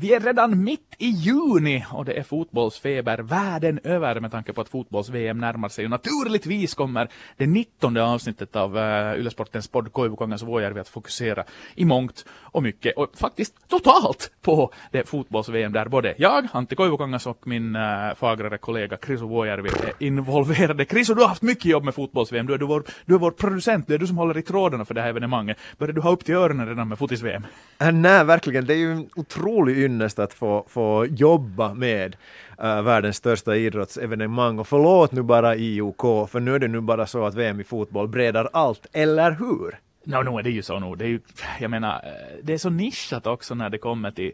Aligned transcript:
Vi 0.00 0.14
är 0.14 0.20
redan 0.20 0.64
mitt 0.64 0.94
i 0.98 1.06
juni 1.06 1.84
och 1.92 2.04
det 2.04 2.12
är 2.12 2.22
fotbollsfeber 2.22 3.18
världen 3.18 3.80
över 3.84 4.20
med 4.20 4.30
tanke 4.30 4.52
på 4.52 4.60
att 4.60 4.68
fotbolls-VM 4.68 5.38
närmar 5.38 5.68
sig. 5.68 5.84
Och 5.84 5.90
naturligtvis 5.90 6.74
kommer 6.74 7.08
det 7.36 7.46
19 7.46 7.96
avsnittet 7.96 8.56
av 8.56 8.78
eh, 8.78 9.12
uh, 9.12 9.20
Ylesportens 9.20 9.68
podd 9.68 9.92
Koivukongas 9.92 10.42
Vuojärvi 10.42 10.80
att 10.80 10.88
fokusera 10.88 11.44
i 11.74 11.84
mångt 11.84 12.24
och 12.30 12.62
mycket 12.62 12.96
och 12.96 13.10
faktiskt 13.16 13.68
totalt 13.68 14.30
på 14.42 14.72
det 14.90 15.08
fotbolls-VM 15.08 15.72
där 15.72 15.88
både 15.88 16.14
jag, 16.18 16.48
Antti 16.52 16.76
Koivukongas 16.76 17.26
och 17.26 17.46
min 17.46 17.76
uh, 17.76 18.14
fagrare 18.14 18.58
kollega 18.58 18.96
Krisu 18.96 19.24
Vuojärvi 19.24 19.68
är 19.68 20.06
involverade. 20.06 20.84
Krisu, 20.84 21.14
du 21.14 21.20
har 21.20 21.28
haft 21.28 21.42
mycket 21.42 21.64
jobb 21.64 21.84
med 21.84 21.94
fotbolls-VM. 21.94 22.46
Du 22.46 22.54
är, 22.54 22.58
du, 22.58 22.66
vår, 22.66 22.84
du 23.04 23.14
är 23.14 23.18
vår 23.18 23.30
producent, 23.30 23.88
det 23.88 23.94
är 23.94 23.98
du 23.98 24.06
som 24.06 24.18
håller 24.18 24.38
i 24.38 24.42
trådarna 24.42 24.84
för 24.84 24.94
det 24.94 25.00
här 25.00 25.08
evenemanget. 25.08 25.58
Börjar 25.78 25.92
du 25.92 26.00
ha 26.00 26.10
upp 26.10 26.24
till 26.24 26.34
öronen 26.34 26.68
redan 26.68 26.88
med 26.88 26.98
fotis-VM? 26.98 27.46
Äh, 27.78 27.88
eh, 27.88 27.94
nej, 27.94 28.24
verkligen. 28.24 28.66
Det 28.66 28.74
är 28.74 28.78
ju 28.78 28.92
en 28.92 29.08
otrolig 29.16 29.87
ynnest 29.88 30.18
att 30.18 30.34
få, 30.34 30.64
få 30.68 31.06
jobba 31.06 31.74
med 31.74 32.16
uh, 32.64 32.82
världens 32.82 33.16
största 33.16 33.56
idrottsevenemang. 33.56 34.58
Och 34.58 34.68
förlåt 34.68 35.12
nu 35.12 35.22
bara 35.22 35.56
IOK, 35.56 36.30
för 36.30 36.40
nu 36.40 36.54
är 36.54 36.58
det 36.58 36.68
nu 36.68 36.80
bara 36.80 37.06
så 37.06 37.26
att 37.26 37.34
VM 37.34 37.60
i 37.60 37.64
fotboll 37.64 38.08
breder 38.08 38.48
allt, 38.52 38.86
eller 38.92 39.30
hur? 39.30 39.78
No, 40.04 40.22
no, 40.22 40.42
det 40.42 40.50
är 40.50 40.52
ju 40.52 40.62
så 40.62 40.78
nog. 40.78 40.98
Det 40.98 41.04
är 41.04 41.08
ju, 41.08 41.20
jag 41.60 41.70
menar, 41.70 41.94
eh, 41.94 42.38
det 42.42 42.52
är 42.52 42.58
så 42.58 42.70
nischat 42.70 43.26
också 43.26 43.54
när 43.54 43.70
det 43.70 43.78
kommer 43.78 44.10
till 44.10 44.32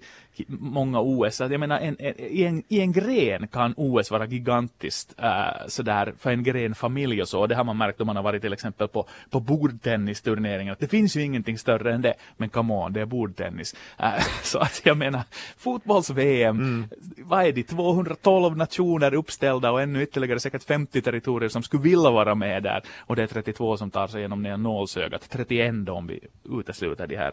många 0.48 1.01
OS. 1.01 1.41
Jag 1.41 1.61
menar, 1.61 1.79
en, 1.80 1.97
en, 1.98 2.15
i, 2.19 2.45
en, 2.45 2.62
i 2.69 2.80
en 2.80 2.93
gren 2.93 3.48
kan 3.48 3.74
OS 3.77 4.11
vara 4.11 4.27
gigantiskt 4.27 5.15
äh, 5.19 5.66
sådär 5.69 6.15
för 6.19 6.30
en 6.30 6.43
grenfamilj 6.43 7.23
och 7.23 7.29
så. 7.29 7.47
Det 7.47 7.55
har 7.55 7.65
man 7.65 7.77
märkt 7.77 8.01
om 8.01 8.07
man 8.07 8.16
har 8.16 8.23
varit 8.23 8.43
till 8.43 8.52
exempel 8.52 8.88
på, 8.88 9.07
på 9.30 9.41
bordtennisturneringar. 9.41 10.77
Det 10.79 10.88
finns 10.88 11.16
ju 11.16 11.23
ingenting 11.23 11.59
större 11.59 11.95
än 11.95 12.02
det. 12.02 12.15
Men 12.37 12.48
come 12.48 12.74
on, 12.74 12.93
det 12.93 13.01
är 13.01 13.07
bordtennis. 13.07 13.74
Äh, 13.98 14.12
så 14.43 14.59
att 14.59 14.83
jag 14.84 14.97
menar, 14.97 15.23
fotbolls-VM, 15.57 16.59
mm. 16.59 16.88
vad 17.19 17.46
är 17.46 17.52
det, 17.52 17.62
212 17.62 18.57
nationer 18.57 19.15
uppställda 19.15 19.71
och 19.71 19.82
ännu 19.82 20.02
ytterligare 20.02 20.40
säkert 20.40 20.62
50 20.62 21.02
territorier 21.02 21.49
som 21.49 21.62
skulle 21.62 21.82
vilja 21.82 22.10
vara 22.10 22.35
med 22.35 22.62
där. 22.62 22.82
Och 22.99 23.16
det 23.16 23.23
är 23.23 23.27
32 23.27 23.77
som 23.77 23.90
tar 23.90 24.07
sig 24.07 24.21
igenom 24.21 24.43
ner 24.43 24.57
nålsögat. 24.57 25.30
31 25.30 25.74
då 25.74 25.93
om 25.93 26.07
vi 26.07 26.21
utesluter 26.60 27.07
de 27.07 27.16
här 27.16 27.32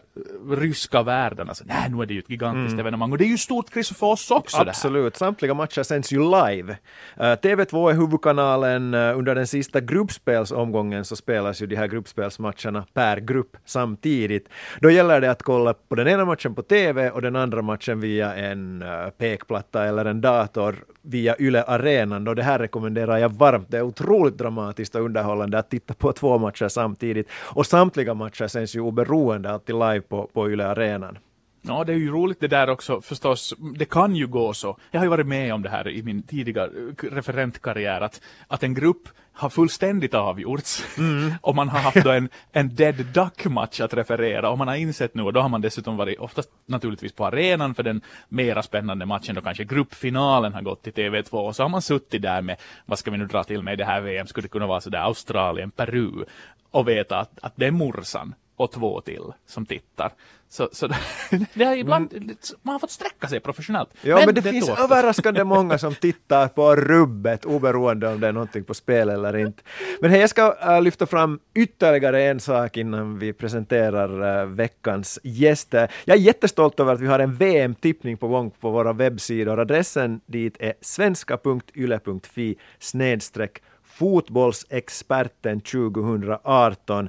ryska 0.50 1.02
världarna. 1.02 1.54
Så 1.54 1.64
nej, 1.64 1.90
nu 1.90 2.02
är 2.02 2.06
det 2.06 2.14
ju 2.14 2.20
ett 2.20 2.30
gigantiskt 2.30 2.72
mm 2.72 2.91
evenemang. 2.92 3.12
Och 3.12 3.18
det 3.18 3.24
är 3.24 3.28
ju 3.28 3.38
stort 3.38 3.72
Chris 3.72 3.88
för 3.88 4.06
oss 4.06 4.30
också. 4.30 4.56
Absolut, 4.56 5.16
samtliga 5.16 5.54
matcher 5.54 5.82
sänds 5.82 6.12
ju 6.12 6.18
live. 6.18 6.76
Eh, 7.16 7.26
uh, 7.26 7.36
TV2 7.36 7.90
är 7.90 7.94
huvudkanalen. 7.94 8.94
Uh, 8.94 9.18
under 9.18 9.34
den 9.34 9.46
sista 9.46 9.80
gruppspelsomgången 9.80 11.04
så 11.04 11.16
spelas 11.16 11.62
ju 11.62 11.66
de 11.66 11.76
här 11.76 11.86
gruppspelsmatcherna 11.86 12.86
per 12.94 13.16
grupp 13.16 13.56
samtidigt. 13.64 14.48
Då 14.80 14.90
gäller 14.90 15.20
det 15.20 15.30
att 15.30 15.42
kolla 15.42 15.74
på 15.74 15.94
den 15.94 16.08
ena 16.08 16.24
matchen 16.24 16.54
på 16.54 16.62
TV 16.62 17.10
och 17.10 17.22
den 17.22 17.36
andra 17.36 17.62
matchen 17.62 18.00
via 18.00 18.34
en 18.34 18.82
uh, 18.82 19.10
pekplatta 19.10 19.84
eller 19.84 20.04
en 20.04 20.20
dator 20.20 20.76
via 21.02 21.36
Yle 21.38 21.62
Arenan. 21.62 22.28
Och 22.28 22.36
det 22.36 22.42
här 22.42 22.58
rekommenderar 22.58 23.18
jag 23.18 23.28
varmt. 23.28 23.70
Det 23.70 23.76
är 23.76 23.82
otroligt 23.82 24.38
dramatiskt 24.38 24.94
och 24.94 25.04
underhållande 25.04 25.58
att 25.58 25.70
titta 25.70 25.94
på 25.94 26.12
två 26.12 26.38
matcher 26.38 26.68
samtidigt. 26.68 27.28
Och 27.32 27.66
samtliga 27.66 28.14
matcher 28.14 28.46
sänds 28.46 28.76
ju 28.76 28.80
oberoende 28.80 29.50
alltid 29.50 29.74
live 29.74 30.00
på, 30.00 30.30
på 30.32 30.50
Yle 30.50 30.66
Arenan. 30.66 31.18
Ja, 31.62 31.84
det 31.84 31.92
är 31.92 31.96
ju 31.96 32.10
roligt 32.10 32.40
det 32.40 32.48
där 32.48 32.70
också 32.70 33.00
förstås. 33.00 33.54
Det 33.76 33.84
kan 33.84 34.16
ju 34.16 34.26
gå 34.26 34.54
så. 34.54 34.78
Jag 34.90 35.00
har 35.00 35.04
ju 35.04 35.10
varit 35.10 35.26
med 35.26 35.54
om 35.54 35.62
det 35.62 35.68
här 35.68 35.88
i 35.88 36.02
min 36.02 36.22
tidiga 36.22 36.68
referentkarriär 37.02 38.00
att, 38.00 38.20
att 38.46 38.62
en 38.62 38.74
grupp 38.74 39.08
har 39.32 39.48
fullständigt 39.48 40.14
avgjorts 40.14 40.84
mm. 40.98 41.34
och 41.42 41.54
man 41.54 41.68
har 41.68 41.78
haft 41.78 42.06
en, 42.06 42.28
en 42.52 42.74
dead 42.74 43.06
duck 43.06 43.44
match 43.44 43.80
att 43.80 43.94
referera 43.94 44.50
och 44.50 44.58
man 44.58 44.68
har 44.68 44.74
insett 44.74 45.14
nu 45.14 45.22
och 45.22 45.32
då 45.32 45.40
har 45.40 45.48
man 45.48 45.60
dessutom 45.60 45.96
varit 45.96 46.18
oftast 46.18 46.50
naturligtvis 46.66 47.12
på 47.12 47.26
arenan 47.26 47.74
för 47.74 47.82
den 47.82 48.00
mera 48.28 48.62
spännande 48.62 49.06
matchen 49.06 49.34
då 49.34 49.40
kanske 49.40 49.64
gruppfinalen 49.64 50.54
har 50.54 50.62
gått 50.62 50.82
till 50.82 50.92
TV2 50.92 51.30
och 51.30 51.56
så 51.56 51.62
har 51.62 51.68
man 51.68 51.82
suttit 51.82 52.22
där 52.22 52.42
med 52.42 52.56
vad 52.86 52.98
ska 52.98 53.10
vi 53.10 53.18
nu 53.18 53.26
dra 53.26 53.44
till 53.44 53.62
med 53.62 53.74
i 53.74 53.76
det 53.76 53.84
här 53.84 54.00
VM 54.00 54.26
skulle 54.26 54.44
det 54.44 54.52
kunna 54.52 54.66
vara 54.66 54.80
sådär 54.80 54.98
Australien, 54.98 55.70
Peru 55.70 56.24
och 56.70 56.88
veta 56.88 57.18
att, 57.18 57.38
att 57.42 57.52
det 57.56 57.66
är 57.66 57.70
morsan 57.70 58.34
och 58.62 58.72
två 58.72 59.00
till 59.00 59.22
som 59.46 59.66
tittar. 59.66 60.12
Så, 60.48 60.68
så 60.72 60.88
det 61.54 61.64
är 61.64 61.76
ibland, 61.76 62.12
mm. 62.12 62.36
man 62.62 62.72
har 62.72 62.78
fått 62.78 62.90
sträcka 62.90 63.28
sig 63.28 63.40
professionellt. 63.40 63.90
Ja, 64.02 64.16
men, 64.16 64.26
men 64.26 64.34
det, 64.34 64.40
det 64.40 64.50
finns 64.50 64.68
överraskande 64.68 65.44
många 65.44 65.78
som 65.78 65.94
tittar 65.94 66.48
på 66.48 66.76
rubbet 66.76 67.44
oberoende 67.44 68.08
om 68.08 68.20
det 68.20 68.28
är 68.28 68.32
någonting 68.32 68.64
på 68.64 68.74
spel 68.74 69.08
eller 69.08 69.36
inte. 69.36 69.62
Men 70.00 70.10
hej, 70.10 70.20
jag 70.20 70.30
ska 70.30 70.56
uh, 70.68 70.82
lyfta 70.82 71.06
fram 71.06 71.40
ytterligare 71.54 72.22
en 72.22 72.40
sak 72.40 72.76
innan 72.76 73.18
vi 73.18 73.32
presenterar 73.32 74.42
uh, 74.42 74.48
veckans 74.48 75.18
gäster. 75.22 75.90
Jag 76.04 76.16
är 76.16 76.20
jättestolt 76.20 76.80
över 76.80 76.92
att 76.92 77.00
vi 77.00 77.06
har 77.06 77.18
en 77.18 77.34
VM-tippning 77.34 78.16
på 78.16 78.28
gång 78.28 78.50
på 78.50 78.70
våra 78.70 78.92
webbsidor. 78.92 79.60
Adressen 79.60 80.20
dit 80.26 80.56
är 80.60 80.74
svenska.yle.fi 80.80 82.56
snedstreck 82.78 83.62
fotbollsexperten 83.92 85.60
2018. 85.60 87.08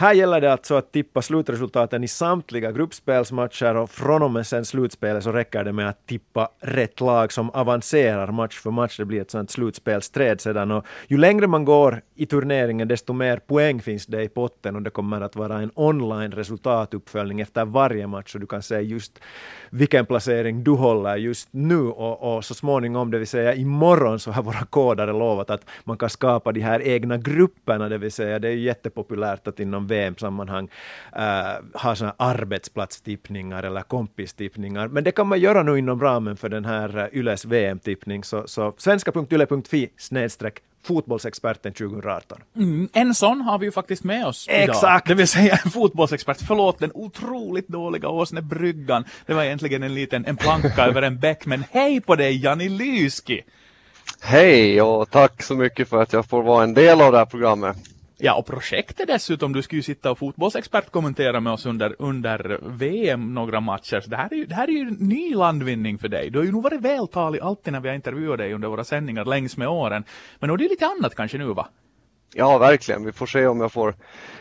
Här 0.00 0.14
gäller 0.14 0.40
det 0.40 0.52
alltså 0.52 0.74
att 0.74 0.92
tippa 0.92 1.22
slutresultaten 1.22 2.04
i 2.04 2.08
samtliga 2.08 2.72
gruppspelsmatcher 2.72 3.76
och 3.76 3.90
från 3.90 4.22
och 4.22 4.30
med 4.30 4.46
sen 4.46 4.64
slutspelet 4.64 5.24
så 5.24 5.32
räcker 5.32 5.64
det 5.64 5.72
med 5.72 5.88
att 5.88 6.06
tippa 6.06 6.48
rätt 6.60 7.00
lag 7.00 7.32
som 7.32 7.50
avancerar 7.50 8.32
match 8.32 8.58
för 8.58 8.70
match. 8.70 8.96
Det 8.96 9.04
blir 9.04 9.20
ett 9.20 9.30
sånt 9.30 9.50
slutspelsträd 9.50 10.40
sedan 10.40 10.70
och 10.70 10.86
ju 11.08 11.18
längre 11.18 11.46
man 11.46 11.64
går 11.64 12.02
i 12.14 12.26
turneringen 12.26 12.88
desto 12.88 13.12
mer 13.12 13.36
poäng 13.36 13.82
finns 13.82 14.06
det 14.06 14.22
i 14.22 14.28
potten 14.28 14.76
och 14.76 14.82
det 14.82 14.90
kommer 14.90 15.20
att 15.20 15.36
vara 15.36 15.58
en 15.58 15.70
online 15.74 16.32
resultatuppföljning 16.32 17.40
efter 17.40 17.64
varje 17.64 18.06
match 18.06 18.32
så 18.32 18.38
du 18.38 18.46
kan 18.46 18.62
se 18.62 18.80
just 18.80 19.20
vilken 19.70 20.06
placering 20.06 20.64
du 20.64 20.70
håller 20.70 21.16
just 21.16 21.48
nu 21.50 21.80
och, 21.80 22.36
och 22.36 22.44
så 22.44 22.54
småningom, 22.54 23.10
det 23.10 23.18
vill 23.18 23.28
säga 23.28 23.54
imorgon, 23.54 24.18
så 24.18 24.30
har 24.30 24.42
våra 24.42 24.64
kodare 24.64 25.12
lovat 25.12 25.50
att 25.50 25.64
man 25.84 25.98
kan 25.98 26.10
skapa 26.10 26.52
de 26.52 26.60
här 26.60 26.82
egna 26.82 27.16
grupperna, 27.16 27.88
det 27.88 27.98
vill 27.98 28.12
säga 28.12 28.38
det 28.38 28.48
är 28.48 28.56
jättepopulärt 28.56 29.48
att 29.48 29.60
inom 29.60 29.89
VM-sammanhang 29.90 30.68
uh, 31.16 31.80
ha 31.80 31.94
såna 31.96 32.14
arbetsplatstippningar 32.16 33.62
eller 33.62 33.82
kompistippningar, 33.82 34.88
men 34.88 35.04
det 35.04 35.12
kan 35.12 35.26
man 35.26 35.40
göra 35.40 35.62
nu 35.62 35.78
inom 35.78 36.00
ramen 36.00 36.36
för 36.36 36.48
den 36.48 36.64
här 36.64 36.98
uh, 36.98 37.18
Yles 37.18 37.44
VM-tippning, 37.44 38.24
så, 38.24 38.46
så 38.46 38.74
svenska.yle.fi 38.78 39.90
snedstreck 39.96 40.62
fotbollsexperten 40.82 41.72
2018. 41.72 42.38
Mm, 42.56 42.88
en 42.92 43.14
sån 43.14 43.40
har 43.40 43.58
vi 43.58 43.66
ju 43.66 43.72
faktiskt 43.72 44.04
med 44.04 44.26
oss 44.26 44.46
Exakt! 44.50 44.80
Idag. 44.80 45.02
Det 45.06 45.14
vill 45.14 45.28
säga 45.28 45.58
en 45.64 45.70
fotbollsexpert. 45.70 46.38
Förlåt 46.46 46.78
den 46.78 46.90
otroligt 46.94 47.68
dåliga 47.68 48.08
Åsnebryggan. 48.08 49.04
Det 49.26 49.34
var 49.34 49.44
egentligen 49.44 49.82
en 49.82 49.94
liten 49.94 50.26
en 50.26 50.36
planka 50.36 50.86
över 50.86 51.02
en 51.02 51.18
bäck. 51.18 51.46
Men 51.46 51.64
hej 51.70 52.00
på 52.00 52.16
dig 52.16 52.44
Jani 52.44 52.68
Lyski! 52.68 53.42
Hej 54.20 54.82
och 54.82 55.10
tack 55.10 55.42
så 55.42 55.54
mycket 55.54 55.88
för 55.88 56.02
att 56.02 56.12
jag 56.12 56.26
får 56.26 56.42
vara 56.42 56.62
en 56.62 56.74
del 56.74 57.00
av 57.00 57.12
det 57.12 57.18
här 57.18 57.26
programmet. 57.26 57.76
Ja, 58.22 58.34
och 58.34 58.46
projektet 58.46 59.06
dessutom. 59.06 59.52
Du 59.52 59.62
skulle 59.62 59.78
ju 59.78 59.82
sitta 59.82 60.10
och 60.10 60.18
fotbollsexpert 60.18 60.90
kommentera 60.90 61.40
med 61.40 61.52
oss 61.52 61.66
under, 61.66 61.96
under 61.98 62.60
VM 62.62 63.34
några 63.34 63.60
matcher. 63.60 64.00
Så 64.00 64.10
det 64.10 64.16
här, 64.16 64.32
är 64.32 64.36
ju, 64.36 64.46
det 64.46 64.54
här 64.54 64.68
är 64.68 64.72
ju 64.72 64.90
ny 64.90 65.34
landvinning 65.34 65.98
för 65.98 66.08
dig. 66.08 66.30
Du 66.30 66.38
har 66.38 66.46
ju 66.46 66.52
nog 66.52 66.62
varit 66.62 66.80
vältalig 66.80 67.40
alltid 67.40 67.72
när 67.72 67.80
vi 67.80 67.88
har 67.88 67.94
intervjuat 67.94 68.38
dig 68.38 68.54
under 68.54 68.68
våra 68.68 68.84
sändningar 68.84 69.24
längs 69.24 69.56
med 69.56 69.68
åren. 69.68 70.04
Men 70.38 70.48
nu 70.48 70.54
är 70.54 70.58
det 70.58 70.68
lite 70.68 70.86
annat 70.86 71.14
kanske 71.14 71.38
nu 71.38 71.44
va? 71.44 71.68
Ja, 72.34 72.58
verkligen. 72.58 73.04
Vi 73.04 73.12
får 73.12 73.26
se 73.26 73.46
om 73.46 73.60
jag 73.60 73.72
får 73.72 73.94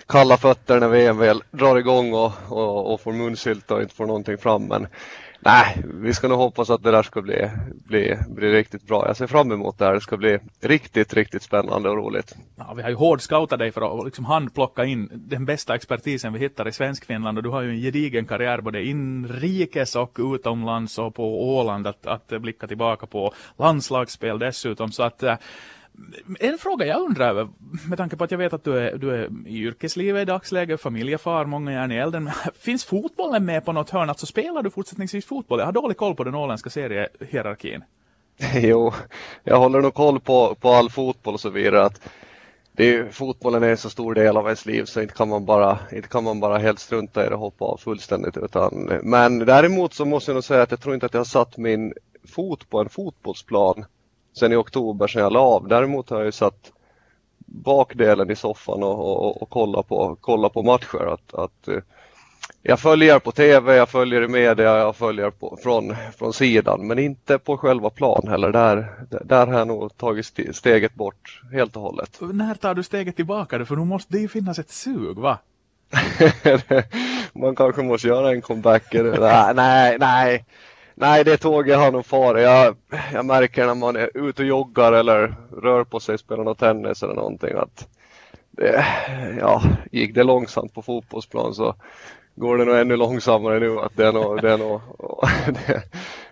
kalla 0.08 0.38
fötter 0.38 0.80
när 0.80 0.88
VM 0.88 1.18
väl 1.18 1.44
drar 1.52 1.76
igång 1.76 2.14
och, 2.14 2.32
och, 2.50 2.94
och 2.94 3.02
får 3.02 3.14
munsylta 3.14 3.76
och 3.76 3.82
inte 3.82 3.96
får 3.96 4.06
någonting 4.06 4.38
fram. 4.38 4.64
Men 4.64 4.88
Nej, 5.42 5.84
vi 5.94 6.14
ska 6.14 6.28
nog 6.28 6.38
hoppas 6.38 6.70
att 6.70 6.84
det 6.84 6.92
där 6.92 7.04
ska 7.04 7.22
bli, 7.22 7.50
bli, 7.88 8.18
bli 8.30 8.52
riktigt 8.52 8.88
bra. 8.88 9.08
Jag 9.08 9.18
ser 9.18 9.28
fram 9.28 9.52
emot 9.52 9.78
det 9.78 9.86
här. 9.86 9.94
Det 9.94 10.02
ska 10.02 10.18
bli 10.18 10.40
riktigt, 10.62 11.14
riktigt 11.14 11.44
spännande 11.44 11.90
och 11.90 11.98
roligt. 11.98 12.36
Ja, 12.56 12.74
vi 12.74 12.82
har 12.82 12.90
ju 12.90 12.96
hårdscoutat 12.96 13.60
dig 13.60 13.72
för 13.72 14.00
att 14.00 14.06
liksom 14.06 14.26
handplocka 14.26 14.86
in 14.86 15.10
den 15.14 15.46
bästa 15.46 15.76
expertisen 15.76 16.34
vi 16.34 16.40
hittar 16.40 16.68
i 16.68 16.72
svensk 16.72 17.06
Finland 17.06 17.38
och 17.38 17.44
du 17.44 17.50
har 17.50 17.62
ju 17.62 17.70
en 17.70 17.82
gedigen 17.82 18.26
karriär 18.26 18.62
både 18.62 18.84
inrikes 18.86 19.96
och 19.96 20.18
utomlands 20.20 21.00
och 21.00 21.16
på 21.16 21.58
Åland 21.58 21.88
att, 21.88 22.08
att 22.08 22.28
blicka 22.42 22.68
tillbaka 22.68 23.06
på 23.06 23.34
landslagsspel 23.58 24.40
dessutom. 24.40 24.92
Så 24.92 25.04
att 25.04 25.24
eh, 25.24 25.36
en 26.40 26.58
fråga 26.58 26.86
jag 26.86 27.02
undrar 27.02 27.30
över, 27.30 27.50
med 27.88 27.98
tanke 27.98 28.16
på 28.16 28.24
att 28.24 28.32
jag 28.32 28.38
vet 28.38 28.54
att 28.54 28.64
du 28.64 28.78
är, 28.78 28.98
du 28.98 29.12
är 29.16 29.30
i 29.46 29.58
yrkeslivet 29.58 30.22
i 30.22 30.26
dagsläget, 30.26 30.82
familjefar, 30.82 31.46
många 31.46 31.72
järn 31.72 31.92
i 31.92 31.96
elden. 31.96 32.32
Finns 32.60 32.86
fotbollen 32.86 33.46
med 33.46 33.66
på 33.66 33.72
något 33.72 33.90
hörn? 33.90 34.10
Alltså 34.10 34.26
spelar 34.26 34.64
du 34.64 34.70
fortsättningsvis 34.70 35.26
fotboll? 35.26 35.60
Jag 35.60 35.66
har 35.66 35.74
dålig 35.74 35.98
koll 35.98 36.16
på 36.16 36.24
den 36.24 36.36
åländska 36.36 36.70
seriehierarkin. 36.70 37.84
Jo, 38.54 38.94
jag 39.44 39.60
håller 39.60 39.82
nog 39.82 39.94
koll 39.94 40.20
på, 40.20 40.56
på 40.56 40.70
all 40.70 40.90
fotboll 40.90 41.34
och 41.34 41.40
så 41.40 41.50
vidare. 41.50 41.86
Att 41.86 42.02
det 42.72 42.96
är, 42.96 43.10
fotbollen 43.12 43.64
är 43.64 43.70
en 43.70 43.78
så 43.78 43.90
stor 43.90 44.14
del 44.14 44.38
av 44.38 44.46
ens 44.46 44.66
liv 44.66 44.86
så 44.86 45.02
inte 45.02 45.14
kan 45.14 45.30
man 45.30 45.46
bara, 45.46 45.80
inte 45.92 46.08
kan 46.08 46.24
man 46.24 46.40
bara 46.40 46.58
helt 46.58 46.80
strunta 46.80 47.26
i 47.26 47.30
det 47.30 47.36
och 47.36 47.42
hoppa 47.42 47.66
av 47.66 47.78
fullständigt. 47.78 48.38
Utan, 48.38 49.00
men 49.04 49.40
däremot 49.40 49.94
så 49.94 50.06
måste 50.06 50.32
jag 50.32 50.34
nog 50.34 50.44
säga 50.44 50.62
att 50.62 50.72
jag 50.72 50.82
tror 50.82 50.94
inte 50.94 51.06
att 51.06 51.14
jag 51.14 51.20
har 51.20 51.26
satt 51.26 51.58
min 51.58 51.94
fot 52.28 52.70
på 52.70 52.80
en 52.80 52.90
fotbollsplan 52.90 53.86
sen 54.40 54.54
i 54.54 54.56
oktober 54.56 55.08
sen 55.08 55.22
jag 55.22 55.34
la 55.34 55.40
av. 55.40 55.68
Däremot 55.68 56.10
har 56.10 56.18
jag 56.18 56.26
ju 56.26 56.32
satt 56.32 56.72
bakdelen 57.46 58.32
i 58.32 58.36
soffan 58.36 58.84
och, 58.84 59.00
och, 59.00 59.42
och 59.42 59.50
kolla, 59.50 59.84
på, 59.84 60.18
kolla 60.22 60.50
på 60.50 60.64
matcher. 60.64 61.14
Att, 61.14 61.34
att, 61.34 61.68
eh, 61.68 61.80
jag 62.62 62.80
följer 62.80 63.20
på 63.20 63.32
TV, 63.32 63.76
jag 63.76 63.90
följer 63.90 64.22
i 64.22 64.28
media, 64.28 64.78
jag 64.78 64.96
följer 64.96 65.30
på, 65.30 65.58
från, 65.64 65.96
från 66.18 66.34
sidan 66.34 66.88
men 66.88 67.00
inte 67.00 67.40
på 67.40 67.58
själva 67.58 67.90
plan 67.90 68.28
heller. 68.28 68.52
Där, 68.52 68.88
där 69.26 69.48
har 69.48 69.60
jag 69.60 69.68
nog 69.68 69.98
tagit 69.98 70.26
steget 70.52 70.96
bort 70.96 71.42
helt 71.52 71.76
och 71.76 71.82
hållet. 71.82 72.18
När 72.22 72.56
tar 72.56 72.76
du 72.76 72.84
steget 72.84 73.16
tillbaka? 73.16 73.66
För 73.66 73.76
nu 73.76 73.86
måste 73.86 74.14
det 74.14 74.20
ju 74.20 74.28
finnas 74.28 74.60
ett 74.60 74.72
sug 74.72 75.18
va? 75.18 75.38
Man 77.34 77.56
kanske 77.56 77.82
måste 77.82 78.08
göra 78.08 78.32
en 78.32 78.42
comeback. 78.42 78.94
nej, 78.94 79.54
nej, 79.56 79.98
nej, 80.00 80.46
det 81.00 81.38
tåget 81.38 81.78
har 81.78 81.92
nog 81.92 82.06
farit. 82.06 82.44
Jag, 82.44 82.76
jag 83.14 83.26
märker 83.26 83.66
när 83.66 83.76
man 83.76 83.96
är 83.96 84.10
ute 84.14 84.42
och 84.42 84.48
joggar 84.48 84.94
eller 84.94 85.36
rör 85.62 85.84
på 85.84 86.00
sig, 86.00 86.18
spelar 86.18 86.44
något 86.44 86.60
tennis 86.60 87.04
eller 87.04 87.14
någonting 87.14 87.58
att 87.58 87.88
det, 88.52 88.86
ja, 89.40 89.64
gick 89.92 90.16
det 90.16 90.24
långsamt 90.24 90.74
på 90.74 90.82
fotbollsplan 90.82 91.54
så 91.54 91.76
går 92.36 92.58
det 92.58 92.66
nog 92.66 92.78
ännu 92.78 92.96
långsammare 92.96 93.60
nu. 93.60 93.80
Att 93.80 93.98
det 93.98 94.08
är 94.08 94.12
nog, 94.12 94.42
det 94.42 94.52
är 94.52 94.58
nog, 94.58 94.82
det, 95.68 95.84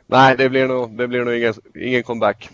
nej, 0.06 0.36
det 0.38 0.50
blir 0.50 0.68
nog, 0.68 0.98
det 0.98 1.08
blir 1.08 1.26
nog 1.26 1.36
ingen, 1.36 1.54
ingen 1.76 2.04
comeback. 2.04 2.50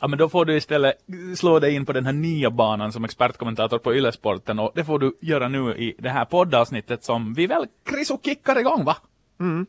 Ja 0.00 0.08
men 0.08 0.18
då 0.18 0.28
får 0.28 0.44
du 0.44 0.56
istället 0.56 0.94
slå 1.36 1.58
dig 1.58 1.74
in 1.74 1.86
på 1.86 1.92
den 1.92 2.06
här 2.06 2.12
nya 2.12 2.50
banan 2.50 2.92
som 2.92 3.04
expertkommentator 3.04 3.78
på 3.78 3.94
Yllesporten 3.94 4.58
och 4.58 4.72
det 4.74 4.84
får 4.84 4.98
du 4.98 5.18
göra 5.20 5.48
nu 5.48 5.76
i 5.76 5.94
det 5.98 6.08
här 6.08 6.24
poddavsnittet 6.24 7.04
som 7.04 7.34
vi 7.34 7.46
väl 7.46 7.66
Kriso 7.84 8.18
kickar 8.22 8.58
igång 8.58 8.84
va? 8.84 8.96
Mm. 9.40 9.66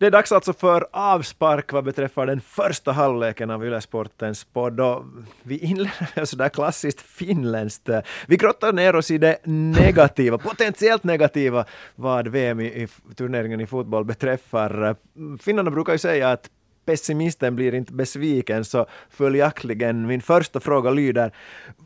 Det 0.00 0.06
är 0.06 0.10
dags 0.10 0.32
alltså 0.32 0.52
för 0.52 0.86
avspark 0.92 1.72
vad 1.72 1.84
beträffar 1.84 2.26
den 2.26 2.40
första 2.40 2.92
halvleken 2.92 3.50
av 3.50 3.64
Ylesportens 3.64 4.44
podd. 4.44 4.80
Och 4.80 5.04
vi 5.42 5.58
inleder 5.58 6.24
sådär 6.24 6.48
klassiskt 6.48 7.00
finländskt. 7.00 7.88
Vi 8.26 8.36
grottar 8.36 8.72
ner 8.72 8.96
oss 8.96 9.10
i 9.10 9.18
det 9.18 9.38
negativa, 9.44 10.38
potentiellt 10.38 11.04
negativa, 11.04 11.64
vad 11.96 12.28
VM 12.28 12.60
i, 12.60 12.64
i 12.66 12.88
turneringen 13.14 13.60
i 13.60 13.66
fotboll 13.66 14.04
beträffar. 14.04 14.96
Finnarna 15.40 15.70
brukar 15.70 15.92
ju 15.92 15.98
säga 15.98 16.30
att 16.30 16.50
pessimisten 16.84 17.56
blir 17.56 17.74
inte 17.74 17.92
besviken, 17.92 18.64
så 18.64 18.86
följaktligen 19.10 20.06
min 20.06 20.22
första 20.22 20.60
fråga 20.60 20.90
lyder 20.90 21.32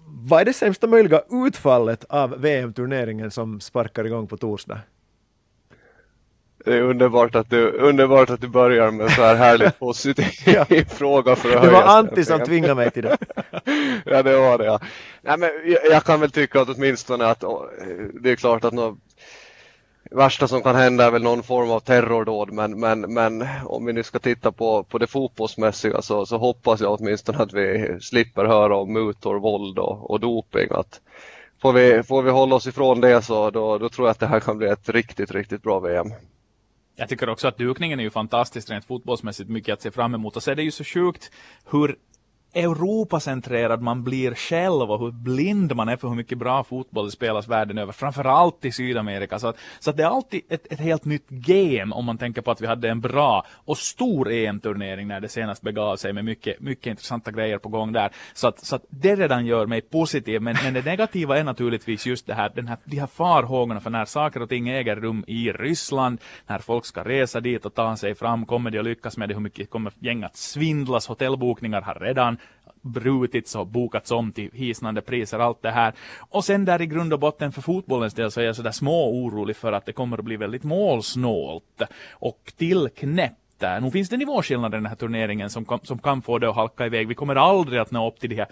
vad 0.06 0.40
är 0.40 0.44
det 0.44 0.52
sämsta 0.52 0.86
möjliga 0.86 1.22
utfallet 1.30 2.04
av 2.08 2.40
VM-turneringen 2.40 3.30
som 3.30 3.60
sparkar 3.60 4.04
igång 4.04 4.26
på 4.26 4.36
torsdag? 4.36 4.80
Det 6.64 6.74
är 6.74 6.80
underbart 6.80 7.34
att 7.34 7.50
du, 7.50 7.70
underbart 7.70 8.30
att 8.30 8.40
du 8.40 8.48
börjar 8.48 8.90
med 8.90 9.10
så 9.10 9.22
här 9.22 9.34
härligt 9.34 9.78
positiv 9.78 10.24
fråga 10.88 11.36
för 11.36 11.56
att 11.56 11.62
Det 11.62 11.70
var 11.70 11.82
Antti 11.82 12.24
som 12.24 12.40
tvingade 12.40 12.74
mig 12.74 12.90
till 12.90 13.02
det. 13.02 13.16
ja, 14.04 14.22
det 14.22 14.38
var 14.38 14.58
det. 14.58 14.64
Ja. 14.64 14.80
Nej, 15.22 15.38
men 15.38 15.50
jag, 15.64 15.78
jag, 15.90 16.04
kan 16.04 16.20
väl 16.20 16.30
tycka 16.30 16.60
att 16.60 16.68
åtminstone 16.68 17.26
att 17.26 17.44
det 18.20 18.30
är 18.30 18.36
klart 18.36 18.64
att 18.64 18.72
något 18.72 18.98
värsta 20.10 20.48
som 20.48 20.62
kan 20.62 20.76
hända 20.76 21.04
är 21.04 21.10
väl 21.10 21.22
någon 21.22 21.42
form 21.42 21.70
av 21.70 21.80
terrordåd 21.80 22.52
men, 22.52 22.80
men, 22.80 23.00
men 23.00 23.46
om 23.64 23.86
vi 23.86 23.92
nu 23.92 24.02
ska 24.02 24.18
titta 24.18 24.52
på, 24.52 24.82
på 24.82 24.98
det 24.98 25.06
fotbollsmässiga 25.06 26.02
så, 26.02 26.26
så 26.26 26.38
hoppas 26.38 26.80
jag 26.80 27.00
åtminstone 27.00 27.38
att 27.38 27.52
vi 27.52 27.96
slipper 28.00 28.44
höra 28.44 28.76
om 28.76 28.92
mutor, 28.92 29.38
våld 29.38 29.78
och, 29.78 30.10
och 30.10 30.20
doping. 30.20 30.68
Att 30.70 31.00
får, 31.62 31.72
vi, 31.72 32.02
får 32.02 32.22
vi 32.22 32.30
hålla 32.30 32.54
oss 32.56 32.66
ifrån 32.66 33.00
det 33.00 33.22
så 33.22 33.50
då, 33.50 33.78
då 33.78 33.88
tror 33.88 34.06
jag 34.06 34.10
att 34.10 34.20
det 34.20 34.26
här 34.26 34.40
kan 34.40 34.58
bli 34.58 34.68
ett 34.68 34.88
riktigt, 34.88 35.30
riktigt 35.30 35.62
bra 35.62 35.80
VM. 35.80 36.10
Jag 36.96 37.08
tycker 37.08 37.28
också 37.28 37.48
att 37.48 37.58
dukningen 37.58 38.00
är 38.00 38.04
ju 38.04 38.10
fantastiskt 38.10 38.70
rent 38.70 38.84
fotbollsmässigt 38.84 39.50
mycket 39.50 39.72
att 39.72 39.82
se 39.82 39.90
fram 39.90 40.14
emot. 40.14 40.36
Och 40.36 40.42
så 40.42 40.50
är 40.50 40.54
det 40.54 40.62
ju 40.62 40.70
så 40.70 40.84
sjukt 40.84 41.30
hur 41.70 41.98
Europacentrerad 42.54 43.82
man 43.82 44.04
blir 44.04 44.34
själv 44.34 44.90
och 44.90 45.00
hur 45.00 45.12
blind 45.12 45.76
man 45.76 45.88
är 45.88 45.96
för 45.96 46.08
hur 46.08 46.14
mycket 46.14 46.38
bra 46.38 46.64
fotboll 46.64 47.04
det 47.04 47.10
spelas 47.10 47.48
världen 47.48 47.78
över, 47.78 47.92
framförallt 47.92 48.64
i 48.64 48.72
Sydamerika. 48.72 49.38
Så, 49.38 49.48
att, 49.48 49.56
så 49.80 49.90
att 49.90 49.96
det 49.96 50.02
är 50.02 50.06
alltid 50.06 50.40
ett, 50.48 50.72
ett 50.72 50.80
helt 50.80 51.04
nytt 51.04 51.28
game 51.28 51.94
om 51.94 52.04
man 52.04 52.18
tänker 52.18 52.42
på 52.42 52.50
att 52.50 52.60
vi 52.60 52.66
hade 52.66 52.88
en 52.88 53.00
bra 53.00 53.46
och 53.64 53.78
stor 53.78 54.30
EM-turnering 54.32 55.08
när 55.08 55.20
det 55.20 55.28
senast 55.28 55.62
begav 55.62 55.96
sig 55.96 56.12
med 56.12 56.24
mycket, 56.24 56.60
mycket 56.60 56.86
intressanta 56.86 57.30
grejer 57.30 57.58
på 57.58 57.68
gång 57.68 57.92
där. 57.92 58.10
Så 58.34 58.48
att, 58.48 58.64
så 58.64 58.76
att 58.76 58.84
det 58.88 59.16
redan 59.16 59.46
gör 59.46 59.66
mig 59.66 59.80
positiv, 59.80 60.42
men, 60.42 60.56
men 60.64 60.74
det 60.74 60.84
negativa 60.84 61.38
är 61.38 61.44
naturligtvis 61.44 62.06
just 62.06 62.26
det 62.26 62.34
här, 62.34 62.52
den 62.54 62.68
här, 62.68 62.78
de 62.84 62.98
här 62.98 63.06
farhågorna 63.06 63.80
för 63.80 63.90
när 63.90 64.04
saker 64.04 64.42
och 64.42 64.48
ting 64.48 64.68
äger 64.68 64.96
rum 64.96 65.24
i 65.26 65.52
Ryssland, 65.52 66.20
när 66.46 66.58
folk 66.58 66.86
ska 66.86 67.04
resa 67.04 67.40
dit 67.40 67.66
och 67.66 67.74
ta 67.74 67.96
sig 67.96 68.14
fram, 68.14 68.46
kommer 68.46 68.70
de 68.70 68.78
att 68.78 68.84
lyckas 68.84 69.16
med 69.16 69.28
det, 69.28 69.34
hur 69.34 69.40
mycket 69.40 69.70
kommer 69.70 69.92
gäng 69.98 70.24
att 70.24 70.36
svindlas, 70.36 71.06
hotellbokningar 71.06 71.82
har 71.82 71.94
redan 71.94 72.38
brutits 72.84 73.54
och 73.54 73.66
bokats 73.66 74.10
om 74.10 74.32
till 74.32 74.50
hisnande 74.52 75.00
priser, 75.00 75.38
allt 75.38 75.62
det 75.62 75.70
här. 75.70 75.94
Och 76.18 76.44
sen 76.44 76.64
där 76.64 76.82
i 76.82 76.86
grund 76.86 77.12
och 77.12 77.18
botten 77.18 77.52
för 77.52 77.62
fotbollens 77.62 78.14
del 78.14 78.30
så 78.30 78.40
är 78.40 78.44
jag 78.44 78.56
sådär 78.56 78.70
små 78.70 79.10
orolig 79.10 79.56
för 79.56 79.72
att 79.72 79.86
det 79.86 79.92
kommer 79.92 80.18
att 80.18 80.24
bli 80.24 80.36
väldigt 80.36 80.64
målsnålt 80.64 81.82
och 82.12 82.52
tillknäppt 82.56 83.64
Nu 83.80 83.90
finns 83.90 84.08
det 84.08 84.16
nivåskillnader 84.16 84.78
i 84.78 84.80
den 84.80 84.86
här 84.86 84.96
turneringen 84.96 85.50
som, 85.50 85.64
kan, 85.64 85.80
som 85.82 85.98
kan 85.98 86.22
få 86.22 86.38
det 86.38 86.48
att 86.48 86.56
halka 86.56 86.86
iväg. 86.86 87.08
Vi 87.08 87.14
kommer 87.14 87.36
aldrig 87.36 87.80
att 87.80 87.90
nå 87.90 88.08
upp 88.08 88.20
till 88.20 88.30
de 88.30 88.36
här 88.36 88.46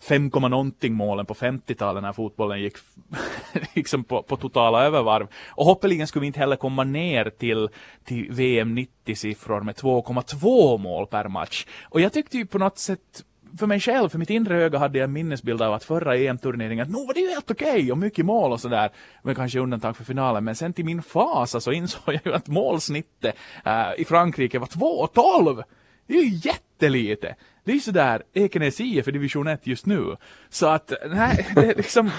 5, 0.00 0.30
någonting 0.34 0.94
målen 0.94 1.26
på 1.26 1.34
50-talet 1.34 2.02
när 2.02 2.12
fotbollen 2.12 2.60
gick 2.60 2.76
liksom 3.74 4.04
på, 4.04 4.22
på, 4.22 4.36
totala 4.36 4.84
övervarv. 4.84 5.26
Och 5.48 5.66
hoppeligen 5.66 6.06
skulle 6.06 6.20
vi 6.20 6.26
inte 6.26 6.40
heller 6.40 6.56
komma 6.56 6.84
ner 6.84 7.30
till, 7.30 7.68
till 8.04 8.32
VM 8.32 8.78
90-siffror 8.78 9.62
med 9.62 9.74
2,2 9.74 10.78
mål 10.78 11.06
per 11.06 11.28
match. 11.28 11.66
Och 11.82 12.00
jag 12.00 12.12
tyckte 12.12 12.36
ju 12.36 12.46
på 12.46 12.58
något 12.58 12.78
sätt 12.78 13.24
för 13.58 13.66
mig 13.66 13.80
själv, 13.80 14.08
för 14.08 14.18
mitt 14.18 14.30
inre 14.30 14.56
öga 14.56 14.78
hade 14.78 14.98
jag 14.98 15.04
en 15.04 15.12
minnesbild 15.12 15.62
av 15.62 15.74
att 15.74 15.84
förra 15.84 16.16
EM-turneringen, 16.16 16.88
nog 16.88 17.06
var 17.06 17.14
det 17.14 17.20
ju 17.20 17.28
helt 17.28 17.50
okej 17.50 17.72
okay, 17.72 17.90
och 17.90 17.98
mycket 17.98 18.24
mål 18.24 18.52
och 18.52 18.60
sådär, 18.60 18.90
men 19.22 19.34
kanske 19.34 19.58
undantag 19.58 19.96
för 19.96 20.04
finalen, 20.04 20.44
men 20.44 20.54
sen 20.54 20.72
till 20.72 20.84
min 20.84 21.02
fasa 21.02 21.46
så 21.46 21.56
alltså, 21.56 21.72
insåg 21.72 22.14
jag 22.14 22.20
ju 22.24 22.34
att 22.34 22.48
målsnittet 22.48 23.36
äh, 23.64 23.88
i 23.98 24.04
Frankrike 24.04 24.58
var 24.58 24.66
2,12! 24.66 25.64
Det 26.06 26.14
är 26.14 26.22
ju 26.22 26.28
jättelite! 26.78 27.36
Det 27.68 27.72
är 27.72 27.74
ju 27.74 27.80
sådär 27.80 28.22
Ekenäs 28.34 28.80
IF 28.80 29.08
i 29.08 29.10
division 29.10 29.46
1 29.46 29.66
just 29.66 29.86
nu. 29.86 30.16
Så 30.48 30.66
att, 30.66 30.92
nej, 31.10 31.46
det 31.54 31.60
är 31.60 31.74
liksom, 31.74 32.10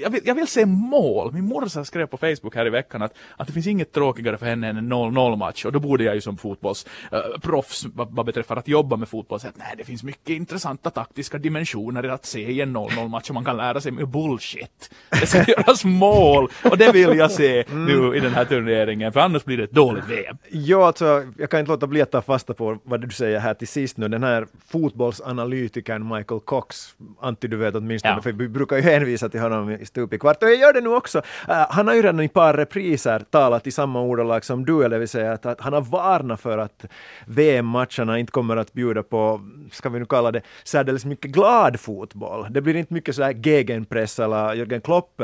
jag 0.00 0.10
vill, 0.10 0.20
jag 0.24 0.34
vill 0.34 0.46
se 0.46 0.66
mål. 0.66 1.32
Min 1.32 1.44
morsa 1.44 1.84
skrev 1.84 2.06
på 2.06 2.16
Facebook 2.16 2.54
här 2.54 2.66
i 2.66 2.70
veckan 2.70 3.02
att, 3.02 3.14
att 3.36 3.46
det 3.46 3.52
finns 3.52 3.66
inget 3.66 3.92
tråkigare 3.92 4.38
för 4.38 4.46
henne 4.46 4.68
än 4.68 4.76
en 4.76 4.92
0-0 4.92 5.36
match. 5.36 5.64
Och 5.64 5.72
då 5.72 5.80
borde 5.80 6.04
jag 6.04 6.14
ju 6.14 6.20
som 6.20 6.36
fotbollsproffs, 6.36 7.84
uh, 7.84 7.90
vad, 7.94 8.14
vad 8.14 8.26
beträffar 8.26 8.56
att 8.56 8.68
jobba 8.68 8.96
med 8.96 9.08
fotboll, 9.08 9.40
säga 9.40 9.50
att 9.50 9.58
nej, 9.58 9.74
det 9.76 9.84
finns 9.84 10.02
mycket 10.02 10.30
intressanta 10.30 10.90
taktiska 10.90 11.38
dimensioner 11.38 12.04
i 12.04 12.08
att 12.08 12.26
se 12.26 12.50
i 12.50 12.60
en 12.60 12.76
0-0 12.76 13.08
match 13.08 13.28
och 13.28 13.34
man 13.34 13.44
kan 13.44 13.56
lära 13.56 13.80
sig 13.80 13.92
med 13.92 14.08
bullshit. 14.08 14.94
Det 15.20 15.26
ska 15.26 15.44
göras 15.46 15.84
mål 15.84 16.48
och 16.70 16.78
det 16.78 16.92
vill 16.92 17.18
jag 17.18 17.30
se 17.30 17.64
mm. 17.68 17.84
nu 17.84 18.16
i 18.16 18.20
den 18.20 18.34
här 18.34 18.44
turneringen, 18.44 19.12
för 19.12 19.20
annars 19.20 19.44
blir 19.44 19.56
det 19.56 19.64
ett 19.64 19.72
dåligt 19.72 20.08
VM. 20.08 20.36
Ja, 20.50 20.86
alltså, 20.86 21.24
jag 21.38 21.50
kan 21.50 21.60
inte 21.60 21.72
låta 21.72 21.86
bli 21.86 22.02
att 22.02 22.10
ta 22.10 22.22
fasta 22.22 22.54
på 22.54 22.78
vad 22.84 23.00
du 23.00 23.10
säger 23.10 23.38
här 23.38 23.54
till 23.54 23.68
sist 23.68 23.91
nu. 23.96 24.08
Den 24.08 24.22
här 24.22 24.46
fotbollsanalytikern 24.68 26.08
Michael 26.08 26.40
Cox, 26.40 26.94
Antti 27.20 27.48
du 27.48 27.56
vet 27.56 27.74
åtminstone, 27.74 28.14
ja. 28.14 28.22
för 28.22 28.32
vi 28.32 28.48
brukar 28.48 28.76
ju 28.76 28.82
hänvisa 28.82 29.28
till 29.28 29.40
honom 29.40 29.78
stup 29.84 30.12
i 30.12 30.18
kvart. 30.18 30.42
Och 30.42 30.48
jag 30.48 30.56
gör 30.56 30.72
det 30.72 30.80
nu 30.80 30.88
också. 30.88 31.18
Uh, 31.18 31.54
han 31.70 31.88
har 31.88 31.94
ju 31.94 32.02
redan 32.02 32.20
i 32.20 32.28
par 32.28 32.54
repriser 32.54 33.18
talat 33.30 33.66
i 33.66 33.70
samma 33.70 34.00
ordalag 34.00 34.44
som 34.44 34.64
du, 34.64 34.84
eller 34.84 34.98
vill 34.98 35.08
säga 35.08 35.32
att, 35.32 35.46
att 35.46 35.60
han 35.60 35.72
har 35.72 35.80
varnat 35.80 36.40
för 36.40 36.58
att 36.58 36.84
VM-matcherna 37.26 38.18
inte 38.18 38.32
kommer 38.32 38.56
att 38.56 38.72
bjuda 38.72 39.02
på, 39.02 39.40
ska 39.72 39.88
vi 39.88 39.98
nu 39.98 40.04
kalla 40.04 40.32
det, 40.32 40.42
särdeles 40.64 41.04
mycket 41.04 41.30
glad 41.30 41.80
fotboll. 41.80 42.46
Det 42.50 42.60
blir 42.60 42.76
inte 42.76 42.94
mycket 42.94 43.14
sådär 43.14 43.32
gegenpress 43.32 44.18
eller 44.18 44.54
Jörgen 44.54 44.80
Klopp 44.80 45.22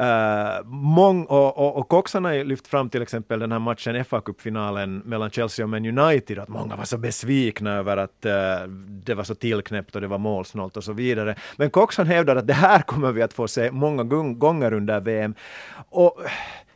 Uh, 0.00 0.64
mång, 0.64 1.24
och, 1.24 1.58
och, 1.58 1.76
och 1.76 1.88
Cox 1.88 2.14
har 2.14 2.32
ju 2.32 2.44
lyft 2.44 2.68
fram 2.68 2.90
till 2.90 3.02
exempel 3.02 3.38
den 3.38 3.52
här 3.52 3.58
matchen, 3.58 4.04
fa 4.04 4.20
Cup-finalen 4.20 4.98
mellan 4.98 5.30
Chelsea 5.30 5.64
och 5.64 5.68
Man 5.68 5.98
United, 5.98 6.38
att 6.38 6.48
många 6.48 6.76
var 6.76 6.84
så 6.84 6.98
besvikna 6.98 7.72
över 7.72 7.96
att 8.00 8.26
uh, 8.26 8.68
det 9.04 9.14
var 9.14 9.24
så 9.24 9.34
tillknäppt 9.34 9.94
och 9.94 10.00
det 10.00 10.06
var 10.06 10.18
målsnålt 10.18 10.76
och 10.76 10.84
så 10.84 10.92
vidare. 10.92 11.34
Men 11.56 11.70
Cox 11.70 11.96
han 11.96 12.06
hävdar 12.06 12.36
att 12.36 12.46
det 12.46 12.54
här 12.54 12.82
kommer 12.82 13.12
vi 13.12 13.22
att 13.22 13.32
få 13.32 13.48
se 13.48 13.70
många 13.70 14.04
gånger 14.34 14.72
under 14.72 15.00
VM. 15.00 15.34
Och 15.90 16.20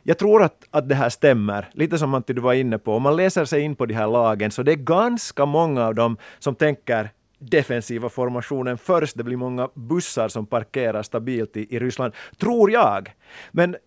jag 0.03 0.17
tror 0.17 0.43
att, 0.43 0.63
att 0.71 0.89
det 0.89 0.95
här 0.95 1.09
stämmer, 1.09 1.69
lite 1.71 1.97
som 1.97 2.13
Antti 2.13 2.33
du 2.33 2.41
var 2.41 2.53
inne 2.53 2.77
på. 2.77 2.95
Om 2.95 3.01
man 3.01 3.15
läser 3.15 3.45
sig 3.45 3.61
in 3.61 3.75
på 3.75 3.85
de 3.85 3.93
här 3.93 4.07
lagen 4.07 4.51
så 4.51 4.63
det 4.63 4.71
är 4.71 4.75
ganska 4.75 5.45
många 5.45 5.85
av 5.85 5.95
dem 5.95 6.17
som 6.39 6.55
tänker 6.55 7.09
defensiva 7.39 8.09
formationen 8.09 8.77
först. 8.77 9.17
Det 9.17 9.23
blir 9.23 9.37
många 9.37 9.69
bussar 9.73 10.27
som 10.27 10.45
parkerar 10.45 11.03
stabilt 11.03 11.57
i, 11.57 11.75
i 11.75 11.79
Ryssland, 11.79 12.13
tror 12.37 12.71
jag. 12.71 13.13
Men 13.51 13.73
eh, 13.73 13.79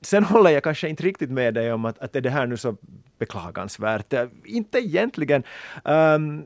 sen 0.00 0.24
håller 0.24 0.50
jag 0.50 0.62
kanske 0.62 0.88
inte 0.88 1.02
riktigt 1.02 1.30
med 1.30 1.54
dig 1.54 1.72
om 1.72 1.84
att, 1.84 1.98
att 1.98 2.16
är 2.16 2.20
det 2.20 2.30
här 2.30 2.46
nu 2.46 2.56
så 2.56 2.76
beklagansvärt. 3.18 4.12
Eh, 4.12 4.26
inte 4.44 4.78
egentligen. 4.78 5.42
Um, 5.84 6.44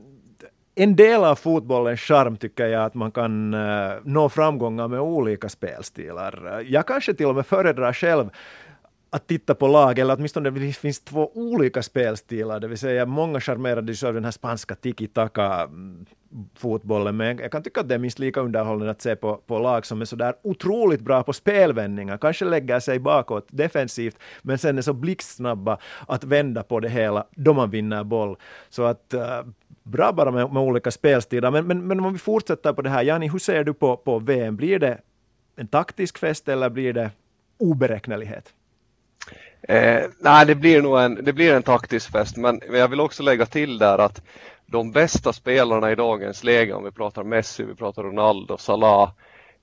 en 0.75 0.95
del 0.95 1.23
av 1.23 1.35
fotbollens 1.35 1.99
charm 1.99 2.37
tycker 2.37 2.67
jag 2.67 2.85
att 2.85 2.93
man 2.93 3.11
kan 3.11 3.53
uh, 3.53 3.93
nå 4.03 4.29
framgångar 4.29 4.87
med 4.87 4.99
olika 4.99 5.49
spelstilar. 5.49 6.63
Jag 6.67 6.87
kanske 6.87 7.13
till 7.13 7.25
och 7.25 7.35
med 7.35 7.45
föredrar 7.45 7.93
själv 7.93 8.29
att 9.13 9.27
titta 9.27 9.55
på 9.55 9.67
lag, 9.67 9.99
eller 9.99 10.15
åtminstone 10.15 10.49
det 10.49 10.73
finns 10.73 10.99
två 10.99 11.31
olika 11.33 11.83
spelstilar, 11.83 12.59
det 12.59 12.67
vill 12.67 12.77
säga 12.77 13.05
många 13.05 13.41
charmerades 13.41 14.03
av 14.03 14.13
den 14.13 14.23
här 14.23 14.31
spanska 14.31 14.75
tiki-taka 14.75 15.63
mm, 15.63 16.05
fotbollen, 16.55 17.17
men 17.17 17.37
jag 17.37 17.51
kan 17.51 17.63
tycka 17.63 17.81
att 17.81 17.89
det 17.89 17.95
är 17.95 17.99
minst 17.99 18.19
lika 18.19 18.39
underhållande 18.39 18.91
att 18.91 19.01
se 19.01 19.15
på, 19.15 19.35
på 19.35 19.59
lag 19.59 19.85
som 19.85 20.01
är 20.01 20.05
så 20.05 20.15
där 20.15 20.33
otroligt 20.43 21.01
bra 21.01 21.23
på 21.23 21.33
spelvändningar, 21.33 22.17
kanske 22.17 22.45
lägger 22.45 22.79
sig 22.79 22.99
bakåt 22.99 23.47
defensivt, 23.49 24.19
men 24.41 24.57
sen 24.57 24.77
är 24.77 24.81
så 24.81 24.93
blixtsnabba 24.93 25.77
att 26.07 26.23
vända 26.23 26.63
på 26.63 26.79
det 26.79 26.89
hela 26.89 27.25
då 27.31 27.53
man 27.53 27.69
vinner 27.69 28.03
boll. 28.03 28.35
Så 28.69 28.83
att 28.83 29.13
uh, 29.13 29.51
bra 29.83 30.11
bara 30.11 30.31
med, 30.31 30.53
med 30.53 30.63
olika 30.63 30.91
spelstilar. 30.91 31.51
Men, 31.51 31.67
men, 31.67 31.87
men 31.87 31.99
om 31.99 32.13
vi 32.13 32.19
fortsätter 32.19 32.73
på 32.73 32.81
det 32.81 32.89
här, 32.89 33.03
Jani, 33.03 33.29
hur 33.29 33.39
ser 33.39 33.63
du 33.63 33.73
på, 33.73 33.97
på 33.97 34.19
VM? 34.19 34.55
Blir 34.55 34.79
det 34.79 34.97
en 35.55 35.67
taktisk 35.67 36.17
fest 36.17 36.49
eller 36.49 36.69
blir 36.69 36.93
det 36.93 37.11
oberäknelighet? 37.57 38.53
Eh, 39.61 40.03
nej, 40.19 40.45
det 40.45 40.55
blir 40.55 40.81
nog 40.81 40.99
en, 40.99 41.15
det 41.23 41.33
blir 41.33 41.53
en 41.53 41.63
taktisk 41.63 42.11
fest, 42.11 42.37
men 42.37 42.61
jag 42.71 42.87
vill 42.87 42.99
också 42.99 43.23
lägga 43.23 43.45
till 43.45 43.77
där 43.77 43.97
att 43.97 44.21
de 44.65 44.91
bästa 44.91 45.33
spelarna 45.33 45.91
i 45.91 45.95
dagens 45.95 46.43
läge, 46.43 46.73
om 46.73 46.83
vi 46.83 46.91
pratar 46.91 47.23
Messi, 47.23 47.63
vi 47.63 47.75
pratar 47.75 48.03
Ronaldo, 48.03 48.57
Salah, 48.57 49.11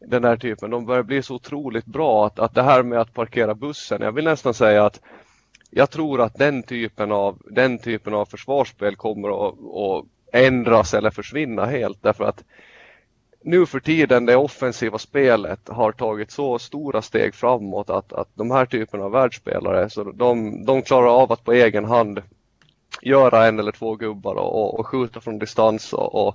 den 0.00 0.22
där 0.22 0.36
typen, 0.36 0.70
de 0.70 0.86
börjar 0.86 1.02
bli 1.02 1.22
så 1.22 1.34
otroligt 1.34 1.86
bra 1.86 2.26
att, 2.26 2.38
att 2.38 2.54
det 2.54 2.62
här 2.62 2.82
med 2.82 3.00
att 3.00 3.14
parkera 3.14 3.54
bussen, 3.54 4.02
jag 4.02 4.12
vill 4.12 4.24
nästan 4.24 4.54
säga 4.54 4.84
att 4.84 5.00
jag 5.70 5.90
tror 5.90 6.20
att 6.20 6.34
den 6.34 6.62
typen 6.62 7.12
av, 7.12 7.42
den 7.50 7.78
typen 7.78 8.14
av 8.14 8.26
försvarsspel 8.26 8.96
kommer 8.96 9.48
att, 9.48 9.54
att 9.54 10.04
ändras 10.32 10.94
eller 10.94 11.10
försvinna 11.10 11.66
helt 11.66 12.02
därför 12.02 12.24
att 12.24 12.44
nu 13.42 13.66
för 13.66 13.80
tiden 13.80 14.26
det 14.26 14.36
offensiva 14.36 14.98
spelet 14.98 15.68
har 15.68 15.92
tagit 15.92 16.30
så 16.30 16.58
stora 16.58 17.02
steg 17.02 17.34
framåt 17.34 17.90
att, 17.90 18.12
att 18.12 18.28
de 18.34 18.50
här 18.50 18.66
typerna 18.66 19.04
av 19.04 19.12
världsspelare 19.12 19.90
så 19.90 20.04
de, 20.04 20.64
de 20.64 20.82
klarar 20.82 21.22
av 21.22 21.32
att 21.32 21.44
på 21.44 21.52
egen 21.52 21.84
hand 21.84 22.22
göra 23.02 23.46
en 23.46 23.58
eller 23.58 23.72
två 23.72 23.94
gubbar 23.94 24.34
och, 24.34 24.78
och 24.78 24.86
skjuta 24.86 25.20
från 25.20 25.38
distans 25.38 25.92
och, 25.92 26.14
och, 26.14 26.34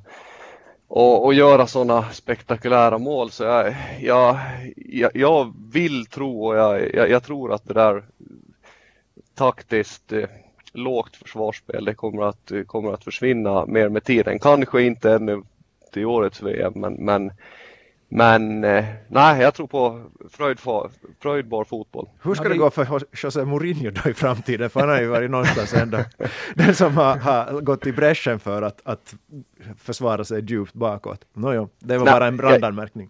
och, 0.87 1.25
och 1.25 1.33
göra 1.33 1.67
sådana 1.67 2.09
spektakulära 2.11 2.97
mål. 2.97 3.31
Så 3.31 3.43
jag, 3.43 3.75
jag, 4.01 4.39
jag, 4.75 5.11
jag 5.13 5.53
vill 5.73 6.05
tro 6.05 6.45
och 6.47 6.55
jag, 6.55 6.95
jag, 6.95 7.09
jag, 7.09 7.23
tror 7.23 7.53
att 7.53 7.65
det 7.65 7.73
där 7.73 8.03
taktiskt 9.35 10.13
eh, 10.13 10.29
lågt 10.73 11.15
försvarsspel 11.15 11.85
det 11.85 11.95
kommer 11.95 12.23
att, 12.23 12.51
kommer 12.67 12.93
att 12.93 13.03
försvinna 13.03 13.65
mer 13.65 13.89
med 13.89 14.03
tiden. 14.03 14.39
Kanske 14.39 14.81
inte 14.81 15.11
ännu 15.11 15.43
till 15.93 16.05
årets 16.05 16.41
VM 16.41 16.73
men, 16.75 16.93
men 16.93 17.31
men 18.15 18.63
eh, 18.63 18.85
nej, 19.07 19.41
jag 19.41 19.53
tror 19.53 19.67
på 19.67 20.01
fröjdbar 21.19 21.63
fotboll. 21.63 22.09
Hur 22.21 22.35
ska 22.35 22.49
det 22.49 22.57
gå 22.57 22.69
för 22.69 23.01
José 23.23 23.45
Mourinho 23.45 23.91
då 23.91 24.09
i 24.09 24.13
framtiden? 24.13 24.69
För 24.69 24.79
han 24.79 24.89
har 24.89 25.01
ju 25.01 25.07
varit 25.07 25.31
någonstans 25.31 25.73
ändå 25.73 25.97
den 26.55 26.75
som 26.75 26.97
har, 26.97 27.17
har 27.17 27.61
gått 27.61 27.87
i 27.87 27.91
bräschen 27.91 28.39
för 28.39 28.61
att, 28.61 28.81
att 28.83 29.15
försvara 29.77 30.23
sig 30.23 30.43
djupt 30.45 30.73
bakåt. 30.73 31.19
Nåjo, 31.33 31.69
det 31.79 31.97
var 31.97 32.05
nej, 32.05 32.13
bara 32.13 32.27
en 32.27 32.37
brandanmärkning. 32.37 33.09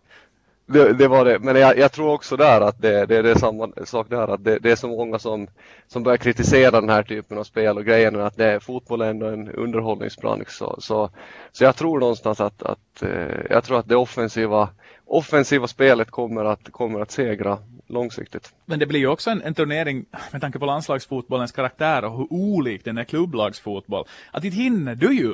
Det, 0.74 0.94
det, 0.94 1.08
var 1.08 1.26
det, 1.26 1.40
men 1.40 1.56
jag, 1.56 1.78
jag, 1.78 1.92
tror 1.92 2.14
också 2.14 2.38
där 2.38 2.62
att 2.62 2.82
det, 2.82 3.06
det, 3.06 3.22
det 3.22 3.32
är 3.32 3.36
samma 3.36 3.70
sak 3.86 4.10
där 4.10 4.28
att 4.28 4.44
det, 4.44 4.60
det, 4.60 4.72
är 4.72 4.76
så 4.76 4.88
många 4.88 5.20
som, 5.20 5.48
som 5.88 6.04
börjar 6.04 6.18
kritisera 6.18 6.82
den 6.82 6.90
här 6.90 7.04
typen 7.04 7.38
av 7.38 7.44
spel 7.44 7.78
och 7.78 7.86
grejen 7.86 8.20
att 8.20 8.38
det, 8.38 8.60
fotboll 8.60 9.02
är 9.02 9.10
ändå 9.10 9.26
en 9.26 9.50
underhållningsbransch 9.50 10.50
så, 10.50 10.76
så, 10.80 11.10
så 11.52 11.64
jag 11.64 11.76
tror 11.76 12.00
någonstans 12.00 12.42
att, 12.42 12.64
att 12.64 13.02
eh, 13.02 13.40
jag 13.50 13.64
tror 13.64 13.80
att 13.80 13.88
det 13.88 13.96
offensiva 13.96 14.70
offensiva 15.06 15.68
spelet 15.68 16.12
kommer 16.12 16.46
att, 16.46 16.72
kommer 16.72 17.00
att 17.00 17.12
segra 17.12 17.58
långsiktigt. 17.88 18.54
Men 18.66 18.80
det 18.80 18.86
blir 18.86 19.00
ju 19.00 19.08
också 19.08 19.30
en, 19.30 19.42
en 19.42 19.54
turnering 19.54 20.06
med 20.32 20.42
tanke 20.42 20.60
på 20.60 20.66
landslagsfotbollens 20.66 21.52
karaktär 21.52 22.06
och 22.06 22.18
hur 22.18 22.28
olik 22.30 22.86
den 22.86 22.98
är 22.98 23.04
klubblagsfotboll. 23.04 24.06
Att 24.32 24.44
inte 24.44 24.58
hinner 24.58 24.96
du 24.96 25.14
ju 25.14 25.34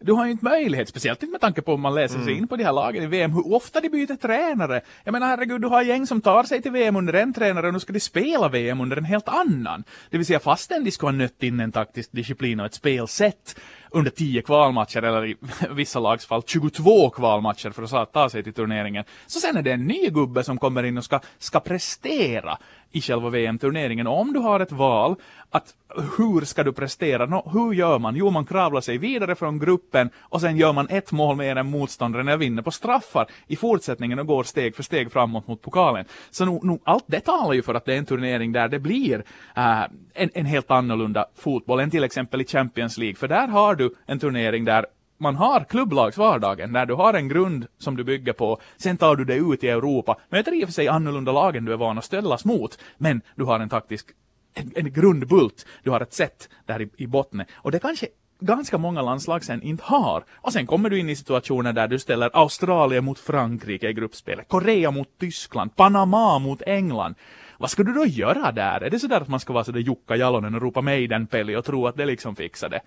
du 0.00 0.12
har 0.12 0.24
ju 0.24 0.30
inte 0.30 0.44
möjlighet, 0.44 0.88
speciellt 0.88 1.22
inte 1.22 1.32
med 1.32 1.40
tanke 1.40 1.62
på 1.62 1.74
om 1.74 1.80
man 1.80 1.94
läser 1.94 2.14
sig 2.14 2.22
mm. 2.22 2.38
in 2.38 2.48
på 2.48 2.56
de 2.56 2.64
här 2.64 2.72
lagen 2.72 3.02
i 3.02 3.06
VM, 3.06 3.32
hur 3.32 3.54
ofta 3.54 3.80
de 3.80 3.88
byter 3.88 4.16
tränare. 4.16 4.80
Jag 5.04 5.12
menar 5.12 5.26
herregud, 5.26 5.60
du 5.60 5.68
har 5.68 5.82
gäng 5.82 6.06
som 6.06 6.20
tar 6.20 6.44
sig 6.44 6.62
till 6.62 6.72
VM 6.72 6.96
under 6.96 7.12
en 7.12 7.32
tränare 7.32 7.66
och 7.66 7.72
nu 7.72 7.80
ska 7.80 7.92
de 7.92 8.00
spela 8.00 8.48
VM 8.48 8.80
under 8.80 8.96
en 8.96 9.04
helt 9.04 9.28
annan. 9.28 9.84
Det 10.10 10.16
vill 10.16 10.26
säga 10.26 10.40
fastän 10.40 10.84
de 10.84 10.90
ska 10.90 11.06
ha 11.06 11.12
nött 11.12 11.42
in 11.42 11.60
en 11.60 11.72
taktisk 11.72 12.12
disciplin 12.12 12.60
och 12.60 12.66
ett 12.66 12.74
spelsätt 12.74 13.56
under 13.90 14.10
10 14.10 14.42
kvalmatcher 14.42 15.02
eller 15.02 15.26
i 15.26 15.36
vissa 15.70 16.00
lags 16.00 16.26
fall 16.26 16.42
22 16.46 17.10
kvalmatcher 17.10 17.70
för 17.70 18.02
att 18.02 18.12
ta 18.12 18.30
sig 18.30 18.42
till 18.42 18.52
turneringen. 18.52 19.04
Så 19.26 19.40
sen 19.40 19.56
är 19.56 19.62
det 19.62 19.72
en 19.72 19.86
ny 19.86 20.10
gubbe 20.10 20.44
som 20.44 20.58
kommer 20.58 20.82
in 20.82 20.98
och 20.98 21.04
ska, 21.04 21.20
ska 21.38 21.60
prestera 21.60 22.58
i 22.92 23.00
själva 23.00 23.30
VM-turneringen. 23.30 24.06
Om 24.06 24.32
du 24.32 24.38
har 24.38 24.60
ett 24.60 24.72
val 24.72 25.16
att 25.50 25.74
hur 26.18 26.44
ska 26.44 26.64
du 26.64 26.72
prestera? 26.72 27.26
No, 27.26 27.50
hur 27.52 27.72
gör 27.72 27.98
man? 27.98 28.16
Jo, 28.16 28.30
man 28.30 28.44
kravlar 28.44 28.80
sig 28.80 28.98
vidare 28.98 29.34
från 29.34 29.58
gruppen 29.58 30.10
och 30.18 30.40
sen 30.40 30.56
gör 30.56 30.72
man 30.72 30.88
ett 30.88 31.12
mål 31.12 31.36
mer 31.36 31.56
än 31.56 31.70
motståndaren 31.70 32.28
och 32.28 32.42
vinner 32.42 32.62
på 32.62 32.70
straffar 32.70 33.26
i 33.46 33.56
fortsättningen 33.56 34.18
och 34.18 34.26
går 34.26 34.42
steg 34.42 34.76
för 34.76 34.82
steg 34.82 35.12
framåt 35.12 35.48
mot 35.48 35.62
pokalen. 35.62 36.04
Så 36.30 36.44
nu, 36.44 36.60
nu, 36.62 36.78
allt 36.84 37.04
det 37.06 37.20
talar 37.20 37.52
ju 37.52 37.62
för 37.62 37.74
att 37.74 37.84
det 37.84 37.94
är 37.94 37.98
en 37.98 38.06
turnering 38.06 38.52
där 38.52 38.68
det 38.68 38.78
blir 38.78 39.24
äh, 39.56 39.82
en, 40.14 40.30
en 40.34 40.46
helt 40.46 40.70
annorlunda 40.70 41.26
fotboll 41.34 41.80
än 41.80 41.90
till 41.90 42.04
exempel 42.04 42.40
i 42.40 42.44
Champions 42.44 42.98
League. 42.98 43.16
För 43.16 43.28
där 43.28 43.48
har 43.48 43.74
du 43.74 43.94
en 44.06 44.18
turnering 44.18 44.64
där 44.64 44.86
man 45.18 45.36
har 45.36 45.64
klubblagsvardagen, 45.64 46.72
när 46.72 46.86
du 46.86 46.94
har 46.94 47.14
en 47.14 47.28
grund 47.28 47.66
som 47.78 47.96
du 47.96 48.04
bygger 48.04 48.32
på, 48.32 48.60
sen 48.76 48.96
tar 48.96 49.16
du 49.16 49.24
dig 49.24 49.38
ut 49.52 49.64
i 49.64 49.68
Europa, 49.68 50.16
möter 50.28 50.54
i 50.54 50.64
och 50.64 50.68
för 50.68 50.72
sig 50.72 50.88
annorlunda 50.88 51.32
lagen 51.32 51.64
du 51.64 51.72
är 51.72 51.76
van 51.76 51.98
att 51.98 52.04
ställas 52.04 52.44
mot, 52.44 52.78
men 52.98 53.20
du 53.34 53.44
har 53.44 53.60
en 53.60 53.68
taktisk 53.68 54.06
en, 54.54 54.72
en 54.76 54.92
grundbult, 54.92 55.66
du 55.82 55.90
har 55.90 56.00
ett 56.00 56.12
sätt 56.12 56.48
där 56.66 56.82
i, 56.82 56.88
i 56.96 57.06
botten. 57.06 57.44
Och 57.54 57.70
det 57.70 57.78
kanske 57.78 58.06
ganska 58.40 58.78
många 58.78 59.02
landslag 59.02 59.44
sen 59.44 59.62
inte 59.62 59.84
har. 59.84 60.24
Och 60.34 60.52
sen 60.52 60.66
kommer 60.66 60.90
du 60.90 60.98
in 60.98 61.08
i 61.08 61.16
situationer 61.16 61.72
där 61.72 61.88
du 61.88 61.98
ställer 61.98 62.30
Australien 62.32 63.04
mot 63.04 63.18
Frankrike 63.18 63.88
i 63.88 63.92
gruppspelet, 63.92 64.48
Korea 64.48 64.90
mot 64.90 65.18
Tyskland, 65.18 65.76
Panama 65.76 66.38
mot 66.38 66.62
England. 66.66 67.14
Vad 67.58 67.70
ska 67.70 67.82
du 67.82 67.92
då 67.92 68.06
göra 68.06 68.52
där? 68.52 68.80
Är 68.80 68.90
det 68.90 68.98
sådär 68.98 69.20
att 69.20 69.28
man 69.28 69.40
ska 69.40 69.52
vara 69.52 69.64
sådär 69.64 69.80
Jukka 69.80 70.16
Jalonen 70.16 70.54
och 70.54 70.62
ropa 70.62 70.80
Maiden-Peli 70.80 71.56
och 71.56 71.64
tro 71.64 71.86
att 71.86 71.96
det 71.96 72.06
liksom 72.06 72.36
fixar 72.36 72.68
det? 72.68 72.80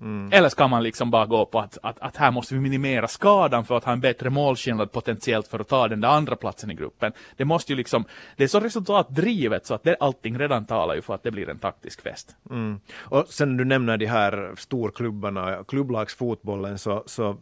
Mm. 0.00 0.32
Eller 0.32 0.48
ska 0.48 0.68
man 0.68 0.82
liksom 0.82 1.10
bara 1.10 1.26
gå 1.26 1.46
på 1.46 1.60
att, 1.60 1.78
att, 1.82 2.00
att 2.00 2.16
här 2.16 2.30
måste 2.30 2.54
vi 2.54 2.60
minimera 2.60 3.08
skadan 3.08 3.64
för 3.64 3.76
att 3.76 3.84
ha 3.84 3.92
en 3.92 4.00
bättre 4.00 4.30
målskillnad 4.30 4.92
potentiellt 4.92 5.48
för 5.48 5.58
att 5.58 5.68
ta 5.68 5.88
den 5.88 6.00
där 6.00 6.08
andra 6.08 6.36
platsen 6.36 6.70
i 6.70 6.74
gruppen. 6.74 7.12
Det 7.36 7.44
måste 7.44 7.72
ju 7.72 7.76
liksom, 7.76 8.04
det 8.36 8.44
är 8.44 8.48
så 8.48 8.60
resultatdrivet 8.60 9.66
så 9.66 9.74
att 9.74 9.82
det, 9.82 9.96
allting 10.00 10.38
redan 10.38 10.66
talar 10.66 10.94
ju 10.94 11.02
för 11.02 11.14
att 11.14 11.22
det 11.22 11.30
blir 11.30 11.48
en 11.48 11.58
taktisk 11.58 12.02
fest. 12.02 12.36
Mm. 12.50 12.80
Och 12.98 13.26
sen 13.28 13.56
du 13.56 13.64
nämner 13.64 13.96
de 13.96 14.06
här 14.06 14.54
storklubbarna, 14.56 15.64
klubblagsfotbollen 15.68 16.78
så, 16.78 17.02
så 17.06 17.36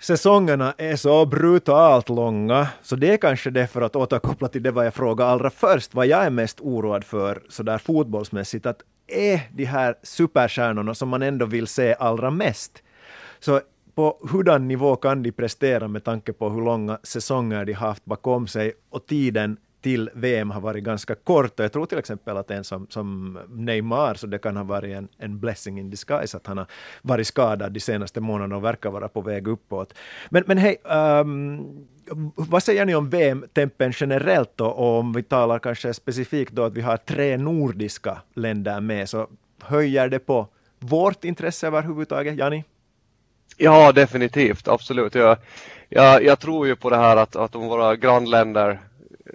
säsongerna 0.00 0.74
är 0.78 0.96
så 0.96 1.26
brutalt 1.26 2.08
långa, 2.08 2.68
så 2.82 2.96
det 2.96 3.12
är 3.12 3.16
kanske 3.16 3.50
det 3.50 3.66
för 3.66 3.82
att 3.82 3.96
återkoppla 3.96 4.48
till 4.48 4.62
det 4.62 4.70
vad 4.70 4.86
jag 4.86 4.94
frågade 4.94 5.30
allra 5.30 5.50
först, 5.50 5.94
vad 5.94 6.06
jag 6.06 6.24
är 6.24 6.30
mest 6.30 6.60
oroad 6.60 7.04
för 7.04 7.42
sådär 7.48 7.78
fotbollsmässigt, 7.78 8.66
att 8.66 8.82
är 9.10 9.40
de 9.52 9.64
här 9.64 9.94
superstjärnorna 10.02 10.94
som 10.94 11.08
man 11.08 11.22
ändå 11.22 11.46
vill 11.46 11.66
se 11.66 11.94
allra 11.98 12.30
mest. 12.30 12.82
Så 13.38 13.60
på 13.94 14.18
hurdan 14.32 14.68
nivå 14.68 14.96
kan 14.96 15.22
de 15.22 15.32
prestera 15.32 15.88
med 15.88 16.04
tanke 16.04 16.32
på 16.32 16.50
hur 16.50 16.64
långa 16.64 16.98
säsonger 17.02 17.64
de 17.64 17.72
haft 17.72 18.04
bakom 18.04 18.46
sig 18.46 18.72
och 18.90 19.06
tiden 19.06 19.56
till 19.80 20.10
VM 20.14 20.50
har 20.50 20.60
varit 20.60 20.84
ganska 20.84 21.14
kort. 21.14 21.60
Och 21.60 21.64
jag 21.64 21.72
tror 21.72 21.86
till 21.86 21.98
exempel 21.98 22.36
att 22.36 22.50
en 22.50 22.64
som, 22.64 22.86
som 22.90 23.38
Neymar, 23.48 24.14
så 24.14 24.26
det 24.26 24.38
kan 24.38 24.56
ha 24.56 24.64
varit 24.64 24.96
en, 24.96 25.08
en 25.18 25.40
blessing 25.40 25.78
in 25.78 25.90
disguise 25.90 26.36
att 26.36 26.46
han 26.46 26.58
har 26.58 26.66
varit 27.02 27.26
skadad 27.26 27.72
de 27.72 27.80
senaste 27.80 28.20
månaderna 28.20 28.56
och 28.56 28.64
verkar 28.64 28.90
vara 28.90 29.08
på 29.08 29.20
väg 29.20 29.48
uppåt. 29.48 29.94
Men, 30.30 30.44
men 30.46 30.58
hej, 30.58 30.76
um, 30.84 31.86
vad 32.34 32.62
säger 32.62 32.86
ni 32.86 32.94
om 32.94 33.10
VM-tempen 33.10 33.92
generellt 33.94 34.52
då, 34.56 34.66
och 34.66 34.98
om 34.98 35.12
vi 35.12 35.22
talar 35.22 35.58
kanske 35.58 35.94
specifikt 35.94 36.52
då 36.52 36.64
att 36.64 36.74
vi 36.74 36.80
har 36.80 36.96
tre 36.96 37.36
nordiska 37.36 38.22
länder 38.34 38.80
med, 38.80 39.08
så 39.08 39.28
höjer 39.62 40.08
det 40.08 40.18
på 40.18 40.48
vårt 40.78 41.24
intresse 41.24 41.66
överhuvudtaget, 41.66 42.38
Jani? 42.38 42.64
Ja, 43.56 43.92
definitivt, 43.92 44.68
absolut. 44.68 45.14
Jag, 45.14 45.36
jag, 45.88 46.24
jag 46.24 46.38
tror 46.38 46.66
ju 46.66 46.76
på 46.76 46.90
det 46.90 46.96
här 46.96 47.16
att, 47.16 47.36
att 47.36 47.54
om 47.54 47.68
våra 47.68 47.96
grannländer 47.96 48.78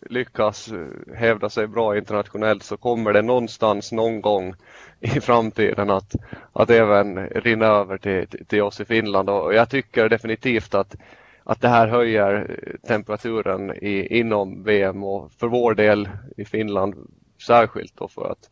lyckas 0.01 0.73
hävda 1.15 1.49
sig 1.49 1.67
bra 1.67 1.97
internationellt 1.97 2.63
så 2.63 2.77
kommer 2.77 3.13
det 3.13 3.21
någonstans 3.21 3.91
någon 3.91 4.21
gång 4.21 4.53
i 4.99 5.07
framtiden 5.09 5.89
att, 5.89 6.15
att 6.53 6.69
även 6.69 7.27
rinna 7.27 7.65
över 7.65 7.97
till, 7.97 8.45
till 8.47 8.61
oss 8.61 8.81
i 8.81 8.85
Finland 8.85 9.29
och 9.29 9.53
jag 9.53 9.69
tycker 9.69 10.09
definitivt 10.09 10.75
att 10.75 10.95
att 11.47 11.61
det 11.61 11.67
här 11.67 11.87
höjer 11.87 12.57
temperaturen 12.87 13.71
i, 13.71 14.19
inom 14.19 14.63
VM 14.63 15.03
och 15.03 15.31
för 15.31 15.47
vår 15.47 15.73
del 15.73 16.09
i 16.37 16.45
Finland 16.45 16.95
särskilt 17.47 17.97
då 17.97 18.07
för 18.07 18.31
att 18.31 18.49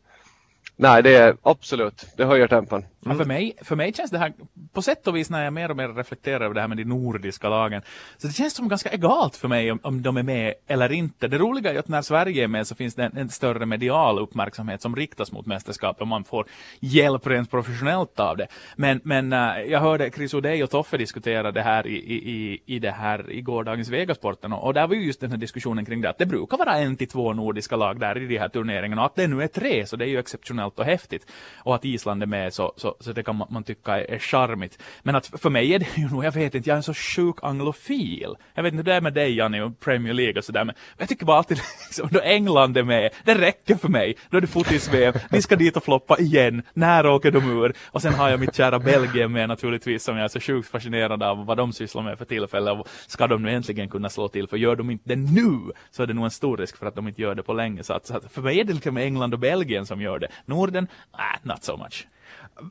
Nej, 0.75 1.03
det 1.03 1.15
är 1.15 1.37
absolut, 1.41 2.07
det 2.17 2.25
höjer 2.25 2.47
tempen. 2.47 2.85
Ja, 3.05 3.15
för, 3.15 3.25
mig, 3.25 3.53
för 3.61 3.75
mig 3.75 3.93
känns 3.93 4.11
det 4.11 4.17
här, 4.17 4.33
på 4.73 4.81
sätt 4.81 5.07
och 5.07 5.15
vis 5.15 5.29
när 5.29 5.43
jag 5.43 5.53
mer 5.53 5.71
och 5.71 5.77
mer 5.77 5.89
reflekterar 5.89 6.41
över 6.41 6.55
det 6.55 6.61
här 6.61 6.67
med 6.67 6.77
de 6.77 6.85
nordiska 6.85 7.49
lagen, 7.49 7.81
så 8.17 8.27
det 8.27 8.33
känns 8.33 8.53
som 8.53 8.67
ganska 8.67 8.89
egalt 8.89 9.35
för 9.35 9.47
mig 9.47 9.71
om, 9.71 9.79
om 9.83 10.01
de 10.01 10.17
är 10.17 10.23
med 10.23 10.53
eller 10.67 10.91
inte. 10.91 11.27
Det 11.27 11.37
roliga 11.37 11.73
är 11.73 11.79
att 11.79 11.87
när 11.87 12.01
Sverige 12.01 12.43
är 12.43 12.47
med 12.47 12.67
så 12.67 12.75
finns 12.75 12.95
det 12.95 13.03
en, 13.03 13.17
en 13.17 13.29
större 13.29 13.65
medial 13.65 14.19
uppmärksamhet 14.19 14.81
som 14.81 14.95
riktas 14.95 15.31
mot 15.31 15.45
mästerskapet 15.45 16.01
och 16.01 16.07
man 16.07 16.23
får 16.23 16.45
hjälp 16.79 17.27
rent 17.27 17.51
professionellt 17.51 18.19
av 18.19 18.37
det. 18.37 18.47
Men, 18.75 19.01
men 19.03 19.33
uh, 19.33 19.61
jag 19.61 19.79
hörde 19.79 20.11
Chris 20.11 20.33
O'Day 20.33 20.63
och 20.63 20.69
Toffe 20.69 20.97
diskutera 20.97 21.51
det 21.51 21.61
här 21.61 21.87
i, 21.87 21.97
i, 21.97 22.61
i 22.65 22.79
det 22.79 22.91
här 22.91 23.31
i 23.31 23.41
gårdagens 23.41 23.89
Vegasporten 23.89 24.53
och, 24.53 24.63
och 24.63 24.73
där 24.73 24.87
var 24.87 24.95
ju 24.95 25.05
just 25.05 25.19
den 25.19 25.31
här 25.31 25.37
diskussionen 25.37 25.85
kring 25.85 26.01
det 26.01 26.09
att 26.09 26.17
det 26.17 26.25
brukar 26.25 26.57
vara 26.57 26.77
en 26.77 26.95
till 26.95 27.07
två 27.07 27.33
nordiska 27.33 27.75
lag 27.75 27.99
där 27.99 28.17
i 28.17 28.27
de 28.27 28.37
här 28.37 28.49
turneringarna 28.49 29.01
och 29.01 29.05
att 29.05 29.15
det 29.15 29.27
nu 29.27 29.43
är 29.43 29.47
tre 29.47 29.85
så 29.85 29.95
det 29.95 30.05
är 30.05 30.09
ju 30.09 30.19
exceptionellt 30.19 30.79
och 30.79 30.85
häftigt. 30.85 31.31
Och 31.57 31.75
att 31.75 31.85
Island 31.85 32.23
är 32.23 32.27
med 32.27 32.53
så, 32.53 32.73
så, 32.77 32.92
så 32.99 33.13
det 33.13 33.23
kan 33.23 33.35
man, 33.35 33.47
man 33.51 33.63
tycka 33.63 33.99
är, 33.99 34.11
är 34.11 34.19
charmigt. 34.19 34.81
Men 35.03 35.15
att 35.15 35.27
för 35.41 35.49
mig 35.49 35.73
är 35.73 35.79
det 35.79 35.97
ju 35.97 36.09
nog, 36.09 36.25
jag 36.25 36.31
vet 36.31 36.55
inte, 36.55 36.69
jag 36.69 36.73
är 36.73 36.77
en 36.77 36.83
så 36.83 36.93
sjuk 36.93 37.35
anglofil. 37.41 38.35
Jag 38.53 38.63
vet 38.63 38.73
inte 38.73 38.79
hur 38.79 38.83
det 38.83 38.93
är 38.93 39.01
med 39.01 39.13
dig 39.13 39.35
Janni 39.35 39.61
och 39.61 39.79
Premier 39.79 40.13
League 40.13 40.37
och 40.37 40.43
sådär 40.43 40.63
men 40.63 40.75
jag 40.97 41.09
tycker 41.09 41.25
bara 41.25 41.37
alltid 41.37 41.57
liksom, 41.87 42.09
då 42.11 42.19
England 42.19 42.77
är 42.77 42.83
med, 42.83 43.13
det 43.23 43.35
räcker 43.35 43.75
för 43.75 43.89
mig. 43.89 44.15
Då 44.29 44.37
är 44.37 44.41
det 44.41 44.47
fotis-VM, 44.47 45.13
vi 45.31 45.41
ska 45.41 45.55
dit 45.55 45.77
och 45.77 45.83
floppa 45.83 46.19
igen, 46.19 46.63
när 46.73 47.05
åker 47.05 47.31
de 47.31 47.51
ur? 47.51 47.73
Och 47.85 48.01
sen 48.01 48.13
har 48.13 48.29
jag 48.29 48.39
mitt 48.39 48.55
kära 48.55 48.79
Belgien 48.79 49.31
med 49.31 49.49
naturligtvis 49.49 50.03
som 50.03 50.17
jag 50.17 50.23
är 50.23 50.27
så 50.27 50.39
sjukt 50.39 50.69
fascinerad 50.69 51.23
av 51.23 51.45
vad 51.45 51.57
de 51.57 51.73
sysslar 51.73 52.03
med 52.03 52.17
för 52.17 52.25
tillfället. 52.25 52.73
Och 52.73 52.87
ska 53.07 53.27
de 53.27 53.43
nu 53.43 53.51
äntligen 53.51 53.89
kunna 53.89 54.09
slå 54.09 54.27
till, 54.27 54.47
för 54.47 54.57
gör 54.57 54.75
de 54.75 54.89
inte 54.89 55.09
det 55.09 55.15
nu 55.15 55.59
så 55.91 56.03
är 56.03 56.07
det 56.07 56.13
nog 56.13 56.25
en 56.25 56.31
stor 56.31 56.57
risk 56.57 56.77
för 56.77 56.85
att 56.85 56.95
de 56.95 57.07
inte 57.07 57.21
gör 57.21 57.35
det 57.35 57.43
på 57.43 57.53
länge. 57.53 57.83
Så, 57.83 57.93
att, 57.93 58.05
så 58.05 58.17
att 58.17 58.31
för 58.31 58.41
mig 58.41 58.59
är 58.59 58.63
det 58.63 58.73
liksom 58.73 58.97
England 58.97 59.33
och 59.33 59.39
Belgien 59.39 59.85
som 59.85 60.01
gör 60.01 60.19
det. 60.19 60.27
Norden, 60.45 60.87
ah, 61.11 61.37
not 61.43 61.63
so 61.63 61.77
much. 61.77 62.07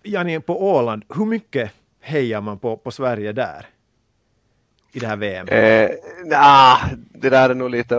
Jani, 0.03 0.41
på 0.41 0.63
Åland, 0.63 1.05
hur 1.15 1.25
mycket 1.25 1.73
hejar 2.01 2.41
man 2.41 2.59
på, 2.59 2.77
på 2.77 2.91
Sverige 2.91 3.33
där? 3.33 3.67
I 4.93 4.99
det 4.99 5.07
här 5.07 5.17
VM? 5.17 5.49
Eh, 5.49 5.91
nah, 6.25 6.79
det 7.15 7.31
där 7.31 7.51
är 7.51 7.55
nog 7.55 7.71
lite, 7.71 7.97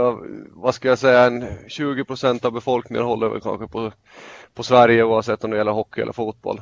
vad 0.49 0.75
ska 0.75 0.87
jag 0.87 0.99
säga, 0.99 1.23
en 1.23 1.45
20 1.67 2.05
procent 2.05 2.45
av 2.45 2.51
befolkningen 2.51 3.05
håller 3.05 3.29
väl 3.29 3.41
kanske 3.41 3.67
på, 3.67 3.91
på 4.53 4.63
Sverige 4.63 5.03
oavsett 5.03 5.43
om 5.43 5.51
det 5.51 5.57
gäller 5.57 5.71
hockey 5.71 6.01
eller 6.01 6.13
fotboll. 6.13 6.61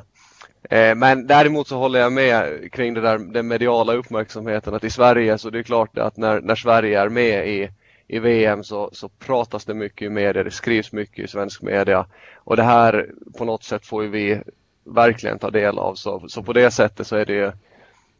Eh, 0.70 0.94
men 0.94 1.26
däremot 1.26 1.68
så 1.68 1.76
håller 1.76 2.00
jag 2.00 2.12
med 2.12 2.72
kring 2.72 2.94
det 2.94 3.00
där, 3.00 3.18
den 3.18 3.48
mediala 3.48 3.94
uppmärksamheten 3.94 4.74
att 4.74 4.84
i 4.84 4.90
Sverige 4.90 5.38
så 5.38 5.50
det 5.50 5.58
är 5.58 5.62
klart 5.62 5.98
att 5.98 6.16
när, 6.16 6.40
när 6.40 6.54
Sverige 6.54 7.00
är 7.00 7.08
med 7.08 7.48
i, 7.48 7.70
i 8.06 8.18
VM 8.18 8.64
så, 8.64 8.90
så 8.92 9.08
pratas 9.08 9.64
det 9.64 9.74
mycket 9.74 10.06
i 10.06 10.08
media, 10.08 10.42
det 10.42 10.50
skrivs 10.50 10.92
mycket 10.92 11.24
i 11.24 11.28
svensk 11.28 11.62
media 11.62 12.06
och 12.36 12.56
det 12.56 12.62
här 12.62 13.10
på 13.38 13.44
något 13.44 13.64
sätt 13.64 13.86
får 13.86 14.02
vi 14.02 14.42
verkligen 14.84 15.38
ta 15.38 15.50
del 15.50 15.78
av. 15.78 15.94
Så, 15.94 16.28
så 16.28 16.42
på 16.42 16.52
det 16.52 16.70
sättet 16.70 17.06
så 17.06 17.16
är 17.16 17.26
det 17.26 17.54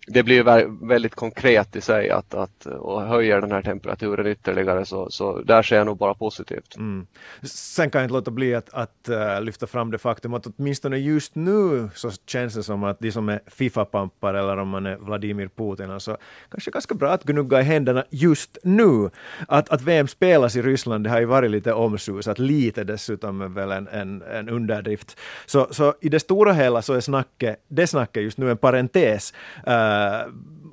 det 0.06 0.22
blir 0.22 0.42
väldigt 0.86 1.14
konkret 1.14 1.76
i 1.76 1.80
sig 1.80 2.10
att, 2.10 2.34
att 2.34 2.66
och 2.66 3.02
höjer 3.02 3.40
den 3.40 3.52
här 3.52 3.62
temperaturen 3.62 4.26
ytterligare 4.26 4.84
så, 4.84 5.10
så 5.10 5.42
där 5.42 5.62
ser 5.62 5.76
jag 5.76 5.86
nog 5.86 5.98
bara 5.98 6.14
positivt. 6.14 6.76
Mm. 6.76 7.06
Sen 7.42 7.90
kan 7.90 7.98
jag 8.00 8.06
inte 8.06 8.14
låta 8.14 8.30
bli 8.30 8.54
att, 8.54 8.68
att 8.72 9.08
uh, 9.10 9.40
lyfta 9.40 9.66
fram 9.66 9.90
det 9.90 9.98
faktum 9.98 10.34
att 10.34 10.46
åtminstone 10.46 10.98
just 10.98 11.34
nu 11.34 11.88
så 11.94 12.10
känns 12.26 12.54
det 12.54 12.62
som 12.62 12.84
att 12.84 13.00
de 13.00 13.12
som 13.12 13.28
är 13.28 13.40
Fifa-pampar 13.46 14.34
eller 14.34 14.56
om 14.56 14.68
man 14.68 14.86
är 14.86 14.96
Vladimir 14.96 15.48
Putin, 15.56 15.90
alltså 15.90 16.16
kanske 16.50 16.70
ganska 16.70 16.94
bra 16.94 17.10
att 17.10 17.24
gnugga 17.24 17.60
i 17.60 17.64
händerna 17.64 18.04
just 18.10 18.58
nu. 18.62 19.10
Att, 19.48 19.68
att 19.68 19.82
VM 19.82 20.08
spelas 20.08 20.56
i 20.56 20.62
Ryssland, 20.62 21.04
det 21.04 21.10
har 21.10 21.20
ju 21.20 21.26
varit 21.26 21.50
lite 21.50 21.72
omsusat, 21.72 22.38
lite 22.38 22.84
dessutom 22.84 23.40
är 23.40 23.48
väl 23.48 23.70
en, 23.70 23.88
en, 23.88 24.22
en 24.22 24.48
underdrift. 24.48 25.18
Så, 25.46 25.68
så 25.70 25.94
i 26.00 26.08
det 26.08 26.20
stora 26.20 26.52
hela 26.52 26.82
så 26.82 26.94
är 26.94 27.00
snacket, 27.00 27.64
det 27.68 27.86
snacket 27.86 28.22
just 28.22 28.38
nu 28.38 28.50
en 28.50 28.56
parentes. 28.56 29.34
Uh, 29.66 29.91
Eh, 29.92 30.26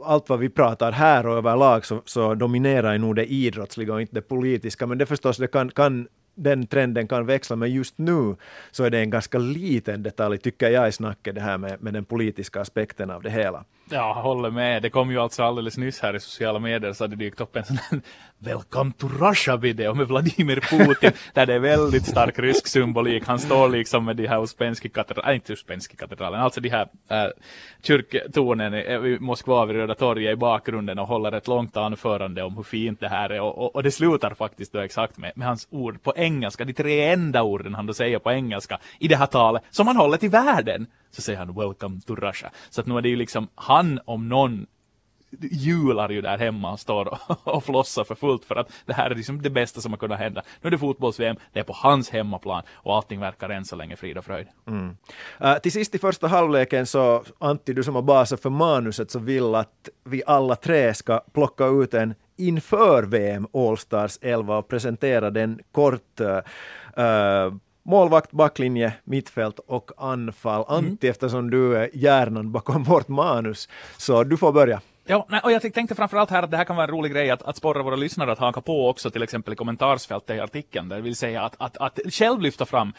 allt 0.03 0.29
vad 0.29 0.39
vi 0.39 0.49
pratar 0.49 0.91
här 0.91 1.27
och 1.27 1.37
överlag 1.37 1.85
så, 1.85 2.01
så 2.05 2.35
dominerar 2.35 2.97
nog 2.97 3.15
det 3.15 3.25
idrottsliga 3.25 3.93
och 3.93 4.01
inte 4.01 4.15
det 4.15 4.21
politiska. 4.21 4.87
Men 4.87 4.97
det 4.97 5.05
förstås, 5.05 5.37
det 5.37 5.47
kan, 5.47 5.71
kan 5.71 6.07
den 6.43 6.67
trenden 6.67 7.07
kan 7.07 7.25
växla, 7.25 7.55
men 7.55 7.71
just 7.71 7.97
nu 7.97 8.35
så 8.71 8.83
är 8.83 8.89
det 8.89 8.99
en 8.99 9.09
ganska 9.09 9.37
liten 9.37 10.03
detalj, 10.03 10.37
tycker 10.37 10.69
jag, 10.69 10.87
i 10.87 10.91
snacket, 10.91 11.35
det 11.35 11.41
här 11.41 11.57
med, 11.57 11.83
med 11.83 11.93
den 11.93 12.05
politiska 12.05 12.61
aspekten 12.61 13.09
av 13.09 13.23
det 13.23 13.29
hela. 13.29 13.65
Ja, 13.91 14.13
håller 14.13 14.51
med. 14.51 14.81
Det 14.81 14.89
kom 14.89 15.11
ju 15.11 15.17
alltså 15.17 15.43
alldeles 15.43 15.77
nyss 15.77 15.99
här 15.99 16.15
i 16.15 16.19
sociala 16.19 16.59
medier 16.59 16.93
så 16.93 17.03
hade 17.03 17.15
det 17.15 17.25
dykt 17.25 17.41
upp 17.41 17.55
en 17.55 17.63
sån 17.63 17.77
här 17.77 18.01
Welcome 18.37 18.91
to 18.97 19.07
Russia-video 19.07 19.93
med 19.93 20.07
Vladimir 20.07 20.59
Putin 20.59 21.11
där 21.33 21.45
det 21.45 21.53
är 21.53 21.59
väldigt 21.59 22.05
stark 22.05 22.39
rysk 22.39 22.67
symbolik. 22.67 23.25
Han 23.25 23.39
står 23.39 23.69
liksom 23.69 24.05
med 24.05 24.15
de 24.15 24.27
här 24.27 24.43
Uspenski 24.43 24.89
katedralen, 24.89 25.29
äh, 25.29 25.35
inte 25.35 25.53
Uspenski 25.53 25.95
katedralen, 25.95 26.41
alltså 26.41 26.61
de 26.61 26.69
här 26.69 26.87
äh, 27.09 27.27
kyrktornen 27.83 28.73
i 28.73 29.17
Moskva 29.19 29.65
vid 29.65 29.75
Röda 29.75 29.95
torget 29.95 30.33
i 30.33 30.35
bakgrunden 30.35 30.99
och 30.99 31.07
håller 31.07 31.31
ett 31.31 31.47
långt 31.47 31.77
anförande 31.77 32.43
om 32.43 32.55
hur 32.55 32.63
fint 32.63 32.99
det 32.99 33.09
här 33.09 33.29
är 33.29 33.41
och, 33.41 33.57
och, 33.57 33.75
och 33.75 33.83
det 33.83 33.91
slutar 33.91 34.33
faktiskt 34.33 34.73
då 34.73 34.79
exakt 34.79 35.17
med, 35.17 35.31
med 35.35 35.47
hans 35.47 35.67
ord 35.71 36.03
på 36.03 36.13
engelska, 36.15 36.28
de 36.65 36.73
tre 36.73 37.11
enda 37.11 37.43
orden 37.43 37.75
han 37.75 37.85
då 37.85 37.93
säger 37.93 38.19
på 38.19 38.31
engelska 38.31 38.79
i 38.99 39.07
det 39.07 39.15
här 39.15 39.25
talet 39.25 39.63
som 39.69 39.87
han 39.87 39.97
håller 39.97 40.17
till 40.17 40.29
världen 40.29 40.87
så 41.11 41.21
säger 41.21 41.39
han 41.39 41.55
welcome 41.55 42.01
to 42.01 42.15
Russia. 42.15 42.51
Så 42.69 42.81
att 42.81 42.87
nu 42.87 42.97
är 42.97 43.01
det 43.01 43.09
ju 43.09 43.15
liksom 43.15 43.47
han 43.55 43.99
om 44.05 44.29
någon 44.29 44.65
jular 45.51 46.09
ju 46.09 46.21
där 46.21 46.37
hemma 46.37 46.71
och 46.71 46.79
står 46.79 47.17
och, 47.43 47.63
flossar 47.63 48.03
för 48.03 48.15
fullt 48.15 48.45
för 48.45 48.55
att 48.55 48.71
det 48.85 48.93
här 48.93 49.11
är 49.11 49.15
liksom 49.15 49.41
det 49.41 49.49
bästa 49.49 49.81
som 49.81 49.91
har 49.91 49.97
kunnat 49.97 50.19
hända. 50.19 50.41
Nu 50.61 50.67
är 50.67 50.71
det 50.71 50.77
fotbolls-VM, 50.77 51.35
det 51.53 51.59
är 51.59 51.63
på 51.63 51.73
hans 51.73 52.09
hemmaplan 52.09 52.63
och 52.71 52.95
allting 52.95 53.19
verkar 53.19 53.49
än 53.49 53.65
så 53.65 53.75
länge 53.75 53.95
frid 53.95 54.17
och 54.17 54.25
fröjd. 54.25 54.47
Mm. 54.67 54.97
Uh, 55.43 55.57
till 55.57 55.71
sist 55.71 55.95
i 55.95 55.99
första 55.99 56.27
halvleken 56.27 56.85
så 56.85 57.23
Antti, 57.39 57.73
du 57.73 57.83
som 57.83 57.95
har 57.95 58.01
basen 58.01 58.37
för 58.37 58.49
manuset 58.49 59.11
så 59.11 59.19
vill 59.19 59.55
att 59.55 59.89
vi 60.03 60.23
alla 60.27 60.55
tre 60.55 60.93
ska 60.93 61.19
plocka 61.33 61.65
ut 61.65 61.93
en 61.93 62.13
inför 62.39 63.03
VM 63.03 63.47
Allstars 63.53 64.17
11 64.21 64.57
och 64.57 64.67
presentera 64.67 65.29
den 65.29 65.59
kort 65.71 66.21
uh, 66.21 67.53
målvakt, 67.83 68.31
backlinje, 68.31 68.93
mittfält 69.03 69.59
och 69.59 69.91
anfall. 69.97 70.65
Mm. 70.69 70.77
Antti, 70.77 71.07
mm. 71.07 71.11
eftersom 71.11 71.49
du 71.49 71.77
är 71.77 71.89
hjärnan 71.93 72.51
bakom 72.51 72.83
vårt 72.83 73.07
manus, 73.07 73.69
så 73.97 74.23
du 74.23 74.37
får 74.37 74.51
börja. 74.51 74.81
Ja, 75.05 75.25
och 75.43 75.51
jag 75.51 75.73
tänkte 75.73 75.95
framförallt 75.95 76.29
här 76.29 76.43
att 76.43 76.51
det 76.51 76.57
här 76.57 76.63
kan 76.63 76.75
vara 76.75 76.87
en 76.87 76.91
rolig 76.91 77.11
grej 77.11 77.29
att, 77.29 77.41
att 77.41 77.57
sporra 77.57 77.83
våra 77.83 77.95
lyssnare 77.95 78.31
att 78.31 78.39
haka 78.39 78.61
på 78.61 78.89
också 78.89 79.11
till 79.11 79.23
exempel 79.23 79.53
i 79.53 79.55
kommentarsfältet 79.55 80.37
i 80.37 80.39
artikeln. 80.39 80.89
Det 80.89 81.01
vill 81.01 81.15
säga 81.15 81.41
att, 81.41 81.55
att, 81.57 81.77
att 81.77 81.99
själv 82.09 82.41
lyfta 82.41 82.65
fram 82.65 82.93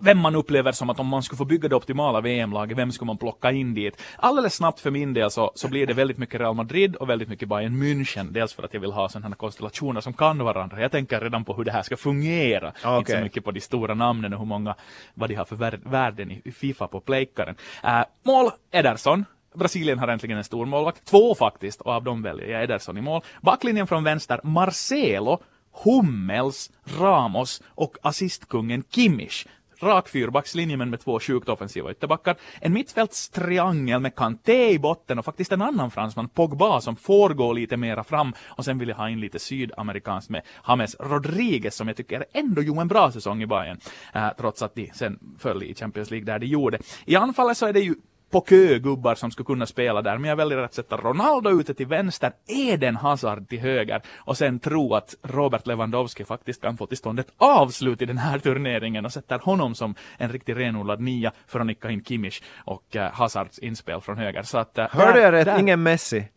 vem 0.00 0.18
man 0.18 0.34
upplever 0.34 0.72
som 0.72 0.90
att 0.90 1.00
om 1.00 1.06
man 1.06 1.22
skulle 1.22 1.36
få 1.36 1.44
bygga 1.44 1.68
det 1.68 1.76
optimala 1.76 2.20
VM-laget, 2.20 2.78
vem 2.78 2.92
skulle 2.92 3.06
man 3.06 3.18
plocka 3.18 3.52
in 3.52 3.74
dit? 3.74 4.02
Alldeles 4.16 4.54
snabbt 4.54 4.80
för 4.80 4.90
min 4.90 5.14
del 5.14 5.30
så, 5.30 5.52
så 5.54 5.68
blir 5.68 5.86
det 5.86 5.94
väldigt 5.94 6.18
mycket 6.18 6.40
Real 6.40 6.54
Madrid 6.54 6.96
och 6.96 7.08
väldigt 7.08 7.28
mycket 7.28 7.48
Bayern 7.48 7.82
München. 7.82 8.32
Dels 8.32 8.52
för 8.52 8.62
att 8.62 8.74
jag 8.74 8.80
vill 8.80 8.92
ha 8.92 9.08
sådana 9.08 9.28
här 9.28 9.34
konstellationer 9.34 10.00
som 10.00 10.12
kan 10.12 10.38
varandra. 10.38 10.80
Jag 10.80 10.90
tänker 10.90 11.20
redan 11.20 11.44
på 11.44 11.54
hur 11.54 11.64
det 11.64 11.72
här 11.72 11.82
ska 11.82 11.96
fungera. 11.96 12.68
Okay. 12.68 12.98
Inte 12.98 13.12
så 13.12 13.20
mycket 13.20 13.44
på 13.44 13.50
de 13.50 13.60
stora 13.60 13.94
namnen 13.94 14.32
och 14.32 14.38
hur 14.38 14.46
många, 14.46 14.74
vad 15.14 15.28
de 15.28 15.34
har 15.34 15.44
för 15.44 15.90
värden 15.90 16.30
i 16.30 16.52
Fifa 16.52 16.88
på 16.88 17.00
plejkaren. 17.00 17.56
Uh, 17.84 18.02
mål, 18.22 18.50
Ederson. 18.70 19.24
Brasilien 19.54 19.98
har 19.98 20.08
äntligen 20.08 20.38
en 20.38 20.44
stor 20.44 20.66
målvakt. 20.66 21.04
Två 21.04 21.34
faktiskt, 21.34 21.80
och 21.80 21.92
av 21.92 22.04
dem 22.04 22.22
väljer 22.22 22.48
jag 22.48 22.62
Ederson 22.62 22.98
i 22.98 23.00
mål. 23.00 23.22
Backlinjen 23.42 23.86
från 23.86 24.04
vänster, 24.04 24.40
Marcelo, 24.42 25.38
Hummels, 25.84 26.70
Ramos 26.98 27.62
och 27.68 27.96
assistkungen 28.02 28.84
Kimmich 28.90 29.46
rak 29.82 30.08
fyrbackslinje 30.08 30.76
men 30.76 30.90
med 30.90 31.00
två 31.00 31.20
sjukt 31.20 31.48
offensiva 31.48 31.90
ytterbackar. 31.90 32.36
En 32.60 32.72
mittfältstriangel 32.72 34.00
med 34.00 34.14
Kanté 34.14 34.70
i 34.70 34.78
botten 34.78 35.18
och 35.18 35.24
faktiskt 35.24 35.52
en 35.52 35.62
annan 35.62 35.90
fransman, 35.90 36.28
Pogba, 36.28 36.80
som 36.80 36.96
får 36.96 37.30
gå 37.30 37.52
lite 37.52 37.76
mera 37.76 38.04
fram. 38.04 38.32
Och 38.46 38.64
sen 38.64 38.78
vill 38.78 38.88
jag 38.88 38.96
ha 38.96 39.08
in 39.08 39.20
lite 39.20 39.38
sydamerikanskt 39.38 40.30
med 40.30 40.42
James 40.68 40.96
Rodriguez 41.00 41.74
som 41.74 41.88
jag 41.88 41.96
tycker 41.96 42.24
ändå 42.32 42.62
gjorde 42.62 42.80
en 42.80 42.88
bra 42.88 43.12
säsong 43.12 43.42
i 43.42 43.46
Bayern. 43.46 43.80
Uh, 44.16 44.28
trots 44.38 44.62
att 44.62 44.74
de 44.74 44.90
sen 44.94 45.18
föll 45.38 45.62
i 45.62 45.74
Champions 45.74 46.10
League 46.10 46.26
där 46.26 46.38
de 46.38 46.46
gjorde. 46.46 46.78
I 47.04 47.16
anfallet 47.16 47.56
så 47.56 47.66
är 47.66 47.72
det 47.72 47.80
ju 47.80 47.94
på 48.30 48.40
kö 48.40 48.78
gubbar 48.78 49.14
som 49.14 49.30
skulle 49.30 49.46
kunna 49.46 49.66
spela 49.66 50.02
där, 50.02 50.18
men 50.18 50.28
jag 50.28 50.36
väljer 50.36 50.58
att 50.58 50.74
sätta 50.74 50.96
Ronaldo 50.96 51.60
ute 51.60 51.74
till 51.74 51.86
vänster, 51.86 52.32
Eden 52.46 52.96
Hazard 52.96 53.48
till 53.48 53.60
höger 53.60 54.02
och 54.16 54.38
sen 54.38 54.58
tro 54.58 54.94
att 54.94 55.14
Robert 55.22 55.66
Lewandowski 55.66 56.24
faktiskt 56.24 56.62
kan 56.62 56.76
få 56.76 56.86
till 56.86 56.96
stånd 56.96 57.20
ett 57.20 57.32
avslut 57.36 58.02
i 58.02 58.06
den 58.06 58.18
här 58.18 58.38
turneringen 58.38 59.04
och 59.04 59.12
sätter 59.12 59.38
honom 59.38 59.74
som 59.74 59.94
en 60.18 60.32
riktigt 60.32 60.56
renodlad 60.56 61.00
nia 61.00 61.32
för 61.46 61.60
att 61.60 61.66
nicka 61.66 61.90
in 61.90 62.04
Kimmich 62.04 62.42
och 62.64 62.96
uh, 62.96 63.02
Hazards 63.02 63.58
inspel 63.58 64.00
från 64.00 64.18
höger. 64.18 64.42
Så 64.42 64.58
att, 64.58 64.78
uh, 64.78 64.86
Hörde 64.90 65.20
jag 65.20 65.32
rätt? 65.32 65.60
Ingen 65.60 65.82
Messi? 65.82 66.28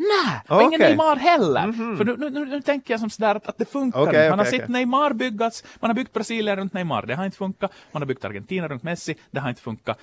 Nej, 0.00 0.40
och 0.48 0.56
okay. 0.56 0.66
ingen 0.66 0.80
Neymar 0.80 1.16
heller. 1.16 1.64
Mm 1.64 1.74
-hmm. 1.74 1.96
För 1.96 2.04
nu, 2.04 2.30
nu, 2.30 2.44
nu, 2.44 2.62
tänker 2.62 2.94
jag 2.94 3.00
som 3.00 3.10
sådär 3.10 3.34
att, 3.34 3.46
att 3.46 3.58
det 3.58 3.64
funkar. 3.64 4.00
Okay, 4.00 4.30
man 4.30 4.40
okay, 4.40 4.52
har 4.52 4.58
sett 4.58 4.68
Neymar 4.68 5.12
byggas, 5.12 5.64
man 5.80 5.90
har 5.90 5.94
byggt 5.94 6.12
Brasilien 6.12 6.56
runt 6.56 6.72
Neymar, 6.72 7.06
det 7.06 7.14
har 7.14 7.24
inte 7.24 7.36
funkat. 7.36 7.72
Man 7.92 8.02
har 8.02 8.06
byggt 8.06 8.24
Argentina 8.24 8.68
runt 8.68 8.82
Messi, 8.82 9.14
det 9.30 9.40
har 9.40 9.48
inte 9.48 9.62
funkat. 9.62 9.98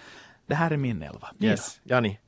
Det 0.48 0.56
här 0.56 0.72
är 0.72 0.78
min 0.78 1.02
elva. 1.02 1.28
Yes, 1.40 1.80
Jani. 1.84 2.20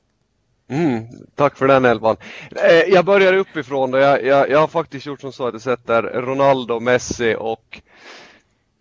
Mm, 0.68 1.08
tack 1.36 1.58
för 1.58 1.68
den 1.68 1.86
elvan. 1.86 2.18
Eh, 2.52 2.94
jag 2.94 3.06
börjar 3.06 3.34
uppifrån. 3.34 3.94
Jag, 3.94 4.26
jag, 4.26 4.50
jag 4.50 4.60
har 4.60 4.68
faktiskt 4.68 5.06
gjort 5.06 5.22
som 5.22 5.32
så 5.32 5.48
att 5.48 5.54
jag 5.54 5.62
sätter 5.62 6.04
Ronaldo, 6.04 6.80
Messi 6.80 7.36
och 7.40 7.82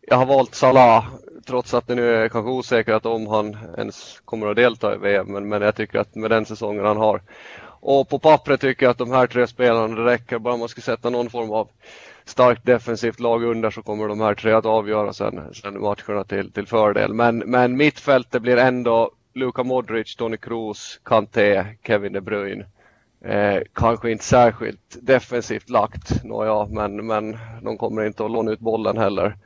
jag 0.00 0.16
har 0.16 0.26
valt 0.26 0.54
Salah 0.54 1.06
trots 1.46 1.74
att 1.74 1.86
det 1.86 1.94
nu 1.94 2.14
är 2.14 2.28
kanske 2.28 2.50
osäkert 2.50 3.06
om 3.06 3.26
han 3.26 3.56
ens 3.78 4.20
kommer 4.24 4.46
att 4.46 4.56
delta 4.56 4.94
i 4.94 4.98
VM. 4.98 5.26
Men, 5.32 5.48
men 5.48 5.62
jag 5.62 5.76
tycker 5.76 5.98
att 5.98 6.14
med 6.14 6.30
den 6.30 6.46
säsongen 6.46 6.84
han 6.84 6.96
har. 6.96 7.22
Och 7.80 8.08
på 8.08 8.18
pappret 8.18 8.60
tycker 8.60 8.86
jag 8.86 8.90
att 8.90 8.98
de 8.98 9.10
här 9.10 9.26
tre 9.26 9.46
spelarna 9.46 9.94
det 9.94 10.04
räcker. 10.04 10.38
Bara 10.38 10.56
man 10.56 10.68
ska 10.68 10.80
sätta 10.80 11.10
någon 11.10 11.30
form 11.30 11.50
av 11.50 11.68
starkt 12.24 12.66
defensivt 12.66 13.20
lag 13.20 13.44
under 13.44 13.70
så 13.70 13.82
kommer 13.82 14.08
de 14.08 14.20
här 14.20 14.34
tre 14.34 14.52
att 14.52 14.66
avgöra 14.66 15.12
sen, 15.12 15.54
sen 15.54 15.80
matcherna 15.80 16.24
till, 16.24 16.52
till 16.52 16.66
fördel. 16.66 17.14
Men, 17.14 17.38
men 17.38 17.76
mittfältet 17.76 18.42
blir 18.42 18.56
ändå 18.56 19.10
Luka 19.38 19.64
Modric, 19.64 20.16
Toni 20.16 20.36
Kroos, 20.36 21.00
Kanté, 21.04 21.64
Kevin 21.82 22.12
De 22.12 22.20
Bruyne. 22.20 22.64
Eh, 23.24 23.62
kanske 23.72 24.10
inte 24.10 24.24
särskilt 24.24 24.96
defensivt 25.02 25.70
lagt, 25.70 26.24
nåja, 26.24 26.66
men, 26.66 27.06
men 27.06 27.38
de 27.62 27.78
kommer 27.78 28.06
inte 28.06 28.24
att 28.24 28.30
låna 28.30 28.50
ut 28.50 28.60
bollen 28.60 28.98
heller. 28.98 29.36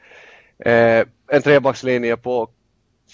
Eh, 0.58 1.06
en 1.28 1.42
trebackslinje 1.42 2.16
på 2.16 2.48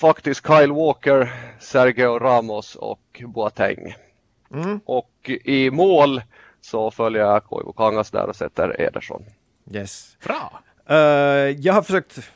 faktiskt 0.00 0.46
Kyle 0.46 0.72
Walker, 0.72 1.32
Sergio 1.60 2.18
Ramos 2.18 2.74
och 2.74 3.22
Boateng. 3.26 3.94
Mm. 4.54 4.80
Och 4.84 5.30
i 5.44 5.70
mål 5.70 6.22
så 6.60 6.90
följer 6.90 7.22
jag 7.22 7.44
Koivu 7.44 7.72
Kangas 7.76 8.10
där 8.10 8.26
och 8.26 8.36
sätter 8.36 8.80
Ederson. 8.80 9.24
Yes. 9.72 10.16
Bra! 10.24 10.62
Uh, 10.90 10.96
jag 11.50 11.72
har 11.72 11.82
försökt 11.82 12.30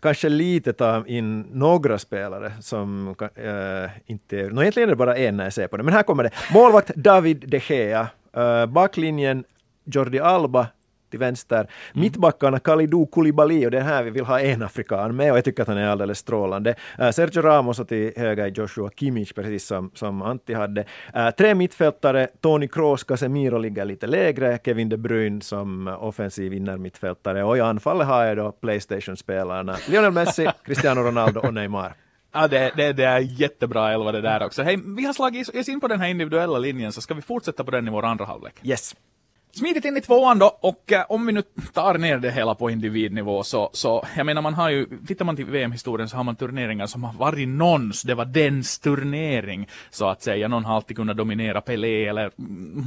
kanske 0.00 0.28
lite 0.28 0.72
ta 0.72 1.06
in 1.06 1.40
några 1.40 1.98
spelare 1.98 2.52
som 2.60 3.14
äh, 3.34 3.90
inte... 4.06 4.36
No, 4.36 4.60
egentligen 4.60 4.88
är 4.88 4.92
det 4.92 4.96
bara 4.96 5.16
en 5.16 5.36
när 5.36 5.44
jag 5.44 5.52
ser 5.52 5.68
på 5.68 5.76
det, 5.76 5.82
men 5.82 5.94
här 5.94 6.02
kommer 6.02 6.22
det. 6.22 6.30
Målvakt 6.52 6.94
David 6.94 7.44
de 7.48 7.58
Gea, 7.58 8.08
äh, 8.36 8.66
backlinjen 8.66 9.44
Jordi 9.84 10.18
Alba, 10.18 10.66
till 11.10 11.18
vänster. 11.18 11.58
Mm. 11.58 11.70
Mittbackarna 11.92 12.58
Kalidou 12.58 13.06
Koulibaly 13.06 13.66
och 13.66 13.70
det 13.70 13.78
är 13.78 13.82
här 13.82 14.02
vi 14.02 14.10
vill 14.10 14.24
ha 14.24 14.40
en 14.40 14.62
afrikan 14.62 15.16
med 15.16 15.32
och 15.32 15.36
jag 15.36 15.44
tycker 15.44 15.62
att 15.62 15.68
han 15.68 15.78
är 15.78 15.88
alldeles 15.88 16.18
strålande. 16.18 16.74
Uh, 17.00 17.10
Sergio 17.10 17.42
Ramos 17.42 17.78
och 17.78 17.88
till 17.88 18.12
höger 18.16 18.46
Joshua 18.46 18.90
Kimmich 18.96 19.32
precis 19.32 19.66
som, 19.66 19.90
som 19.94 20.22
Antti 20.22 20.54
hade. 20.54 20.80
Uh, 21.16 21.30
tre 21.30 21.54
mittfältare, 21.54 22.28
Toni 22.40 22.68
Kroos, 22.68 23.04
Casemiro 23.04 23.58
ligger 23.58 23.84
lite 23.84 24.06
lägre, 24.06 24.58
Kevin 24.64 24.88
De 24.88 24.96
Bruyne 24.96 25.40
som 25.40 25.88
offensiv 25.88 26.52
innermittfältare 26.52 27.44
och 27.44 27.56
i 27.56 27.60
anfallet 27.60 28.06
har 28.06 28.24
jag 28.24 28.36
då 28.36 28.52
Playstation-spelarna 28.52 29.76
Lionel 29.88 30.12
Messi, 30.12 30.48
Cristiano 30.64 31.00
Ronaldo 31.00 31.40
och 31.40 31.54
Neymar. 31.54 31.94
Ja, 32.32 32.48
det, 32.48 32.72
det, 32.76 32.92
det 32.92 33.04
är 33.04 33.18
jättebra 33.18 33.92
elva 33.92 34.12
det 34.12 34.20
där 34.20 34.42
också. 34.42 34.62
Hej, 34.62 34.78
vi 34.96 35.04
har 35.04 35.12
slagit 35.12 35.48
oss 35.48 35.68
in 35.68 35.80
på 35.80 35.88
den 35.88 36.00
här 36.00 36.08
individuella 36.08 36.58
linjen, 36.58 36.92
så 36.92 37.00
ska 37.00 37.14
vi 37.14 37.22
fortsätta 37.22 37.64
på 37.64 37.70
den 37.70 37.88
i 37.88 37.90
vår 37.90 38.04
andra 38.04 38.24
halvlek? 38.24 38.54
Yes. 38.62 38.94
Smidigt 39.56 39.84
in 39.84 39.96
i 39.96 40.00
tvåan 40.00 40.38
då, 40.38 40.58
och 40.60 40.92
eh, 40.92 41.04
om 41.08 41.26
vi 41.26 41.32
nu 41.32 41.42
tar 41.72 41.98
ner 41.98 42.18
det 42.18 42.30
hela 42.30 42.54
på 42.54 42.70
individnivå 42.70 43.42
så, 43.42 43.70
så, 43.72 44.06
jag 44.16 44.26
menar 44.26 44.42
man 44.42 44.54
har 44.54 44.70
ju, 44.70 44.86
tittar 45.06 45.24
man 45.24 45.36
till 45.36 45.44
VM-historien 45.44 46.08
så 46.08 46.16
har 46.16 46.24
man 46.24 46.36
turneringar 46.36 46.86
som 46.86 47.04
har 47.04 47.12
varit 47.12 47.48
någons, 47.48 48.02
det 48.02 48.14
var 48.14 48.24
dens 48.24 48.78
turnering, 48.78 49.68
så 49.90 50.08
att 50.08 50.22
säga. 50.22 50.48
Någon 50.48 50.64
har 50.64 50.76
alltid 50.76 50.96
kunnat 50.96 51.16
dominera 51.16 51.60
Pelé 51.60 52.04
eller 52.06 52.30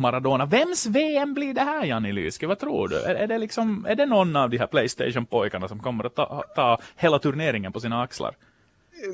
Maradona. 0.02 0.46
Vems 0.46 0.86
VM 0.86 1.34
blir 1.34 1.54
det 1.54 1.62
här, 1.62 1.86
Janni 1.86 2.12
Lyske? 2.12 2.48
Vad 2.48 2.60
tror 2.60 2.88
du? 2.88 2.96
Är, 2.96 3.16
är, 3.16 3.28
det 3.28 3.38
liksom, 3.38 3.86
är 3.90 3.96
det 3.96 4.06
någon 4.06 4.36
av 4.36 4.50
de 4.50 4.58
här 4.58 4.68
Playstation-pojkarna 4.68 5.68
som 5.68 5.80
kommer 5.80 6.04
att 6.04 6.16
ta, 6.16 6.44
ta 6.56 6.78
hela 6.96 7.20
turneringen 7.20 7.72
på 7.72 7.80
sina 7.80 8.02
axlar? 8.02 8.36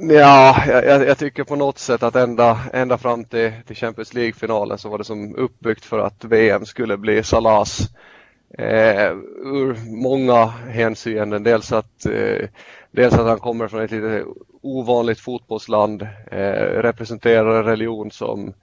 Ja, 0.09 0.63
jag, 0.67 1.07
jag, 1.07 1.17
tycker 1.17 1.43
på 1.43 1.55
något 1.55 1.77
sätt 1.77 2.03
att 2.03 2.15
ända, 2.15 2.59
ända 2.73 2.97
fram 2.97 3.25
till, 3.25 3.51
till 3.67 3.75
Champions 3.75 4.13
League-finalen 4.13 4.77
så 4.77 4.89
var 4.89 4.97
det 4.97 5.03
som 5.03 5.35
uppbyggt 5.35 5.85
för 5.85 5.99
att 5.99 6.23
VM 6.23 6.65
skulle 6.65 6.97
bli 6.97 7.23
Salahs. 7.23 7.89
Eh, 8.57 9.11
ur 9.43 10.01
många 10.01 10.45
hänseenden. 10.45 11.43
Dels 11.43 11.71
att, 11.71 12.05
eh, 12.05 12.47
dels 12.91 13.13
att 13.13 13.27
han 13.27 13.39
kommer 13.39 13.67
från 13.67 13.81
ett 13.81 13.91
lite 13.91 14.25
ovanligt 14.61 15.19
fotbollsland, 15.19 16.01
eh, 16.31 16.81
representerar 16.81 17.57
en 17.57 17.63
religion 17.63 18.11
som, 18.11 18.53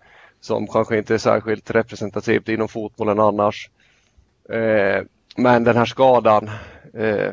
som 0.41 0.67
kanske 0.67 0.99
inte 0.99 1.15
är 1.15 1.19
särskilt 1.19 1.71
representativt 1.71 2.49
inom 2.49 2.69
fotbollen 2.69 3.21
annars. 3.21 3.71
Eh, 4.49 5.03
men 5.37 5.65
den 5.65 5.77
här 5.77 5.85
skadan 5.85 6.51
eh, 6.95 7.31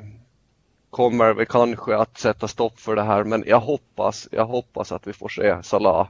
kommer 0.90 1.34
vi 1.34 1.46
kanske 1.46 1.96
att 1.96 2.18
sätta 2.18 2.48
stopp 2.48 2.80
för 2.80 2.96
det 2.96 3.04
här 3.04 3.24
men 3.24 3.44
jag 3.48 3.60
hoppas, 3.60 4.28
jag 4.32 4.46
hoppas 4.46 4.92
att 4.92 5.08
vi 5.08 5.14
får 5.14 5.30
se 5.30 5.64
Salah 5.64 6.08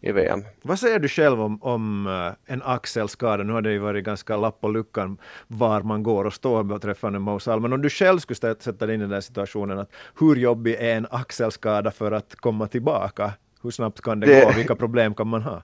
i 0.00 0.12
VM. 0.12 0.44
Vad 0.62 0.78
säger 0.78 0.98
du 0.98 1.08
själv 1.08 1.40
om, 1.40 1.62
om 1.62 2.06
uh, 2.06 2.32
en 2.46 2.62
axelskada? 2.62 3.42
Nu 3.42 3.52
har 3.52 3.62
det 3.62 3.72
ju 3.72 3.78
varit 3.78 4.04
ganska 4.04 4.36
lapp 4.36 4.60
på 4.60 4.68
luckan 4.68 5.18
var 5.46 5.82
man 5.82 6.02
går 6.02 6.24
och 6.24 6.34
står 6.34 6.62
beträffande 6.62 7.18
Mo 7.18 7.38
Salah. 7.38 7.60
Men 7.60 7.72
om 7.72 7.82
du 7.82 7.90
själv 7.90 8.18
skulle 8.18 8.36
sätta 8.36 8.86
dig 8.86 8.94
in 8.94 9.02
i 9.02 9.06
den 9.06 9.22
situationen, 9.22 9.78
att 9.78 9.90
hur 10.20 10.36
jobbig 10.36 10.74
är 10.74 10.96
en 10.96 11.06
axelskada 11.10 11.90
för 11.90 12.12
att 12.12 12.34
komma 12.36 12.66
tillbaka? 12.66 13.32
Hur 13.62 13.70
snabbt 13.70 14.00
kan 14.00 14.20
det, 14.20 14.26
det... 14.26 14.44
gå? 14.44 14.52
Vilka 14.52 14.76
problem 14.76 15.14
kan 15.14 15.28
man 15.28 15.42
ha? 15.42 15.62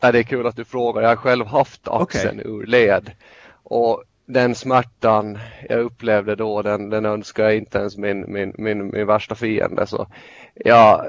Ja, 0.00 0.12
det 0.12 0.18
är 0.18 0.22
kul 0.22 0.46
att 0.46 0.56
du 0.56 0.64
frågar. 0.64 1.02
Jag 1.02 1.08
har 1.08 1.16
själv 1.16 1.46
haft 1.46 1.88
axeln 1.88 2.40
okay. 2.40 2.52
ur 2.52 2.66
led. 2.66 3.10
Och 3.62 4.04
den 4.26 4.54
smärtan 4.54 5.38
jag 5.68 5.80
upplevde 5.80 6.34
då, 6.34 6.62
den, 6.62 6.90
den 6.90 7.06
önskar 7.06 7.44
jag 7.44 7.56
inte 7.56 7.78
ens 7.78 7.96
min, 7.96 8.32
min, 8.32 8.54
min, 8.58 8.90
min 8.90 9.06
värsta 9.06 9.34
fiende. 9.34 9.86
Så 9.86 10.06
ja, 10.54 11.04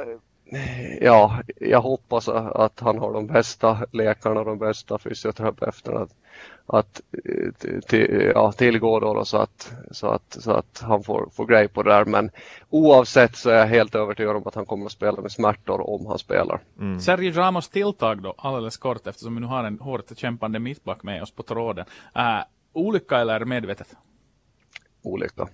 ja, 1.02 1.40
jag 1.60 1.82
hoppas 1.82 2.30
att 2.30 2.80
han 2.80 2.98
har 3.00 3.14
de 3.14 3.28
bästa 3.28 3.80
läkarna, 3.92 4.44
de 4.44 4.58
bästa 4.58 4.98
fysioterapeuterna 4.98 6.00
att, 6.00 6.12
att 6.66 7.02
till, 7.88 8.32
ja, 8.36 8.52
tillgå 8.52 9.00
då, 9.00 9.26
så, 9.26 9.38
att, 9.38 9.74
så, 9.92 10.08
att, 10.08 10.38
så 10.40 10.52
att 10.52 10.82
han 10.84 11.04
får, 11.04 11.30
får 11.34 11.46
grej 11.46 11.68
på 11.68 11.84
det 11.84 11.92
där. 11.92 12.06
Men 12.06 12.32
oavsett 12.70 13.36
så 13.36 13.50
är 13.50 13.58
jag 13.58 13.68
helt 13.68 13.96
övertygad 13.96 14.36
om 14.36 14.48
att 14.48 14.56
han 14.56 14.66
kommer 14.66 14.86
att 14.86 14.92
spela 14.92 15.22
med 15.22 15.32
smärtor 15.32 15.90
om 15.90 16.06
han 16.06 16.20
spelar. 16.20 16.60
Mm. 16.80 17.00
Sergio 17.00 17.32
Ramos 17.32 17.70
tilltag 17.70 18.22
då, 18.22 18.34
alldeles 18.38 18.78
kort 18.78 19.08
eftersom 19.08 19.36
vi 19.36 19.42
nu 19.42 19.48
har 19.48 19.64
en 19.64 19.80
hårt 19.80 20.18
kämpande 20.18 20.60
mittback 20.60 21.04
med 21.04 21.22
oss 21.22 21.32
på 21.32 21.44
tråden. 21.44 21.86
Uh, 22.16 22.44
Olycka 22.76 23.18
eller 23.18 23.46
medvetet? 23.46 23.96
Olycka. 25.04 25.48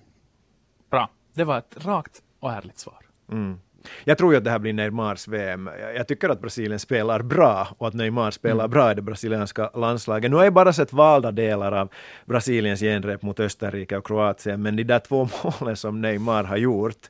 Bra. 0.90 1.10
Det 1.34 1.44
var 1.44 1.58
ett 1.58 1.84
rakt 1.84 2.22
och 2.40 2.52
ärligt 2.52 2.78
svar. 2.78 2.98
Mm. 3.32 3.60
Jag 4.04 4.18
tror 4.18 4.32
ju 4.32 4.38
att 4.38 4.44
det 4.44 4.50
här 4.50 4.58
blir 4.58 4.72
Neymars 4.72 5.28
VM. 5.28 5.70
Jag 5.96 6.08
tycker 6.08 6.28
att 6.28 6.40
Brasilien 6.40 6.78
spelar 6.78 7.22
bra 7.22 7.68
och 7.78 7.88
att 7.88 7.94
Neymar 7.94 8.30
spelar 8.30 8.64
mm. 8.64 8.70
bra 8.70 8.92
i 8.92 8.94
det 8.94 9.02
brasilianska 9.02 9.70
landslaget. 9.74 10.30
Nu 10.30 10.36
har 10.36 10.44
jag 10.44 10.52
bara 10.52 10.72
sett 10.72 10.92
valda 10.92 11.30
delar 11.30 11.72
av 11.72 11.88
Brasiliens 12.24 12.80
genrep 12.80 13.22
mot 13.22 13.40
Österrike 13.40 13.96
och 13.96 14.06
Kroatien, 14.06 14.62
men 14.62 14.76
de 14.76 14.84
där 14.84 14.98
två 14.98 15.28
målen 15.60 15.76
som 15.76 16.00
Neymar 16.00 16.44
har 16.44 16.56
gjort, 16.56 17.08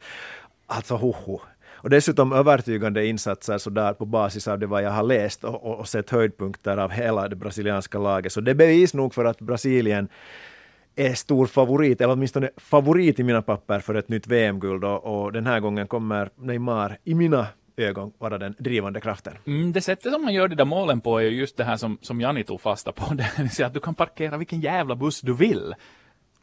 alltså 0.67 0.97
hoho, 0.97 1.41
och 1.83 1.91
dessutom 1.91 2.33
övertygande 2.33 3.07
insatser 3.07 3.59
så 3.59 3.71
där 3.71 3.93
på 3.93 4.05
basis 4.05 4.49
av 4.49 4.59
det 4.59 4.67
vad 4.67 4.83
jag 4.83 4.91
har 4.91 5.03
läst 5.03 5.45
och, 5.45 5.65
och, 5.65 5.89
sett 5.89 6.11
höjdpunkter 6.11 6.77
av 6.77 6.91
hela 6.91 7.29
det 7.29 7.37
brasilianska 7.37 7.99
laget. 7.99 8.33
Så 8.33 8.41
det 8.41 8.51
är 8.51 8.55
bevis 8.55 8.95
nog 8.95 9.15
för 9.15 9.25
att 9.25 9.41
Brasilien 9.41 10.09
är 10.97 11.15
stor 11.15 11.47
favorit, 11.47 12.01
eller 12.01 12.13
åtminstone 12.13 12.51
favorit 12.57 13.21
i 13.21 13.23
mina 13.23 13.43
papper 13.43 13.81
för 13.81 13.95
ett 13.95 14.09
nytt 14.09 14.27
VM-guld 14.27 14.85
och, 14.85 15.25
och 15.25 15.33
den 15.33 15.47
här 15.47 15.61
gången 15.61 15.87
kommer 15.87 16.31
Neymar 16.37 16.99
i 17.05 17.15
mina 17.15 17.47
ögon 17.77 18.13
vara 18.19 18.39
den 18.39 18.55
drivande 18.59 19.01
kraften. 19.01 19.35
Mm, 19.47 19.73
det 19.73 19.81
sättet 19.81 20.13
som 20.13 20.23
man 20.23 20.35
gör 20.35 20.49
de 20.49 20.55
där 20.55 20.65
målen 20.65 21.01
på 21.01 21.19
är 21.19 21.25
just 21.25 21.57
det 21.57 21.65
här 21.65 21.77
som, 21.77 21.99
som 22.01 22.21
Jani 22.21 22.45
tog 22.45 22.61
fasta 22.61 22.93
på, 22.93 23.15
det 23.15 23.31
vill 23.39 23.51
säga 23.51 23.67
att 23.67 23.75
du 23.75 23.81
kan 23.81 23.95
parkera 23.95 24.37
vilken 24.37 24.61
jävla 24.61 24.97
buss 24.97 25.21
du 25.21 25.35
vill. 25.35 25.75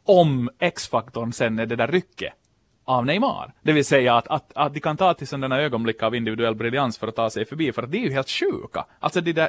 Om 0.04 0.50
X-faktorn 0.58 1.32
sen 1.32 1.58
är 1.58 1.66
det 1.66 1.76
där 1.76 1.88
rycket 1.88 2.32
av 2.90 3.06
Neymar. 3.06 3.52
Det 3.62 3.72
vill 3.72 3.84
säga 3.84 4.16
att, 4.16 4.28
att, 4.28 4.52
att 4.54 4.74
de 4.74 4.80
kan 4.80 4.96
ta 4.96 5.14
till 5.14 5.26
sådana 5.26 5.60
ögonblick 5.60 6.02
av 6.02 6.14
individuell 6.14 6.54
briljans 6.54 6.98
för 6.98 7.08
att 7.08 7.16
ta 7.16 7.30
sig 7.30 7.44
förbi, 7.44 7.72
för 7.72 7.82
att 7.82 7.90
det 7.90 7.98
är 7.98 8.02
ju 8.02 8.12
helt 8.12 8.30
sjuka. 8.30 8.84
Alltså 9.00 9.20
det, 9.20 9.32
där, 9.32 9.48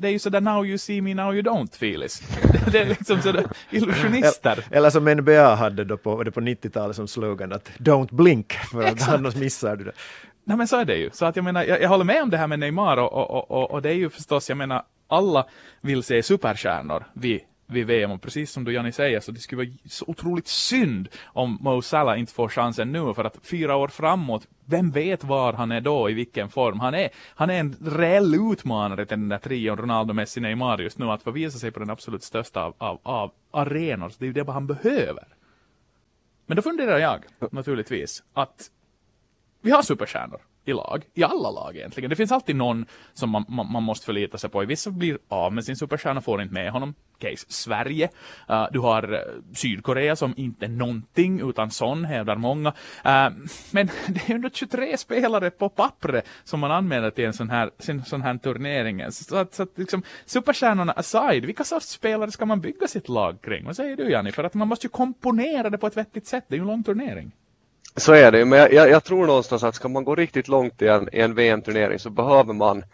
det 0.00 0.08
är 0.08 0.12
ju 0.12 0.18
sådär 0.18 0.40
now 0.40 0.66
you 0.66 0.78
see 0.78 1.00
me, 1.00 1.14
now 1.14 1.34
you 1.34 1.42
don't 1.42 1.76
Filis. 1.76 2.22
Det, 2.72 2.78
är 2.78 2.86
liksom 2.86 3.22
sådär 3.22 3.46
illusionister. 3.70 4.64
Eller 4.70 4.90
som 4.90 5.04
NBA 5.04 5.54
hade 5.54 5.84
då 5.84 5.96
på, 5.96 6.16
på 6.16 6.40
90-talet 6.40 6.96
som 6.96 7.08
slogan 7.08 7.52
att 7.52 7.70
don't 7.78 8.14
blink, 8.14 8.52
för 8.52 8.82
att 8.82 9.08
annars 9.08 9.36
missar 9.36 9.76
du 9.76 9.84
det. 9.84 9.92
Nej 10.44 10.56
men 10.56 10.68
så 10.68 10.76
är 10.76 10.84
det 10.84 10.96
ju. 10.96 11.10
Så 11.12 11.26
att 11.26 11.36
jag 11.36 11.44
menar, 11.44 11.64
jag, 11.64 11.82
jag 11.82 11.88
håller 11.88 12.04
med 12.04 12.22
om 12.22 12.30
det 12.30 12.36
här 12.36 12.46
med 12.46 12.58
Neymar 12.58 12.96
och, 12.96 13.12
och, 13.12 13.50
och, 13.50 13.70
och 13.70 13.82
det 13.82 13.90
är 13.90 13.94
ju 13.94 14.10
förstås, 14.10 14.48
jag 14.48 14.58
menar, 14.58 14.82
alla 15.08 15.46
vill 15.80 16.02
se 16.02 16.22
superstjärnor 16.22 17.04
vid 17.12 17.40
vid 17.72 17.86
VM 17.86 18.10
och 18.10 18.22
precis 18.22 18.50
som 18.50 18.64
du 18.64 18.72
Janni 18.72 18.92
säger 18.92 19.20
så 19.20 19.32
det 19.32 19.40
skulle 19.40 19.64
vara 19.64 19.76
så 19.88 20.04
otroligt 20.08 20.46
synd 20.46 21.08
om 21.24 21.58
Mo 21.60 21.82
Salah 21.82 22.20
inte 22.20 22.32
får 22.32 22.48
chansen 22.48 22.92
nu 22.92 23.14
för 23.14 23.24
att 23.24 23.38
fyra 23.42 23.76
år 23.76 23.88
framåt, 23.88 24.46
vem 24.64 24.90
vet 24.90 25.24
var 25.24 25.52
han 25.52 25.72
är 25.72 25.80
då, 25.80 26.10
i 26.10 26.14
vilken 26.14 26.48
form. 26.48 26.80
Han 26.80 26.94
är, 26.94 27.10
han 27.34 27.50
är 27.50 27.60
en 27.60 27.76
reell 27.80 28.52
utmanare 28.52 29.06
till 29.06 29.18
den 29.18 29.28
där 29.28 29.38
trion 29.38 29.76
Ronaldo, 29.76 30.14
Messi, 30.14 30.40
Neymar 30.40 30.78
just 30.78 30.98
nu 30.98 31.06
att 31.06 31.22
få 31.22 31.30
visa 31.30 31.58
sig 31.58 31.70
på 31.70 31.78
den 31.80 31.90
absolut 31.90 32.22
största 32.22 32.62
av, 32.62 32.74
av, 32.78 33.00
av 33.02 33.32
arenor. 33.50 34.08
Så 34.08 34.16
det 34.18 34.24
är 34.24 34.26
ju 34.26 34.32
det 34.32 34.52
han 34.52 34.66
behöver. 34.66 35.24
Men 36.46 36.56
då 36.56 36.62
funderar 36.62 36.98
jag 36.98 37.24
naturligtvis 37.50 38.22
att 38.32 38.70
vi 39.60 39.70
har 39.70 39.82
superstjärnor 39.82 40.40
i 40.64 40.72
lag, 40.72 41.04
i 41.14 41.24
alla 41.24 41.50
lag 41.50 41.76
egentligen. 41.76 42.10
Det 42.10 42.16
finns 42.16 42.32
alltid 42.32 42.56
någon 42.56 42.86
som 43.12 43.30
man, 43.30 43.44
man, 43.48 43.72
man 43.72 43.82
måste 43.82 44.06
förlita 44.06 44.38
sig 44.38 44.50
på. 44.50 44.60
Vissa 44.60 44.90
blir 44.90 45.18
av 45.28 45.52
med 45.52 45.64
sin 45.64 45.76
superstjärna, 45.76 46.20
får 46.20 46.42
inte 46.42 46.54
med 46.54 46.72
honom. 46.72 46.94
Case 47.18 47.46
Sverige. 47.48 48.08
Uh, 48.50 48.66
du 48.72 48.78
har 48.78 49.12
uh, 49.12 49.18
Sydkorea 49.54 50.16
som 50.16 50.34
inte 50.36 50.64
är 50.64 50.68
någonting 50.68 51.48
utan 51.48 51.70
sån, 51.70 52.04
hävdar 52.04 52.36
många. 52.36 52.68
Uh, 52.68 52.74
men 53.70 53.86
det 54.08 54.30
är 54.30 54.34
ändå 54.34 54.50
23 54.52 54.96
spelare 54.96 55.50
på 55.50 55.68
pappret 55.68 56.26
som 56.44 56.60
man 56.60 56.70
anmäler 56.70 57.10
till 57.10 57.24
en 57.24 57.32
sån 57.32 57.50
här, 57.50 57.70
sin, 57.78 58.04
sån 58.04 58.22
här 58.22 58.38
turnering. 58.38 59.12
Så 59.12 59.36
att, 59.36 59.54
så 59.54 59.62
att 59.62 59.78
liksom, 59.78 60.02
superstjärnorna 60.26 60.92
aside, 60.92 61.44
vilka 61.44 61.64
sorts 61.64 61.86
spelare 61.86 62.30
ska 62.30 62.46
man 62.46 62.60
bygga 62.60 62.88
sitt 62.88 63.08
lag 63.08 63.42
kring? 63.42 63.64
Vad 63.64 63.76
säger 63.76 63.96
du 63.96 64.10
Janni? 64.10 64.32
För 64.32 64.44
att 64.44 64.54
man 64.54 64.68
måste 64.68 64.86
ju 64.86 64.90
komponera 64.90 65.70
det 65.70 65.78
på 65.78 65.86
ett 65.86 65.96
vettigt 65.96 66.26
sätt. 66.26 66.44
Det 66.48 66.54
är 66.54 66.56
ju 66.56 66.62
en 66.62 66.68
lång 66.68 66.84
turnering. 66.84 67.32
Så 67.96 68.12
är 68.12 68.32
det, 68.32 68.44
men 68.44 68.58
jag, 68.58 68.90
jag, 68.90 69.04
tror 69.04 69.26
någonstans 69.26 69.62
att 69.62 69.74
ska 69.74 69.88
man 69.88 70.04
gå 70.04 70.14
riktigt 70.14 70.48
långt 70.48 70.82
i 70.82 70.88
en, 70.88 71.08
en 71.12 71.34
VM-turnering 71.34 71.98
så 71.98 72.10
behöver 72.10 72.52
man 72.52 72.84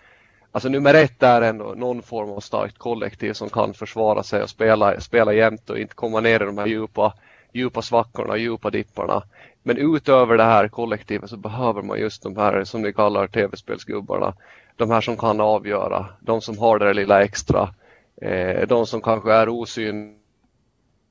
Alltså 0.52 0.68
nummer 0.68 0.94
ett 0.94 1.22
är 1.22 1.42
ändå 1.42 1.74
någon 1.76 2.02
form 2.02 2.30
av 2.30 2.40
starkt 2.40 2.78
kollektiv 2.78 3.32
som 3.32 3.50
kan 3.50 3.74
försvara 3.74 4.22
sig 4.22 4.42
och 4.42 4.50
spela, 4.50 5.00
spela 5.00 5.32
jämt 5.32 5.70
och 5.70 5.78
inte 5.78 5.94
komma 5.94 6.20
ner 6.20 6.42
i 6.42 6.46
de 6.46 6.58
här 6.58 6.66
djupa, 6.66 7.14
djupa 7.52 7.82
svackorna, 7.82 8.36
djupa 8.36 8.70
dipparna. 8.70 9.22
Men 9.62 9.76
utöver 9.76 10.36
det 10.36 10.44
här 10.44 10.68
kollektivet 10.68 11.30
så 11.30 11.36
behöver 11.36 11.82
man 11.82 11.98
just 11.98 12.22
de 12.22 12.36
här 12.36 12.64
som 12.64 12.82
ni 12.82 12.92
kallar 12.92 13.26
tv-spelsgubbarna. 13.26 14.34
De 14.76 14.90
här 14.90 15.00
som 15.00 15.16
kan 15.16 15.40
avgöra, 15.40 16.06
de 16.20 16.40
som 16.40 16.58
har 16.58 16.78
det 16.78 16.84
där 16.84 16.94
lilla 16.94 17.22
extra. 17.22 17.74
Eh, 18.22 18.66
de 18.66 18.86
som 18.86 19.00
kanske 19.00 19.32
är 19.32 19.48
osynliga 19.48 20.18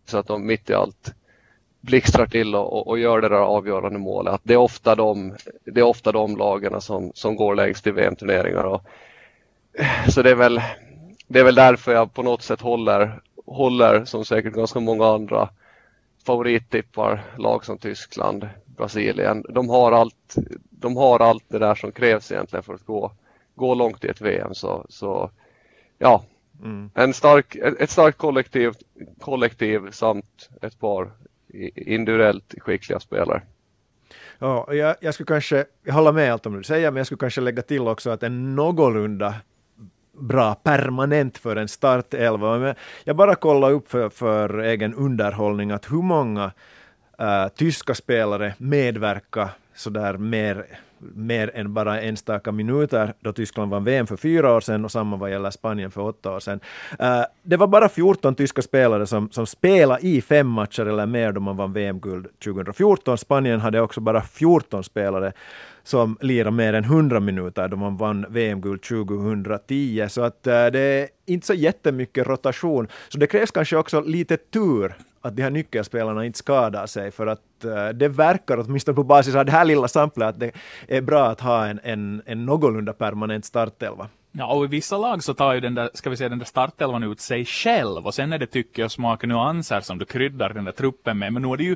så 0.05 0.17
att 0.17 0.27
de 0.27 0.47
mitt 0.47 0.69
i 0.69 0.73
allt 0.73 1.13
blixtrar 1.81 2.25
till 2.25 2.55
och, 2.55 2.87
och, 2.87 2.99
gör 2.99 3.21
det 3.21 3.29
där 3.29 3.35
avgörande 3.35 3.99
målet. 3.99 4.33
Att 4.33 4.41
det, 4.43 4.53
är 4.53 4.57
ofta 4.57 4.95
de, 4.95 5.35
det 5.65 5.79
är 5.79 5.85
ofta 5.85 6.11
de 6.11 6.37
lagen 6.37 6.81
som, 6.81 7.11
som 7.13 7.35
går 7.35 7.55
längst 7.55 7.87
i 7.87 7.91
VM-turneringar. 7.91 8.79
Så 10.09 10.21
det 10.21 10.31
är, 10.31 10.35
väl, 10.35 10.61
det 11.27 11.39
är 11.39 11.43
väl 11.43 11.55
därför 11.55 11.93
jag 11.93 12.13
på 12.13 12.23
något 12.23 12.41
sätt 12.41 12.61
håller, 12.61 13.21
håller 13.45 14.05
som 14.05 14.25
säkert 14.25 14.53
ganska 14.53 14.79
många 14.79 15.07
andra 15.07 15.49
favorittippar, 16.25 17.23
lag 17.37 17.65
som 17.65 17.77
Tyskland, 17.77 18.49
Brasilien. 18.65 19.43
De 19.49 19.69
har 19.69 19.91
allt, 19.91 20.35
de 20.69 20.97
har 20.97 21.19
allt 21.19 21.43
det 21.47 21.59
där 21.59 21.75
som 21.75 21.91
krävs 21.91 22.31
egentligen 22.31 22.63
för 22.63 22.73
att 22.73 22.85
gå, 22.85 23.11
gå 23.55 23.75
långt 23.75 24.05
i 24.05 24.07
ett 24.07 24.21
VM. 24.21 24.53
Så, 24.53 24.85
så 24.89 25.31
ja, 25.97 26.23
mm. 26.63 26.89
en 26.93 27.13
stark, 27.13 27.55
ett 27.55 27.89
starkt 27.89 28.17
kollektiv, 28.17 28.73
kollektiv 29.19 29.91
samt 29.91 30.49
ett 30.61 30.79
par 30.79 31.11
individuellt 31.75 32.53
skickliga 32.57 32.99
spelare. 32.99 33.41
Ja, 34.39 34.73
jag, 34.73 34.95
jag 35.01 35.13
skulle 35.13 35.27
kanske, 35.27 35.65
jag 35.83 35.93
håller 35.93 36.11
med 36.11 36.33
allt 36.33 36.45
om 36.45 36.53
det 36.53 36.59
du 36.59 36.63
säger, 36.63 36.91
men 36.91 36.97
jag 36.97 37.05
skulle 37.05 37.19
kanske 37.19 37.41
lägga 37.41 37.61
till 37.61 37.81
också 37.81 38.09
att 38.09 38.23
en 38.23 38.55
någorlunda 38.55 39.35
bra 40.19 40.55
permanent 40.55 41.37
för 41.37 41.55
en 41.55 41.67
startelva. 41.67 42.75
Jag 43.03 43.15
bara 43.15 43.35
kollade 43.35 43.73
upp 43.73 43.91
för, 43.91 44.09
för 44.09 44.59
egen 44.59 44.93
underhållning 44.93 45.71
att 45.71 45.91
hur 45.91 46.01
många 46.01 46.51
uh, 47.21 47.47
tyska 47.55 47.95
spelare 47.95 48.53
medverkar 48.57 49.49
sådär 49.77 50.17
mer 50.17 50.65
mer 50.99 51.51
än 51.53 51.73
bara 51.73 52.01
enstaka 52.01 52.51
minuter 52.51 53.13
då 53.19 53.33
Tyskland 53.33 53.71
vann 53.71 53.83
VM 53.83 54.07
för 54.07 54.17
fyra 54.17 54.53
år 54.53 54.61
sedan 54.61 54.85
och 54.85 54.91
samma 54.91 55.17
vad 55.17 55.31
gäller 55.31 55.51
Spanien 55.51 55.91
för 55.91 56.01
åtta 56.01 56.35
år 56.35 56.39
sedan. 56.39 56.59
Uh, 57.01 57.23
det 57.43 57.57
var 57.57 57.67
bara 57.67 57.89
14 57.89 58.35
tyska 58.35 58.61
spelare 58.61 59.07
som, 59.07 59.31
som 59.31 59.47
spelade 59.47 60.07
i 60.07 60.21
fem 60.21 60.47
matcher 60.47 60.85
eller 60.85 61.05
mer 61.05 61.31
då 61.31 61.41
man 61.41 61.57
vann 61.57 61.73
VM-guld 61.73 62.27
2014. 62.43 63.17
Spanien 63.17 63.59
hade 63.59 63.81
också 63.81 64.01
bara 64.01 64.21
14 64.21 64.83
spelare 64.83 65.33
som 65.83 66.17
lirade 66.21 66.51
mer 66.51 66.73
än 66.73 66.83
100 66.83 67.19
minuter 67.19 67.67
då 67.67 67.77
man 67.77 67.97
vann 67.97 68.25
VM-guld 68.29 68.81
2010. 68.81 70.07
Så 70.09 70.21
att 70.21 70.47
uh, 70.47 70.53
det 70.53 70.79
är 70.79 71.07
inte 71.25 71.47
så 71.47 71.53
jättemycket 71.53 72.27
rotation. 72.27 72.87
Så 73.09 73.17
det 73.17 73.27
krävs 73.27 73.51
kanske 73.51 73.77
också 73.77 74.01
lite 74.01 74.37
tur 74.37 74.95
att 75.21 75.35
de 75.35 75.43
här 75.43 75.49
nyckelspelarna 75.49 76.25
inte 76.25 76.37
skadar 76.37 76.85
sig, 76.85 77.11
för 77.11 77.27
att 77.27 77.41
uh, 77.65 77.89
det 77.89 78.07
verkar 78.07 78.57
åtminstone 78.57 78.95
på 78.95 79.03
basis 79.03 79.35
av 79.35 79.45
det 79.45 79.51
här 79.51 79.65
lilla 79.65 79.87
samplet 79.87 80.27
att 80.27 80.39
det 80.39 80.51
är 80.87 81.01
bra 81.01 81.27
att 81.27 81.41
ha 81.41 81.65
en, 81.65 81.79
en, 81.83 82.21
en 82.25 82.45
någorlunda 82.45 82.93
permanent 82.93 83.45
startelva. 83.45 84.07
Ja, 84.31 84.53
och 84.53 84.65
i 84.65 84.67
vissa 84.67 84.97
lag 84.97 85.23
så 85.23 85.33
tar 85.33 85.53
ju 85.53 85.59
den 85.59 85.75
där, 85.75 85.89
ska 85.93 86.09
vi 86.09 86.17
säga, 86.17 86.29
den 86.29 86.39
där 86.39 86.45
startelvan 86.45 87.03
ut 87.03 87.19
sig 87.19 87.45
själv 87.45 88.05
och 88.05 88.13
sen 88.13 88.33
är 88.33 88.39
det 88.39 88.45
tycke 88.45 88.83
och 88.83 88.91
smak 88.91 89.23
och 89.23 89.29
nyanser 89.29 89.81
som 89.81 89.97
du 89.97 90.05
kryddar 90.05 90.53
den 90.53 90.65
där 90.65 90.71
truppen 90.71 91.19
med. 91.19 91.33
Men 91.33 91.41
nu 91.41 91.47
är 91.47 91.57
det 91.57 91.63
ju 91.63 91.75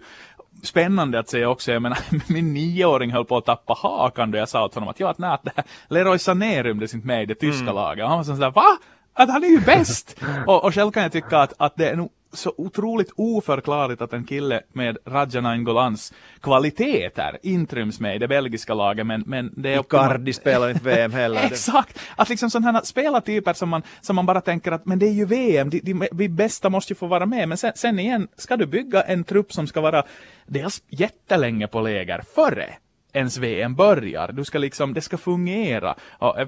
spännande 0.64 1.20
att 1.20 1.30
säga 1.30 1.50
också, 1.50 1.72
jag 1.72 1.82
menar, 1.82 2.00
min 2.34 2.54
nioåring 2.54 3.12
höll 3.12 3.26
på 3.26 3.38
att 3.38 3.46
tappa 3.46 3.74
hakan 3.74 4.32
då 4.32 4.38
jag 4.38 4.50
sa 4.50 4.66
åt 4.66 4.74
honom 4.74 4.90
att 4.90 5.00
ja, 5.00 5.10
att 5.10 5.18
nej, 5.18 5.30
att 5.30 5.44
det 5.44 5.52
här 5.56 5.66
Leroy 5.90 6.20
Sané 6.20 6.64
rymdes 6.64 6.94
inte 6.94 7.08
med 7.08 7.24
i 7.24 7.26
det 7.26 7.36
tyska 7.36 7.64
mm. 7.64 7.76
laget. 7.76 8.04
Och 8.04 8.10
han 8.10 8.18
var 8.18 8.24
sådär, 8.24 8.52
va? 8.52 8.78
Att 9.14 9.30
han 9.30 9.44
är 9.44 9.48
ju 9.48 9.60
bäst! 9.60 10.22
och, 10.48 10.66
och 10.66 10.74
själv 10.74 10.92
kan 10.92 11.04
jag 11.04 11.12
tycka 11.12 11.40
att, 11.40 11.54
att 11.58 11.76
det 11.76 11.90
är 11.90 11.96
nog 11.96 12.12
så 12.34 12.54
otroligt 12.58 13.12
oförklarligt 13.16 14.02
att 14.02 14.14
en 14.14 14.24
kille 14.24 14.62
med 14.74 14.98
Raja 15.06 15.42
Naingolans 15.42 16.14
kvaliteter 16.42 17.38
intryms 17.44 18.00
med 18.00 18.16
i 18.16 18.20
det 18.20 18.28
belgiska 18.28 18.74
laget 18.74 19.06
men, 19.06 19.24
men 19.28 19.54
det 19.58 19.74
är 19.74 19.80
Icardi 19.80 20.34
spelar 20.34 20.70
inte 20.70 20.84
VM 20.84 21.12
heller. 21.22 21.46
Exakt! 21.46 22.00
Att 22.16 22.30
liksom 22.30 22.50
sådana 22.50 22.82
spelartyper 22.82 23.54
som 23.54 23.70
man, 23.70 23.82
som 24.02 24.16
man 24.16 24.26
bara 24.26 24.42
tänker 24.42 24.72
att 24.72 24.86
men 24.86 25.00
det 25.00 25.08
är 25.08 25.14
ju 25.14 25.26
VM, 25.26 25.70
de, 25.70 25.80
de, 25.80 26.08
vi 26.12 26.30
bästa 26.30 26.70
måste 26.70 26.94
ju 26.94 26.96
få 26.98 27.08
vara 27.08 27.26
med 27.26 27.50
men 27.50 27.58
sen, 27.58 27.72
sen 27.76 28.00
igen, 28.00 28.28
ska 28.38 28.58
du 28.58 28.66
bygga 28.66 29.02
en 29.02 29.24
trupp 29.24 29.54
som 29.54 29.68
ska 29.68 29.82
vara 29.82 30.04
dels 30.46 30.84
jättelänge 30.90 31.68
på 31.68 31.82
läger 31.82 32.22
före 32.36 32.74
ens 33.14 33.38
VM 33.38 33.76
börjar. 33.76 34.32
Du 34.32 34.46
ska 34.46 34.58
liksom, 34.58 34.94
det 34.94 35.02
ska 35.02 35.18
fungera. 35.18 35.96
Och, 36.12 36.40
äh, 36.40 36.48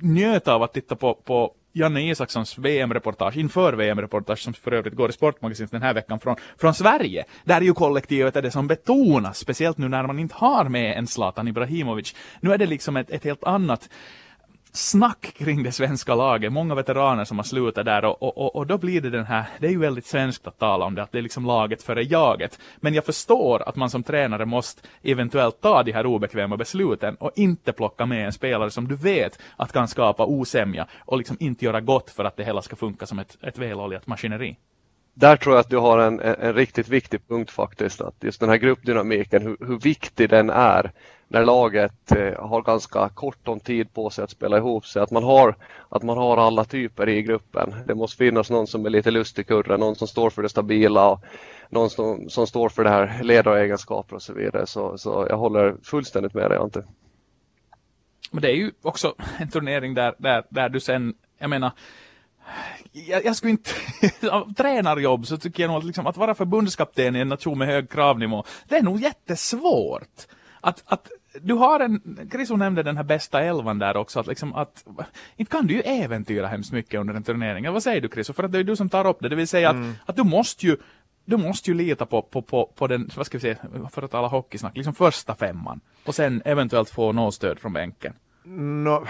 njöt 0.00 0.48
av 0.48 0.62
att 0.62 0.72
titta 0.72 0.96
på, 0.96 1.14
på 1.14 1.52
Janne 1.72 2.10
Isakssons 2.10 2.58
VM-reportage, 2.58 3.36
inför 3.36 3.72
VM-reportage 3.72 4.38
som 4.38 4.52
för 4.52 4.72
övrigt 4.72 4.94
går 4.94 5.10
i 5.10 5.12
Sportmagasinet 5.12 5.70
den 5.70 5.82
här 5.82 5.94
veckan 5.94 6.20
från, 6.20 6.36
från 6.58 6.74
Sverige. 6.74 7.24
Där 7.44 7.60
ju 7.60 7.74
kollektivet 7.74 8.36
är 8.36 8.42
det 8.42 8.50
som 8.50 8.66
betonas, 8.66 9.38
speciellt 9.38 9.78
nu 9.78 9.88
när 9.88 10.06
man 10.06 10.18
inte 10.18 10.34
har 10.34 10.64
med 10.64 10.98
en 10.98 11.06
Zlatan 11.06 11.48
Ibrahimovic. 11.48 12.14
Nu 12.40 12.52
är 12.52 12.58
det 12.58 12.66
liksom 12.66 12.96
ett, 12.96 13.10
ett 13.10 13.24
helt 13.24 13.44
annat 13.44 13.88
snack 14.72 15.34
kring 15.36 15.62
det 15.62 15.72
svenska 15.72 16.14
laget, 16.14 16.52
många 16.52 16.74
veteraner 16.74 17.24
som 17.24 17.38
har 17.38 17.44
slutat 17.44 17.84
där 17.84 18.04
och, 18.04 18.22
och, 18.22 18.56
och 18.56 18.66
då 18.66 18.78
blir 18.78 19.00
det 19.00 19.10
den 19.10 19.24
här, 19.24 19.44
det 19.58 19.66
är 19.66 19.70
ju 19.70 19.78
väldigt 19.78 20.06
svenskt 20.06 20.46
att 20.46 20.58
tala 20.58 20.84
om 20.84 20.94
det, 20.94 21.02
att 21.02 21.12
det 21.12 21.18
är 21.18 21.22
liksom 21.22 21.46
laget 21.46 21.82
före 21.82 22.02
jaget. 22.02 22.58
Men 22.76 22.94
jag 22.94 23.04
förstår 23.04 23.68
att 23.68 23.76
man 23.76 23.90
som 23.90 24.02
tränare 24.02 24.46
måste 24.46 24.82
eventuellt 25.02 25.60
ta 25.60 25.82
de 25.82 25.92
här 25.92 26.06
obekväma 26.06 26.56
besluten 26.56 27.14
och 27.14 27.32
inte 27.34 27.72
plocka 27.72 28.06
med 28.06 28.26
en 28.26 28.32
spelare 28.32 28.70
som 28.70 28.88
du 28.88 28.96
vet 28.96 29.38
att 29.56 29.72
kan 29.72 29.88
skapa 29.88 30.26
osämja 30.26 30.86
och 30.98 31.18
liksom 31.18 31.36
inte 31.40 31.64
göra 31.64 31.80
gott 31.80 32.10
för 32.10 32.24
att 32.24 32.36
det 32.36 32.44
hela 32.44 32.62
ska 32.62 32.76
funka 32.76 33.06
som 33.06 33.18
ett, 33.18 33.38
ett 33.42 33.58
väloljat 33.58 34.06
maskineri 34.06 34.56
där 35.14 35.36
tror 35.36 35.54
jag 35.54 35.60
att 35.60 35.70
du 35.70 35.76
har 35.76 35.98
en, 35.98 36.20
en, 36.20 36.54
riktigt 36.54 36.88
viktig 36.88 37.28
punkt 37.28 37.50
faktiskt. 37.50 38.00
Att 38.00 38.14
just 38.20 38.40
den 38.40 38.48
här 38.48 38.56
gruppdynamiken, 38.56 39.42
hur, 39.42 39.56
hur 39.66 39.78
viktig 39.78 40.30
den 40.30 40.50
är 40.50 40.90
när 41.32 41.44
laget 41.44 42.12
eh, 42.12 42.48
har 42.48 42.62
ganska 42.62 43.08
kort 43.08 43.48
om 43.48 43.60
tid 43.60 43.94
på 43.94 44.10
sig 44.10 44.24
att 44.24 44.30
spela 44.30 44.56
ihop 44.56 44.86
sig. 44.86 45.02
Att 45.02 45.10
man, 45.10 45.24
har, 45.24 45.56
att 45.88 46.02
man 46.02 46.18
har 46.18 46.36
alla 46.36 46.64
typer 46.64 47.08
i 47.08 47.22
gruppen. 47.22 47.74
Det 47.86 47.94
måste 47.94 48.16
finnas 48.16 48.50
någon 48.50 48.66
som 48.66 48.86
är 48.86 48.90
lite 48.90 49.10
lustig 49.10 49.46
kurre, 49.46 49.76
någon 49.76 49.96
som 49.96 50.08
står 50.08 50.30
för 50.30 50.42
det 50.42 50.48
stabila 50.48 51.10
och 51.10 51.24
någon 51.68 51.90
som, 51.90 52.30
som 52.30 52.46
står 52.46 52.68
för 52.68 52.84
det 52.84 52.90
här 52.90 53.22
ledaregenskaper 53.22 54.16
och 54.16 54.22
så 54.22 54.32
vidare. 54.32 54.66
Så, 54.66 54.98
så 54.98 55.26
jag 55.28 55.36
håller 55.36 55.76
fullständigt 55.82 56.34
med 56.34 56.50
dig 56.50 56.58
Ante. 56.58 56.84
Men 58.30 58.42
det 58.42 58.50
är 58.50 58.56
ju 58.56 58.72
också 58.82 59.14
en 59.38 59.50
turnering 59.50 59.94
där, 59.94 60.14
där, 60.18 60.44
där 60.48 60.68
du 60.68 60.80
sen, 60.80 61.14
jag 61.38 61.50
menar 61.50 61.72
jag, 62.92 63.24
jag 63.24 63.36
skulle 63.36 63.50
inte, 63.50 63.70
av 64.30 64.54
tränarjobb 64.54 65.26
så 65.26 65.38
tycker 65.38 65.62
jag 65.62 65.68
nog 65.68 65.78
att, 65.78 65.84
liksom, 65.84 66.06
att 66.06 66.16
vara 66.16 66.34
förbundskapten 66.34 67.16
i 67.16 67.20
en 67.20 67.28
nation 67.28 67.58
med 67.58 67.68
hög 67.68 67.90
kravnivå, 67.90 68.44
det 68.68 68.76
är 68.76 68.82
nog 68.82 69.00
jättesvårt. 69.00 70.26
Att, 70.60 70.82
att 70.86 71.10
du 71.40 71.54
har 71.54 71.80
en, 71.80 72.28
Chris 72.32 72.50
nämnde 72.50 72.82
den 72.82 72.96
här 72.96 73.04
bästa 73.04 73.40
elvan 73.42 73.78
där 73.78 73.96
också, 73.96 74.20
att 74.20 74.26
liksom 74.26 74.54
att, 74.54 74.84
inte 75.36 75.52
kan 75.52 75.66
du 75.66 75.74
ju 75.74 75.80
äventyra 75.80 76.46
hemskt 76.46 76.72
mycket 76.72 77.00
under 77.00 77.14
en 77.14 77.22
turnering. 77.22 77.72
Vad 77.72 77.82
säger 77.82 78.00
du 78.00 78.08
Chris? 78.08 78.30
För 78.30 78.42
att 78.42 78.52
det 78.52 78.58
är 78.58 78.64
du 78.64 78.76
som 78.76 78.88
tar 78.88 79.06
upp 79.06 79.18
det, 79.20 79.28
det 79.28 79.36
vill 79.36 79.48
säga 79.48 79.70
att, 79.70 79.76
mm. 79.76 79.92
att 80.06 80.16
du 80.16 80.24
måste 80.24 80.66
ju 80.66 80.76
du 81.24 81.36
måste 81.36 81.70
ju 81.70 81.76
lita 81.76 82.06
på, 82.06 82.22
på, 82.22 82.42
på, 82.42 82.72
på 82.76 82.86
den, 82.86 83.10
vad 83.16 83.26
ska 83.26 83.38
vi 83.38 83.42
säga, 83.42 83.56
för 83.92 84.02
att 84.02 84.10
tala 84.10 84.28
hockeysnack, 84.28 84.76
liksom 84.76 84.94
första 84.94 85.34
femman. 85.34 85.80
Och 86.04 86.14
sen 86.14 86.42
eventuellt 86.44 86.90
få 86.90 87.12
något 87.12 87.34
stöd 87.34 87.58
från 87.58 87.72
bänken. 87.72 88.14
No, 88.44 89.06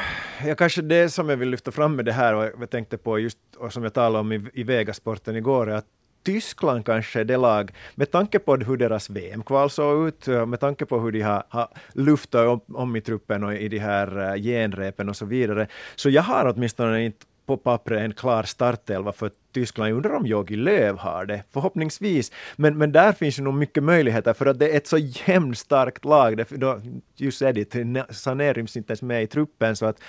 ja, 0.46 0.54
kanske 0.54 0.82
det 0.82 1.10
som 1.10 1.28
jag 1.28 1.36
vill 1.36 1.48
lyfta 1.48 1.70
fram 1.70 1.96
med 1.96 2.04
det 2.04 2.12
här 2.12 2.34
och 2.34 2.44
jag 2.60 2.70
tänkte 2.70 2.98
på 2.98 3.18
just 3.18 3.38
och 3.58 3.72
som 3.72 3.82
jag 3.82 3.94
talade 3.94 4.18
om 4.18 4.32
i, 4.32 4.46
i 4.54 4.62
Vegasporten 4.62 5.36
igår 5.36 5.70
är 5.70 5.74
att 5.74 5.86
Tyskland 6.22 6.86
kanske 6.86 7.20
är 7.20 7.24
det 7.24 7.36
lag, 7.36 7.70
med 7.94 8.10
tanke 8.10 8.38
på 8.38 8.56
hur 8.56 8.76
deras 8.76 9.10
VM-kval 9.10 9.70
såg 9.70 10.08
ut, 10.08 10.28
eh, 10.28 10.46
med 10.46 10.60
tanke 10.60 10.86
på 10.86 11.00
hur 11.00 11.12
de 11.12 11.20
har, 11.20 11.44
har 11.48 11.68
luftat 11.92 12.46
om, 12.46 12.60
om 12.74 12.96
i 12.96 13.00
truppen 13.00 13.44
och 13.44 13.54
i 13.54 13.68
de 13.68 13.78
här 13.78 14.34
eh, 14.34 14.42
genrepen 14.42 15.08
och 15.08 15.16
så 15.16 15.26
vidare, 15.26 15.66
så 15.96 16.10
jag 16.10 16.22
har 16.22 16.52
åtminstone 16.54 17.04
inte 17.04 17.26
på 17.50 17.56
pappret 17.56 18.00
en 18.00 18.12
klar 18.12 18.42
startelva 18.42 19.12
för 19.12 19.30
Tyskland. 19.52 19.90
Jag 19.90 19.96
undrar 19.96 20.14
om 20.14 20.26
Jogi 20.26 20.56
Löw 20.56 20.98
har 20.98 21.26
det, 21.26 21.42
förhoppningsvis. 21.52 22.32
Men, 22.56 22.78
men 22.78 22.92
där 22.92 23.12
finns 23.12 23.38
ju 23.38 23.42
nog 23.42 23.54
mycket 23.54 23.82
möjligheter 23.82 24.32
för 24.32 24.46
att 24.46 24.58
det 24.58 24.68
är 24.68 24.76
ett 24.76 24.86
så 24.86 24.98
jämnstarkt 24.98 26.04
lag. 26.04 26.44
Just 27.16 27.42
Edith, 27.42 27.76
Sané 28.10 28.52
ryms 28.52 28.76
inte 28.76 28.90
ens 28.90 29.02
med 29.02 29.22
i 29.22 29.26
truppen 29.26 29.76
så 29.76 29.86
att 29.86 30.00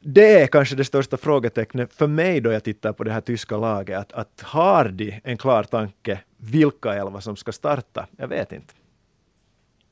det 0.00 0.42
är 0.42 0.46
kanske 0.46 0.76
det 0.76 0.84
största 0.84 1.16
frågetecknet 1.16 1.94
för 1.94 2.06
mig 2.06 2.40
då 2.40 2.52
jag 2.52 2.64
tittar 2.64 2.92
på 2.92 3.04
det 3.04 3.12
här 3.12 3.20
tyska 3.20 3.56
laget. 3.56 3.98
Att, 3.98 4.12
att 4.12 4.40
har 4.40 4.88
de 4.88 5.20
en 5.24 5.36
klar 5.36 5.62
tanke 5.62 6.20
vilka 6.36 6.94
elva 6.94 7.20
som 7.20 7.36
ska 7.36 7.52
starta? 7.52 8.06
Jag 8.16 8.28
vet 8.28 8.52
inte. 8.52 8.74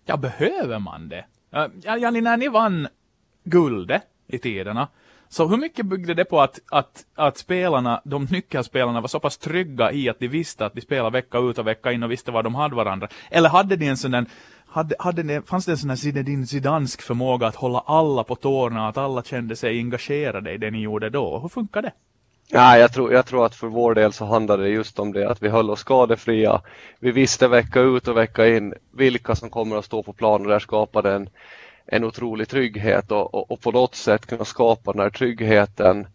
Ja, 0.05 0.17
behöver 0.17 0.79
man 0.79 1.09
det? 1.09 1.25
Ja, 1.51 1.69
Janni, 1.97 2.21
när 2.21 2.37
ni 2.37 2.49
vann 2.49 2.89
guldet 3.45 4.03
i 4.27 4.39
tiderna, 4.39 4.89
så 5.29 5.47
hur 5.47 5.57
mycket 5.57 5.87
byggde 5.87 6.15
det 6.15 6.25
på 6.25 6.41
att, 6.41 6.61
att, 6.71 7.05
att 7.15 7.39
spelarna, 7.39 8.01
de 8.05 8.25
nyckelspelarna 8.25 9.01
var 9.01 9.09
så 9.09 9.21
pass 9.21 9.39
trygga 9.39 9.93
i 9.93 10.09
att 10.09 10.19
de 10.19 10.29
visste 10.29 10.67
att 10.67 10.75
de 10.75 10.81
spelade 10.81 11.11
vecka 11.11 11.39
ut 11.39 11.59
och 11.59 11.67
vecka 11.67 11.93
in 11.93 12.03
och 12.03 12.11
visste 12.11 12.31
var 12.31 12.43
de 12.43 12.55
hade 12.55 12.75
varandra? 12.75 13.09
Eller 13.31 13.49
hade 13.49 13.77
de 13.77 13.89
en 13.89 13.97
sån 13.97 14.11
där 14.11 14.27
hade, 14.71 14.95
hade 14.99 15.23
det, 15.23 15.49
fanns 15.49 15.67
det 15.67 15.73
en 15.73 15.79
sån 15.79 15.91
här 15.91 15.97
Zinedine 15.97 16.47
Zidansk 16.47 17.03
förmåga 17.03 17.47
att 17.47 17.57
hålla 17.57 17.79
alla 17.79 18.25
på 18.25 18.35
tårna, 18.35 18.89
att 18.89 18.97
alla 18.97 19.23
kände 19.23 19.57
sig 19.57 19.79
engagerade 19.79 20.53
i 20.53 20.59
det 20.59 20.71
ni 20.71 20.81
gjorde 20.81 21.11
då? 21.11 21.39
Hur 21.39 21.49
funkar 21.49 21.83
det? 21.83 21.93
Ja, 22.51 22.79
jag, 22.79 22.93
tror, 22.93 23.13
jag 23.13 23.27
tror 23.27 23.47
att 23.47 23.55
för 23.55 23.67
vår 23.67 23.95
del 23.95 24.13
så 24.13 24.25
handlade 24.25 24.63
det 24.63 24.69
just 24.69 24.99
om 24.99 25.13
det 25.13 25.31
att 25.31 25.43
vi 25.43 25.49
höll 25.49 25.71
oss 25.71 25.81
skadefria. 25.81 26.61
Vi 26.99 27.11
visste 27.11 27.49
vecka 27.49 27.81
ut 27.81 28.09
och 28.09 28.17
vecka 28.17 28.49
in 28.49 28.75
vilka 28.93 29.35
som 29.35 29.51
kommer 29.51 29.77
att 29.77 29.85
stå 29.85 30.03
på 30.03 30.13
plan 30.13 30.43
och 30.43 30.49
där 30.49 30.59
skapade 30.59 31.13
en, 31.13 31.29
en 31.87 32.05
otrolig 32.05 32.49
trygghet 32.49 33.11
och, 33.11 33.35
och, 33.35 33.51
och, 33.51 33.61
på 33.61 33.73
något 33.73 33.95
sätt 33.95 34.27
kunna 34.27 34.45
skapa 34.45 34.93
den 34.93 35.01
här 35.01 35.11
tryggheten 35.11 36.07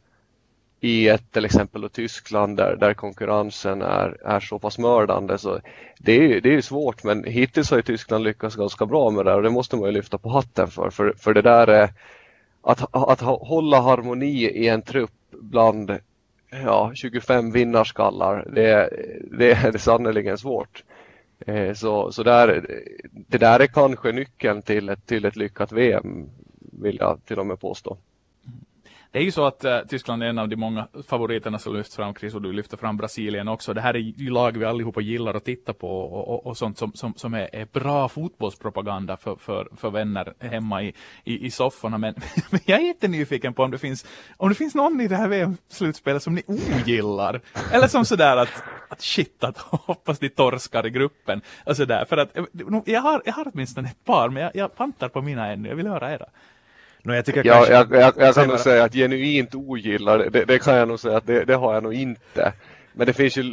i 0.84 1.10
ett 1.10 1.32
till 1.32 1.46
exempel 1.46 1.90
Tyskland 1.90 2.58
där, 2.58 2.76
där 2.76 2.94
konkurrensen 2.94 3.82
är, 3.82 4.18
är 4.26 4.40
så 4.40 4.60
pass 4.60 4.78
mördande. 4.78 5.38
Så 5.38 5.60
det 6.00 6.12
är, 6.12 6.42
det 6.42 6.56
är 6.56 6.62
svårt 6.62 7.04
men 7.04 7.24
hittills 7.24 7.70
har 7.70 7.78
ju 7.78 7.84
Tyskland 7.84 8.24
lyckats 8.24 8.56
ganska 8.56 8.86
bra 8.86 9.10
med 9.10 9.26
det 9.26 9.34
och 9.34 9.44
det 9.44 9.50
måste 9.50 9.76
man 9.76 9.86
ju 9.86 9.92
lyfta 9.92 10.18
på 10.18 10.30
hatten 10.30 10.68
för. 10.68 10.90
För, 10.90 11.14
för 11.18 11.34
det 11.34 11.42
där 11.42 11.68
är 11.68 11.90
att, 12.62 12.96
att 12.96 13.22
hålla 13.22 13.82
harmoni 13.82 14.44
i 14.44 14.68
en 14.68 14.82
trupp 14.82 15.12
bland 15.32 15.92
ja, 16.50 16.92
25 16.96 17.52
vinnarskallar, 17.52 18.48
det, 18.56 18.90
det 19.38 19.52
är 19.52 19.78
sannerligen 19.78 20.38
svårt. 20.38 20.84
Eh, 21.46 21.74
så, 21.74 22.12
så 22.12 22.24
där, 22.24 22.66
det 23.12 23.38
där 23.38 23.60
är 23.60 23.68
kanske 23.68 24.12
nyckeln 24.12 24.62
till 24.62 24.90
ett, 24.90 25.06
till 25.06 25.26
ett 25.26 25.36
lyckat 25.36 25.72
VM, 25.72 26.30
vill 26.82 26.98
jag 27.00 27.20
till 27.26 27.40
och 27.40 27.46
med 27.46 27.60
påstå. 27.60 27.98
Det 29.14 29.20
är 29.20 29.24
ju 29.24 29.32
så 29.32 29.46
att 29.46 29.66
uh, 29.66 29.80
Tyskland 29.88 30.24
är 30.24 30.28
en 30.28 30.38
av 30.38 30.50
de 30.50 30.56
många 30.56 30.88
favoriterna 31.08 31.60
som 31.60 31.76
lyfts 31.76 31.96
fram, 31.96 32.16
Chris, 32.16 32.34
och 32.34 32.42
du 32.42 32.54
lyfter 32.54 32.78
fram 32.78 32.98
Brasilien 32.98 33.48
också. 33.48 33.74
Det 33.74 33.82
här 33.82 33.94
är 33.94 34.00
ju 34.00 34.30
lag 34.30 34.58
vi 34.58 34.66
allihopa 34.66 35.02
gillar 35.02 35.34
att 35.34 35.46
titta 35.46 35.74
på 35.74 35.88
och, 35.88 36.28
och, 36.28 36.46
och 36.46 36.58
sånt 36.58 36.78
som, 36.78 36.94
som, 36.94 37.14
som 37.16 37.34
är, 37.34 37.56
är, 37.56 37.66
bra 37.66 38.10
fotbollspropaganda 38.10 39.18
för, 39.18 39.36
för, 39.36 39.68
för 39.76 39.90
vänner 39.90 40.34
hemma 40.40 40.84
i, 40.84 40.94
i, 41.24 41.46
i 41.46 41.52
sofforna. 41.52 41.98
Men, 41.98 42.16
men 42.50 42.60
jag 42.66 42.82
är 42.82 42.86
jättenyfiken 42.86 43.54
på 43.54 43.64
om 43.64 43.72
det 43.72 43.78
finns, 43.78 44.06
om 44.38 44.50
det 44.50 44.56
finns 44.56 44.76
någon 44.76 45.02
i 45.02 45.08
det 45.08 45.16
här 45.16 45.28
VM-slutspelet 45.28 46.24
som 46.24 46.36
ni 46.36 46.44
ogillar. 46.48 47.42
Eller 47.72 47.88
som 47.88 48.06
sådär 48.06 48.38
att, 48.38 48.64
att 48.90 49.02
shit, 49.02 49.44
att 49.44 49.58
hoppas 49.58 50.20
de 50.20 50.30
torskar 50.30 50.86
i 50.86 50.90
gruppen. 50.90 51.42
Alltså 51.64 51.84
och 51.84 51.88
sådär. 51.88 52.06
För 52.06 52.18
att, 52.18 52.38
eh, 52.38 52.44
jag 52.86 53.02
har, 53.02 53.22
jag 53.26 53.34
har 53.34 53.52
åtminstone 53.54 53.88
ett 53.88 54.04
par, 54.04 54.30
men 54.30 54.44
jag, 54.44 54.56
jag 54.56 54.76
pantar 54.76 55.10
på 55.10 55.22
mina 55.22 55.52
ännu. 55.52 55.70
Jag 55.70 55.76
vill 55.76 55.88
höra 55.88 56.14
era. 56.14 56.26
No, 57.06 57.14
jag, 57.14 57.26
tycker 57.26 57.46
ja, 57.46 57.68
jag, 57.70 57.92
jag, 57.92 58.14
jag 58.18 58.36
kan 58.36 58.48
nog 58.48 58.60
säga 58.60 58.84
att 58.84 58.94
genuint 58.94 59.56
ogillar, 59.56 60.30
det, 60.30 60.46
det, 60.46 60.60
kan 60.60 60.76
jag 60.76 60.88
nog 60.88 61.00
säga 61.00 61.18
att 61.18 61.28
det, 61.28 61.46
det, 61.46 61.56
har 61.56 61.74
jag 61.74 61.84
nog 61.84 61.94
inte. 61.94 62.54
Men 62.94 63.08
det 63.08 63.14
finns 63.14 63.38
ju 63.38 63.44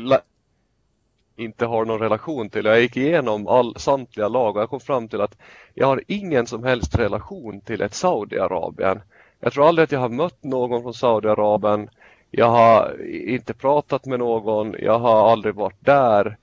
inte 1.37 1.67
har 1.67 1.85
någon 1.85 2.01
relation 2.01 2.51
till. 2.51 2.65
Jag 2.65 2.81
gick 2.81 2.97
igenom 2.97 3.47
all, 3.47 3.77
samtliga 3.77 4.29
lag 4.29 4.57
och 4.57 4.63
jag 4.63 4.71
kom 4.71 4.81
fram 4.81 5.09
till 5.09 5.21
att 5.21 5.37
jag 5.75 5.87
har 5.87 6.03
ingen 6.07 6.47
som 6.47 6.65
helst 6.65 6.99
relation 6.99 7.61
till 7.61 7.83
ett 7.83 7.95
Saudiarabien. 7.95 9.01
Jag 9.41 9.53
tror 9.53 9.69
aldrig 9.69 9.85
att 9.85 9.93
jag 9.93 10.01
har 10.01 10.09
mött 10.09 10.45
någon 10.45 10.83
från 10.83 10.95
Saudiarabien. 10.95 11.89
Jag 12.31 12.49
har 12.49 12.97
inte 13.11 13.55
pratat 13.55 14.07
med 14.07 14.19
någon. 14.19 14.75
Jag 14.79 14.99
har 14.99 15.31
aldrig 15.33 15.55
varit 15.55 15.81
där. 15.85 16.37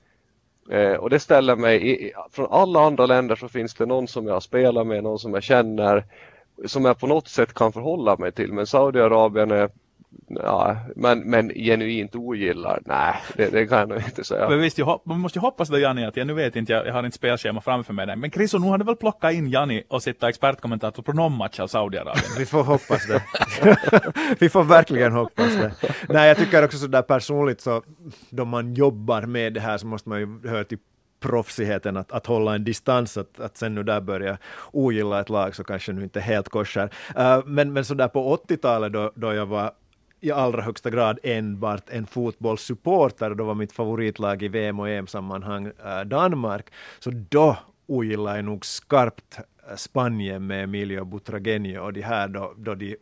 Eh, 0.70 0.94
och 0.94 1.10
det 1.10 1.20
ställer 1.20 1.56
mig, 1.56 1.92
i, 1.92 2.14
från 2.32 2.48
alla 2.52 2.80
andra 2.80 3.06
länder 3.06 3.36
så 3.36 3.50
finns 3.50 3.74
det 3.74 3.86
någon 3.86 4.08
som 4.08 4.28
jag 4.28 4.44
spelar 4.44 4.84
med, 4.84 5.04
någon 5.04 5.20
som 5.20 5.34
jag 5.34 5.44
känner 5.44 6.04
som 6.66 6.86
jag 6.86 7.00
på 7.00 7.08
något 7.08 7.28
sätt 7.28 7.54
kan 7.54 7.74
förhålla 7.74 8.18
mig 8.18 8.32
till. 8.32 8.54
Men 8.54 8.68
Saudiarabien 8.68 9.52
är 9.52 9.70
Ja, 10.30 10.78
men, 10.96 11.20
men 11.20 11.50
genuint 11.50 12.16
ogillar, 12.16 12.80
nej, 12.86 13.16
det, 13.36 13.50
det, 13.50 13.68
kan 13.68 13.80
jag 13.80 13.90
nog 13.90 13.98
inte 13.98 14.24
säga. 14.24 14.50
Men 14.50 14.60
visst, 14.60 14.78
jag, 14.78 15.02
man 15.04 15.20
måste 15.20 15.40
ju 15.40 15.42
hoppas 15.42 15.70
då 15.70 15.80
Jani, 15.80 16.06
att 16.06 16.18
jag 16.18 16.28
nu 16.28 16.34
vet 16.34 16.56
inte, 16.56 16.74
jag, 16.74 16.88
jag 16.88 16.94
har 16.94 17.04
inte 17.04 17.18
spelschema 17.18 17.62
framför 17.62 17.94
mig. 17.94 18.16
Men 18.16 18.32
Chris, 18.32 18.54
nu 18.54 18.60
har 18.60 18.78
du 18.78 18.86
väl 18.86 18.96
plockat 18.96 19.34
in 19.34 19.50
Jani 19.50 19.84
och 19.88 20.04
sitta 20.04 20.30
expertkommentator 20.30 21.04
på 21.04 21.14
någon 21.14 21.38
match 21.38 21.60
av 21.60 21.68
Saudiarabien? 21.68 22.26
Vi 22.38 22.46
får 22.46 22.64
hoppas 22.64 23.08
det. 23.08 23.24
Vi 24.40 24.50
får 24.50 24.64
verkligen 24.64 25.12
hoppas 25.12 25.56
det. 25.56 25.72
Nej, 26.10 26.28
jag 26.28 26.38
tycker 26.38 26.66
också 26.66 26.78
sådär 26.78 27.02
personligt 27.02 27.62
så, 27.62 27.84
då 28.30 28.46
man 28.46 28.74
jobbar 28.74 29.22
med 29.22 29.54
det 29.54 29.60
här 29.60 29.78
så 29.78 29.88
måste 29.88 30.10
man 30.10 30.20
ju 30.20 30.50
höra 30.50 30.64
till 30.64 30.80
proffsigheten 31.20 31.98
att, 31.98 32.12
att 32.12 32.26
hålla 32.26 32.56
en 32.56 32.64
distans, 32.64 33.18
att, 33.18 33.40
att 33.40 33.58
sen 33.58 33.76
nu 33.76 33.84
där 33.84 34.02
börja 34.02 34.38
ogilla 34.72 35.20
ett 35.20 35.30
lag 35.30 35.56
så 35.56 35.64
kanske 35.64 35.94
nu 35.94 36.04
inte 36.04 36.20
helt 36.20 36.50
korsar. 36.50 36.90
Uh, 37.18 37.46
men, 37.46 37.74
men 37.74 37.86
så 37.86 37.94
där 37.94 38.08
på 38.08 38.38
80-talet 38.48 38.94
då, 38.94 39.12
då 39.16 39.34
jag 39.34 39.46
var 39.46 39.72
i 40.20 40.32
allra 40.32 40.62
högsta 40.62 40.90
grad 40.90 41.20
enbart 41.24 41.90
en 41.90 42.06
fotbollssupporter, 42.06 43.36
då 43.36 43.44
var 43.44 43.56
mitt 43.56 43.72
favoritlag 43.72 44.44
i 44.44 44.48
VM 44.48 44.80
och 44.80 44.90
EM-sammanhang 44.90 45.68
uh, 45.68 46.00
eh, 46.00 46.06
Danmark, 46.06 46.70
så 47.00 47.12
då 47.30 47.58
ogillade 47.86 48.38
jag 48.38 48.46
nog 48.46 48.66
skarpt 48.66 49.40
eh, 49.70 49.76
Spanien 49.76 50.48
med 50.48 50.64
Emilio 50.64 51.06
Butragenio 51.06 51.80
och 51.80 51.94
de 51.94 52.02
här 52.02 52.28
då, 52.28 52.54
då 52.58 52.76
de 52.76 52.98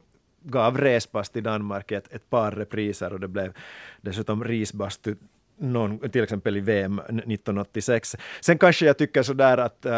gav 0.45 0.77
respass 0.77 1.29
till 1.29 1.43
Danmark 1.43 1.91
ett, 1.91 2.13
ett 2.13 2.29
par 2.29 2.51
repriser 2.51 3.13
och 3.13 3.19
det 3.19 3.27
blev 3.27 3.53
dessutom 4.01 4.43
risbastu 4.43 5.15
någon, 5.57 6.09
till 6.09 6.23
exempel 6.23 6.57
i 6.57 6.59
VM 6.59 6.99
1986. 6.99 8.15
Sen 8.41 8.57
kanske 8.57 8.85
jag 8.85 8.97
tycker 8.97 9.23
sådär 9.23 9.57
att 9.57 9.85
äh, 9.85 9.91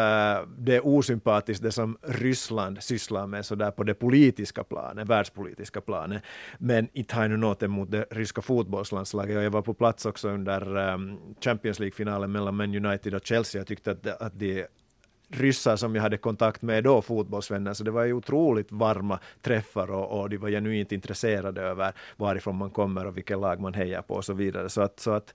det 0.58 0.76
är 0.76 0.86
osympatiskt 0.86 1.62
det 1.62 1.72
som 1.72 1.98
Ryssland 2.02 2.82
sysslar 2.82 3.26
med 3.26 3.46
sådär 3.46 3.70
på 3.70 3.82
det 3.82 3.94
politiska 3.94 4.64
planet, 4.64 5.08
världspolitiska 5.08 5.80
planet. 5.80 6.22
Men 6.58 6.88
inte 6.92 7.14
har 7.14 7.22
jag 7.22 7.30
nu 7.30 7.36
något 7.36 7.62
emot 7.62 7.90
det 7.90 8.06
ryska 8.10 8.42
fotbollslandslaget. 8.42 9.42
Jag 9.42 9.50
var 9.50 9.62
på 9.62 9.74
plats 9.74 10.06
också 10.06 10.28
under 10.28 10.76
um, 10.76 11.18
Champions 11.40 11.78
League-finalen 11.78 12.32
mellan 12.32 12.54
Man 12.54 12.86
United 12.86 13.14
och 13.14 13.26
Chelsea. 13.26 13.60
Jag 13.60 13.66
tyckte 13.66 13.90
att, 13.90 14.06
att 14.06 14.38
de 14.38 14.66
ryssar 15.30 15.76
som 15.76 15.94
jag 15.94 16.02
hade 16.02 16.16
kontakt 16.16 16.62
med 16.62 16.84
då, 16.84 17.02
fotbollsvänner, 17.02 17.74
så 17.74 17.84
det 17.84 17.90
var 17.90 18.04
ju 18.04 18.12
otroligt 18.12 18.72
varma 18.72 19.18
träffar 19.42 19.90
och, 19.90 20.20
och 20.20 20.30
de 20.30 20.36
var 20.36 20.48
genuint 20.48 20.92
intresserade 20.92 21.62
över 21.62 21.92
varifrån 22.16 22.56
man 22.56 22.70
kommer 22.70 23.06
och 23.06 23.16
vilket 23.16 23.38
lag 23.38 23.60
man 23.60 23.74
hejar 23.74 24.02
på 24.02 24.14
och 24.14 24.24
så 24.24 24.32
vidare. 24.32 24.68
Så 24.68 24.80
att, 24.80 25.00
så 25.00 25.10
att 25.10 25.34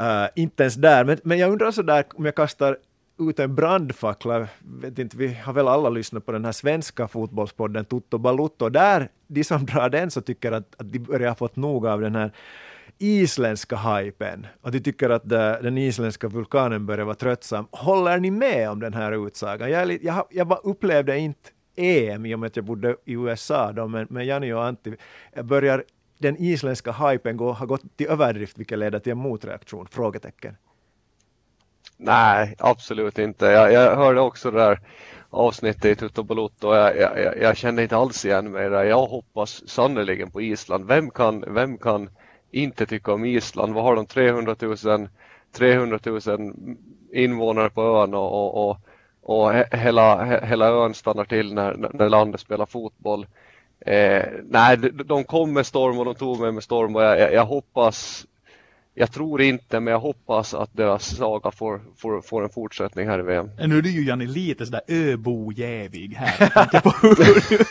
uh, 0.00 0.26
inte 0.34 0.62
ens 0.62 0.74
där, 0.74 1.04
men, 1.04 1.18
men 1.22 1.38
jag 1.38 1.52
undrar 1.52 1.70
så 1.70 1.82
där 1.82 2.04
om 2.14 2.24
jag 2.24 2.34
kastar 2.34 2.76
ut 3.18 3.38
en 3.38 3.54
brandfackla, 3.54 4.48
vet 4.58 4.98
inte, 4.98 5.16
vi 5.16 5.34
har 5.34 5.52
väl 5.52 5.68
alla 5.68 5.88
lyssnat 5.88 6.26
på 6.26 6.32
den 6.32 6.44
här 6.44 6.52
svenska 6.52 7.08
fotbollspodden 7.08 7.84
Toto 7.84 8.18
Balutto, 8.18 8.68
där 8.68 9.08
de 9.26 9.44
som 9.44 9.66
drar 9.66 9.88
den 9.88 10.10
så 10.10 10.20
tycker 10.20 10.52
att, 10.52 10.80
att 10.80 10.92
de 10.92 10.98
börjar 10.98 11.34
fått 11.34 11.56
nog 11.56 11.86
av 11.86 12.00
den 12.00 12.14
här 12.14 12.32
isländska 13.00 13.76
hypen 13.76 14.46
och 14.60 14.70
de 14.70 14.80
tycker 14.80 15.10
att 15.10 15.32
eh, 15.32 15.52
den 15.52 15.78
isländska 15.78 16.28
vulkanen 16.28 16.86
börjar 16.86 17.04
vara 17.04 17.14
tröttsam. 17.14 17.66
Håller 17.70 18.18
ni 18.18 18.30
med 18.30 18.70
om 18.70 18.80
den 18.80 18.94
här 18.94 19.26
utsagan? 19.26 19.70
Jag, 19.70 20.04
jag, 20.04 20.26
jag 20.30 20.60
upplevde 20.64 21.18
inte 21.18 21.50
EM 21.76 22.26
i 22.26 22.34
och 22.34 22.38
med 22.38 22.46
att 22.46 22.56
jag 22.56 22.64
bodde 22.64 22.96
i 23.04 23.12
USA 23.12 23.72
då, 23.72 23.88
men, 23.88 24.06
men 24.10 24.26
Jani 24.26 24.52
och 24.52 24.64
Antti 24.64 24.96
eh, 25.32 25.42
börjar 25.42 25.84
den 26.18 26.36
isländska 26.36 26.92
hypen 26.92 27.36
gå, 27.36 27.52
ha 27.52 27.66
gått 27.66 27.96
till 27.96 28.06
överdrift 28.06 28.58
vilket 28.58 28.78
leder 28.78 28.98
till 28.98 29.12
en 29.12 29.18
motreaktion? 29.18 29.86
Frågetecken. 29.90 30.56
Nej, 31.96 32.54
absolut 32.58 33.18
inte. 33.18 33.46
Jag, 33.46 33.72
jag 33.72 33.96
hörde 33.96 34.20
också 34.20 34.50
det 34.50 34.58
där 34.58 34.80
avsnittet 35.30 35.84
i 35.84 35.94
Tutto 35.94 36.22
Balotto 36.22 36.68
och 36.68 36.76
jag, 36.76 36.96
jag, 36.96 37.38
jag, 37.38 37.56
kände 37.56 37.82
inte 37.82 37.96
alls 37.96 38.24
igen 38.24 38.50
mig 38.50 38.70
där. 38.70 38.84
Jag 38.84 39.06
hoppas 39.06 39.68
sannerligen 39.68 40.30
på 40.30 40.42
Island. 40.42 40.86
Vem 40.86 41.10
kan, 41.10 41.44
vem 41.54 41.78
kan 41.78 42.10
inte 42.50 42.86
tycka 42.86 43.12
om 43.12 43.24
Island. 43.24 43.74
Vad 43.74 43.84
har 43.84 43.96
de? 43.96 44.06
300 44.06 44.56
000, 44.60 45.08
300 45.52 45.98
000 46.04 46.54
invånare 47.12 47.70
på 47.70 47.82
ön 47.82 48.14
och, 48.14 48.32
och, 48.32 48.70
och, 48.70 48.78
och 49.22 49.54
hela, 49.72 50.24
hela 50.24 50.68
ön 50.68 50.94
stannar 50.94 51.24
till 51.24 51.54
när, 51.54 51.90
när 51.92 52.08
landet 52.08 52.40
spelar 52.40 52.66
fotboll. 52.66 53.26
Eh, 53.86 54.24
nej, 54.44 54.76
de 55.04 55.24
kom 55.24 55.52
med 55.52 55.66
storm 55.66 55.98
och 55.98 56.04
de 56.04 56.14
tog 56.14 56.40
mig 56.40 56.52
med 56.52 56.62
storm 56.62 56.96
och 56.96 57.02
jag, 57.02 57.20
jag, 57.20 57.32
jag 57.32 57.46
hoppas 57.46 58.26
jag 59.00 59.12
tror 59.12 59.42
inte, 59.42 59.80
men 59.80 59.92
jag 59.92 60.00
hoppas 60.00 60.54
att 60.54 60.76
deras 60.76 61.16
saga 61.16 61.50
får, 61.50 61.80
får, 61.96 62.20
får 62.20 62.42
en 62.42 62.50
fortsättning 62.50 63.08
här 63.08 63.18
i 63.18 63.22
VM. 63.22 63.50
Nu 63.66 63.78
är 63.78 63.82
du 63.82 63.90
ju 63.90 64.04
Janni 64.04 64.26
lite 64.26 64.66
sådär 64.66 64.80
öbojävig 64.88 66.14
här. 66.16 66.80
På 66.80 66.92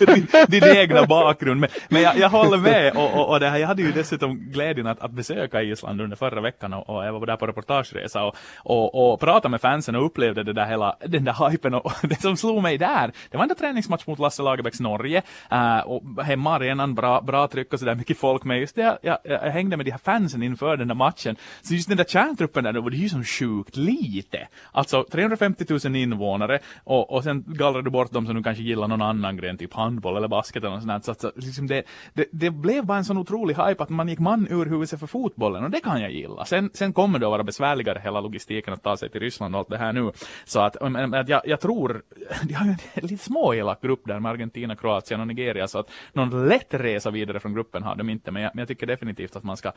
din, 0.13 0.27
din 0.47 0.77
egna 0.77 1.05
bakgrund. 1.05 1.59
Men, 1.59 1.69
men 1.89 2.01
jag, 2.01 2.17
jag 2.17 2.29
håller 2.29 2.57
med. 2.57 2.97
Och, 2.97 3.13
och, 3.13 3.29
och 3.29 3.39
det 3.39 3.49
här, 3.49 3.57
jag 3.57 3.67
hade 3.67 3.81
ju 3.81 3.91
dessutom 3.91 4.37
glädjen 4.37 4.87
att, 4.87 4.99
att 4.99 5.11
besöka 5.11 5.61
Island 5.61 6.01
under 6.01 6.17
förra 6.17 6.41
veckan 6.41 6.73
och, 6.73 6.89
och 6.89 7.05
jag 7.05 7.13
var 7.13 7.25
där 7.25 7.37
på 7.37 7.47
reportageresa 7.47 8.23
och, 8.23 8.35
och, 8.57 9.13
och 9.13 9.19
pratade 9.19 9.49
med 9.49 9.61
fansen 9.61 9.95
och 9.95 10.05
upplevde 10.05 10.43
det 10.43 10.53
där 10.53 10.65
hela, 10.65 10.95
den 11.05 11.23
där 11.25 11.49
hypen. 11.49 11.73
Och, 11.73 11.85
och 11.85 11.93
det 12.09 12.21
som 12.21 12.37
slog 12.37 12.63
mig 12.63 12.77
där, 12.77 13.11
det 13.31 13.37
var 13.37 13.43
en 13.43 13.55
träningsmatch 13.55 14.07
mot 14.07 14.19
Lasse 14.19 14.41
Lagerbäcks 14.41 14.79
Norge. 14.79 15.21
Uh, 15.51 15.79
och 15.79 16.25
hemma 16.25 16.55
arenan, 16.55 16.95
bra, 16.95 17.21
bra 17.21 17.47
tryck 17.47 17.73
och 17.73 17.79
sådär, 17.79 17.95
mycket 17.95 18.17
folk. 18.17 18.43
Men 18.43 18.59
just 18.59 18.75
det, 18.75 18.81
jag, 18.81 19.17
jag, 19.23 19.41
jag 19.43 19.51
hängde 19.51 19.77
med 19.77 19.85
de 19.85 19.91
här 19.91 19.99
fansen 19.99 20.43
inför 20.43 20.77
den 20.77 20.87
där 20.87 20.95
matchen. 20.95 21.18
Så 21.61 21.73
just 21.73 21.87
den 21.87 21.97
där 21.97 22.03
kärntruppen 22.03 22.63
där, 22.63 22.73
då 22.73 22.87
är 22.87 22.91
ju 22.91 23.09
som 23.09 23.23
sjukt 23.23 23.77
lite. 23.77 24.47
Alltså 24.71 25.03
350 25.11 25.65
000 25.83 25.95
invånare 25.95 26.59
och, 26.83 27.11
och 27.11 27.23
sen 27.23 27.43
gallrar 27.47 27.81
du 27.81 27.89
bort 27.89 28.11
dem 28.11 28.25
som 28.25 28.35
du 28.35 28.43
kanske 28.43 28.63
gillar 28.63 28.87
någon 28.87 29.01
annan 29.01 29.37
gren, 29.37 29.57
typ 29.57 29.73
handboll 29.73 30.17
eller 30.17 30.27
basket 30.27 30.63
eller 30.63 30.75
något 30.75 31.03
sånt. 31.03 31.05
Så, 31.05 31.13
så 31.13 31.31
liksom 31.35 31.67
det, 31.67 31.83
det, 32.13 32.25
det, 32.31 32.49
blev 32.49 32.85
bara 32.85 32.97
en 32.97 33.05
sån 33.05 33.17
otrolig 33.17 33.55
hype 33.55 33.83
att 33.83 33.89
man 33.89 34.07
gick 34.07 34.19
man 34.19 34.47
ur 34.49 34.65
huvudet 34.65 34.99
för 34.99 35.07
fotbollen 35.07 35.63
och 35.63 35.69
det 35.69 35.79
kan 35.79 36.01
jag 36.01 36.11
gilla. 36.11 36.45
Sen, 36.45 36.69
sen 36.73 36.93
kommer 36.93 37.19
det 37.19 37.25
att 37.25 37.31
vara 37.31 37.43
besvärligare 37.43 38.01
hela 38.03 38.21
logistiken 38.21 38.73
att 38.73 38.83
ta 38.83 38.97
sig 38.97 39.09
till 39.09 39.21
Ryssland 39.21 39.55
och 39.55 39.59
allt 39.59 39.69
det 39.69 39.77
här 39.77 39.93
nu. 39.93 40.11
Så 40.45 40.59
att, 40.59 40.75
att 41.13 41.29
jag, 41.29 41.41
jag 41.45 41.59
tror, 41.59 42.01
de 42.43 42.53
har 42.53 42.65
ju 42.65 42.71
en 42.71 43.07
lite 43.07 43.23
småelak 43.23 43.81
grupp 43.81 44.01
där 44.05 44.19
med 44.19 44.31
Argentina, 44.31 44.75
Kroatien 44.75 45.21
och 45.21 45.27
Nigeria 45.27 45.67
så 45.67 45.79
att 45.79 45.91
någon 46.13 46.47
lätt 46.47 46.73
resa 46.73 47.11
vidare 47.11 47.39
från 47.39 47.53
gruppen 47.53 47.83
har 47.83 47.95
de 47.95 48.09
inte 48.09 48.31
men 48.31 48.41
jag, 48.41 48.51
men 48.53 48.59
jag 48.59 48.67
tycker 48.67 48.87
definitivt 48.87 49.35
att 49.35 49.43
man 49.43 49.57
ska 49.57 49.71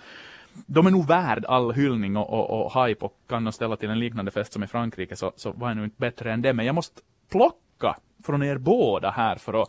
de 0.67 0.87
är 0.87 0.91
nog 0.91 1.07
värda 1.07 1.22
värd 1.23 1.45
all 1.45 1.73
hyllning 1.73 2.17
och, 2.17 2.31
och, 2.31 2.67
och 2.67 2.87
hype 2.87 3.05
och 3.05 3.17
kan 3.29 3.45
nog 3.45 3.55
ställa 3.55 3.77
till 3.77 3.91
en 3.91 3.99
liknande 3.99 4.31
fest 4.31 4.53
som 4.53 4.63
i 4.63 4.67
Frankrike 4.67 5.17
så, 5.17 5.33
så 5.37 5.53
var 5.53 5.69
jag 5.69 5.77
nog 5.77 5.87
inte 5.87 6.01
bättre 6.01 6.33
än 6.33 6.43
det. 6.43 6.53
Men 6.53 6.67
jag 6.67 6.75
måste 6.75 7.01
plocka 7.31 7.97
från 8.25 8.43
er 8.43 8.59
båda 8.59 9.11
här 9.11 9.37
för 9.37 9.63
att 9.63 9.69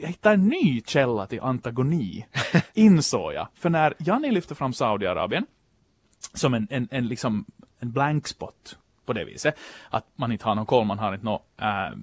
jag 0.00 0.08
hittade 0.08 0.34
en 0.34 0.48
ny 0.48 0.82
källa 0.86 1.26
till 1.26 1.40
antagoni, 1.40 2.26
insåg 2.74 3.34
jag. 3.34 3.48
För 3.54 3.70
när 3.70 3.94
Janni 3.98 4.30
lyfte 4.30 4.54
fram 4.54 4.72
Saudiarabien 4.72 5.46
som 6.34 6.54
en, 6.54 6.66
en, 6.70 6.88
en, 6.90 7.08
liksom, 7.08 7.44
en 7.78 7.92
blank 7.92 8.28
spot 8.28 8.78
på 9.06 9.12
det 9.12 9.24
viset. 9.24 9.54
Att 9.90 10.04
man 10.16 10.32
inte 10.32 10.44
har 10.44 10.54
någon 10.54 10.66
koll, 10.66 10.84
man 10.84 10.98
har 10.98 11.12
inte 11.12 11.24
något 11.24 11.42
äh, 11.60 11.98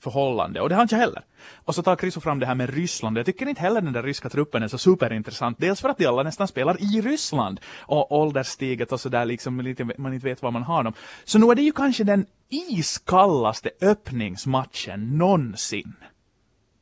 förhållande. 0.00 0.60
Och 0.60 0.68
det 0.68 0.74
har 0.74 0.82
inte 0.82 0.94
jag 0.94 1.00
heller. 1.00 1.22
Och 1.64 1.74
så 1.74 1.82
tar 1.82 1.96
Chriso 1.96 2.20
fram 2.20 2.38
det 2.38 2.46
här 2.46 2.54
med 2.54 2.74
Ryssland. 2.74 3.18
Jag 3.18 3.26
tycker 3.26 3.48
inte 3.48 3.60
heller 3.60 3.80
den 3.80 3.92
där 3.92 4.02
ryska 4.02 4.28
truppen 4.28 4.62
är 4.62 4.68
så 4.68 4.78
superintressant. 4.78 5.58
Dels 5.58 5.80
för 5.80 5.88
att 5.88 5.98
de 5.98 6.06
alla 6.06 6.22
nästan 6.22 6.48
spelar 6.48 6.82
i 6.82 7.00
Ryssland. 7.00 7.60
Och 7.80 8.12
ålderstiget 8.12 8.92
och 8.92 9.00
sådär 9.00 9.24
liksom 9.24 9.60
lite, 9.60 9.84
man 9.98 10.14
inte 10.14 10.26
vet 10.26 10.42
var 10.42 10.50
man 10.50 10.62
har 10.62 10.82
dem. 10.82 10.92
Så 11.24 11.38
nu 11.38 11.46
är 11.50 11.54
det 11.54 11.62
ju 11.62 11.72
kanske 11.72 12.04
den 12.04 12.26
iskallaste 12.48 13.70
öppningsmatchen 13.80 15.18
någonsin. 15.18 15.94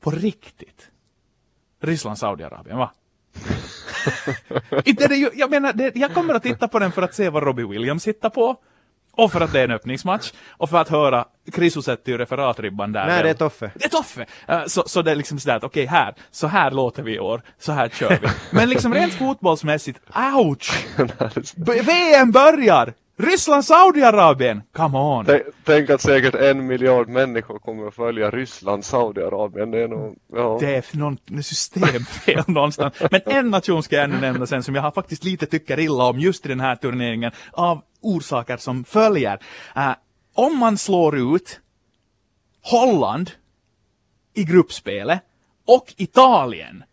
På 0.01 0.11
riktigt. 0.11 0.91
Ryssland-Saudiarabien, 1.81 2.79
va? 2.79 2.93
inte 4.85 5.09
det 5.09 5.17
jag 5.17 5.51
menar, 5.51 5.73
det, 5.73 5.97
jag 5.97 6.15
kommer 6.15 6.35
att 6.35 6.43
titta 6.43 6.69
på 6.69 6.79
den 6.79 6.93
för 6.93 7.03
att 7.03 7.15
se 7.15 7.31
vad 7.31 7.43
Robbie 7.43 7.65
Williams 7.65 8.07
hittar 8.07 8.31
på. 8.31 8.57
Och 9.17 9.33
för 9.33 9.41
att 9.41 9.53
det 9.53 9.61
är 9.61 9.65
en 9.65 9.71
öppningsmatch. 9.71 10.33
Och 10.51 10.71
för 10.71 10.79
att 10.79 10.89
höra, 10.89 11.25
Krisu 11.53 11.83
sätter 11.83 12.13
ju 12.13 12.19
referatribban 12.19 12.93
där. 12.93 13.07
Nej, 13.07 13.23
det 13.23 13.31
är 13.31 13.35
Toffe. 13.35 13.71
Det 13.75 13.85
är 13.85 13.89
Toffe! 13.89 14.27
Uh, 14.51 14.67
så, 14.67 14.83
så 14.87 15.03
det 15.03 15.11
är 15.11 15.15
liksom 15.15 15.39
sådär 15.39 15.57
att 15.57 15.65
okej, 15.65 15.85
okay, 15.85 15.99
här, 15.99 16.15
så 16.31 16.47
här 16.47 16.71
låter 16.71 17.03
vi 17.03 17.15
i 17.15 17.19
år, 17.19 17.43
så 17.59 17.73
här 17.73 17.89
kör 17.89 18.19
vi. 18.23 18.29
Men 18.57 18.69
liksom 18.69 18.95
rent 18.95 19.13
fotbollsmässigt, 19.13 20.01
ouch! 20.35 20.87
VM 21.87 22.31
börjar! 22.31 22.93
Ryssland, 23.19 23.65
Saudiarabien! 23.65 24.63
Come 24.73 24.99
on! 24.99 25.25
Tänk, 25.25 25.43
tänk, 25.65 25.91
att 25.91 26.01
säkert 26.01 26.35
en 26.35 26.67
miljard 26.67 27.09
människor 27.09 27.59
kommer 27.59 27.89
att 27.89 27.95
följa 27.95 28.31
Ryssland, 28.31 28.85
Saudiarabien. 28.85 29.71
Det 29.71 29.83
är 29.83 29.89
nog, 29.89 30.17
ja. 30.33 30.59
Det 30.61 30.77
är 30.77 30.97
någon 30.97 31.19
systemfel 31.43 32.43
någonstans. 32.47 32.95
Men 33.11 33.21
en 33.27 33.51
nation 33.51 33.83
ska 33.83 33.97
jag 33.97 34.05
ännu 34.05 34.21
nämna 34.21 34.47
sen 34.47 34.63
som 34.63 34.75
jag 34.75 34.95
faktiskt 34.95 35.25
lite 35.25 35.47
tycker 35.47 35.81
illa 35.81 36.05
om 36.05 36.19
just 36.19 36.47
i 36.47 36.49
den 36.49 36.61
här 36.61 36.77
turneringen 36.77 37.33
av 37.53 37.83
orsaker 38.07 38.57
som 38.57 38.85
följer. 38.85 39.39
Uh, 39.77 39.95
om 40.35 40.59
man 40.59 40.79
slår 40.79 41.37
ut 41.37 41.61
Holland 42.63 43.31
i 44.35 44.45
gruppspelet 44.45 45.21
och 45.67 45.95
Italien 45.97 46.85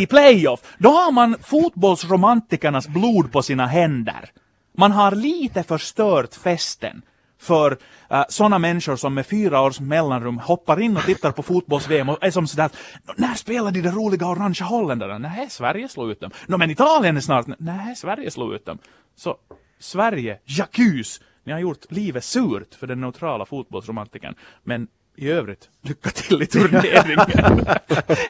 i 0.00 0.06
playoff, 0.10 0.60
då 0.78 0.88
har 0.88 1.12
man 1.12 1.36
fotbollsromantikernas 1.42 2.88
blod 2.88 3.32
på 3.32 3.42
sina 3.42 3.66
händer. 3.66 4.30
Man 4.76 4.92
har 4.92 5.12
lite 5.12 5.62
förstört 5.62 6.34
festen 6.34 7.02
för 7.40 7.72
uh, 7.72 8.24
sådana 8.28 8.58
människor 8.58 8.96
som 8.96 9.14
med 9.14 9.26
fyra 9.26 9.60
års 9.60 9.80
mellanrum 9.80 10.38
hoppar 10.38 10.80
in 10.80 10.96
och 10.96 11.02
tittar 11.02 11.32
på 11.32 11.42
fotbolls-VM 11.42 12.08
och 12.08 12.24
är 12.24 12.30
som 12.30 12.46
sådär 12.46 12.70
när 13.16 13.34
spelar 13.34 13.70
de 13.70 13.80
det 13.80 13.90
roliga 13.90 14.26
orangea 14.26 14.66
holländarna? 14.66 15.18
Nej, 15.18 15.50
Sverige 15.50 15.88
slår 15.88 16.12
ut 16.12 16.20
dem. 16.20 16.30
Nå, 16.46 16.58
men 16.58 16.70
Italien 16.70 17.16
är 17.16 17.20
snart, 17.20 17.46
nej, 17.58 17.96
Sverige 17.96 18.30
slår 18.30 18.54
ut 18.54 18.66
dem. 18.66 18.78
Så 19.16 19.36
Sverige, 19.82 20.38
Jacques, 20.44 21.20
ni 21.44 21.52
har 21.52 21.60
gjort 21.60 21.92
livet 21.92 22.24
surt 22.24 22.74
för 22.74 22.86
den 22.86 23.00
neutrala 23.00 23.46
fotbollsromantiken. 23.46 24.34
Men 24.62 24.88
i 25.16 25.28
övrigt, 25.28 25.70
lycka 25.82 26.10
till 26.10 26.42
i 26.42 26.46
turneringen. 26.46 27.18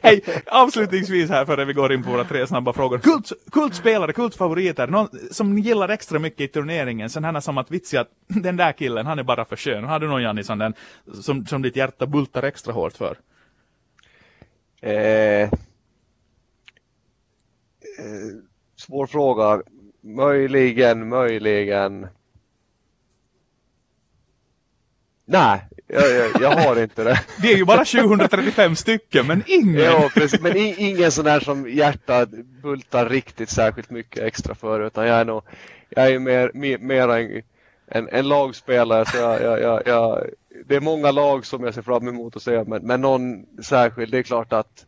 Hej, 0.03 0.25
avslutningsvis 0.47 1.31
här 1.31 1.45
före 1.45 1.65
vi 1.65 1.73
går 1.73 1.93
in 1.93 2.03
på 2.03 2.11
våra 2.11 2.25
tre 2.25 2.47
snabba 2.47 2.73
frågor. 2.73 2.99
Kult, 2.99 3.33
kultspelare, 3.53 4.13
kultfavoriter, 4.13 4.87
någon 4.87 5.09
som 5.31 5.55
ni 5.55 5.61
gillar 5.61 5.89
extra 5.89 6.19
mycket 6.19 6.41
i 6.41 6.49
turneringen. 6.49 7.11
Sen 7.11 7.25
här 7.25 7.41
som 7.41 7.59
att 7.59 7.71
vitsi 7.71 7.97
att 7.97 8.09
den 8.27 8.57
där 8.57 8.73
killen, 8.73 9.07
han 9.07 9.19
är 9.19 9.23
bara 9.23 9.45
för 9.45 9.57
skön. 9.57 9.85
Har 9.85 10.01
du 10.01 10.09
någon 10.09 10.23
Janni 10.23 10.45
som, 10.45 10.59
den, 10.59 10.75
som, 11.23 11.47
som 11.47 11.63
ditt 11.63 11.77
hjärta 11.77 12.07
bultar 12.07 12.43
extra 12.43 12.73
hårt 12.73 12.97
för? 12.97 13.17
Eh, 14.81 15.43
eh, 15.43 15.49
svår 18.77 19.07
fråga. 19.07 19.63
Möjligen, 20.05 21.09
möjligen. 21.09 22.07
Nej, 25.25 25.61
jag, 25.87 26.11
jag, 26.11 26.43
jag, 26.43 26.51
har 26.51 26.83
inte 26.83 27.05
det. 27.05 27.21
Det 27.43 27.53
är 27.53 27.57
ju 27.57 27.65
bara 27.65 27.85
735 27.85 28.77
stycken, 28.77 29.27
men 29.27 29.43
ingen. 29.47 29.83
Ja, 29.85 30.11
precis. 30.15 30.41
Men 30.41 30.57
ingen 30.57 31.11
sån 31.11 31.25
där 31.25 31.41
som 31.41 31.71
hjärtat 31.71 32.31
bultar 32.63 33.09
riktigt 33.09 33.51
särskilt 33.51 33.91
mycket 33.91 34.23
extra 34.23 34.55
för. 34.55 34.87
Utan 34.87 35.07
jag 35.07 35.21
är 35.21 35.25
nog, 35.25 35.43
jag 35.89 36.07
är 36.07 36.19
mer, 36.19 36.51
mer, 36.55 36.79
mer 36.79 37.09
en, 37.09 37.43
en, 37.87 38.09
en 38.09 38.29
lagspelare. 38.29 39.05
Så 39.07 39.17
jag, 39.17 39.83
jag, 39.87 40.27
det 40.67 40.77
är 40.77 40.81
många 40.81 41.11
lag 41.11 41.47
som 41.47 41.65
jag 41.65 41.75
ser 41.75 41.83
fram 41.83 42.09
emot 42.09 42.37
att 42.37 42.43
se. 42.43 42.65
Men, 42.65 42.87
men 42.87 43.01
någon 43.01 43.47
särskild, 43.63 44.13
det 44.13 44.19
är 44.19 44.23
klart 44.23 44.53
att 44.53 44.87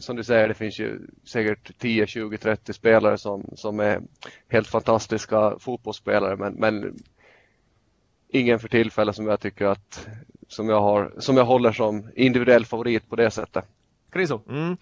som 0.00 0.16
du 0.16 0.24
säger, 0.24 0.48
det 0.48 0.54
finns 0.54 0.78
ju 0.78 1.00
säkert 1.24 1.78
10, 1.78 2.06
20, 2.06 2.38
30 2.38 2.72
spelare 2.72 3.18
som, 3.18 3.50
som 3.56 3.80
är 3.80 4.00
helt 4.48 4.68
fantastiska 4.68 5.54
fotbollsspelare. 5.58 6.36
Men, 6.36 6.54
men 6.54 6.98
ingen 8.28 8.58
för 8.58 8.68
tillfället 8.68 9.16
som 9.16 9.26
jag 9.26 9.40
tycker 9.40 9.66
att 9.66 10.08
som 10.48 10.68
jag, 10.68 10.80
har, 10.80 11.12
som 11.18 11.36
jag 11.36 11.44
håller 11.44 11.72
som 11.72 12.10
individuell 12.14 12.66
favorit 12.66 13.08
på 13.08 13.16
det 13.16 13.30
sättet. 13.30 13.64
Kriso? 14.12 14.40
Mm. 14.48 14.76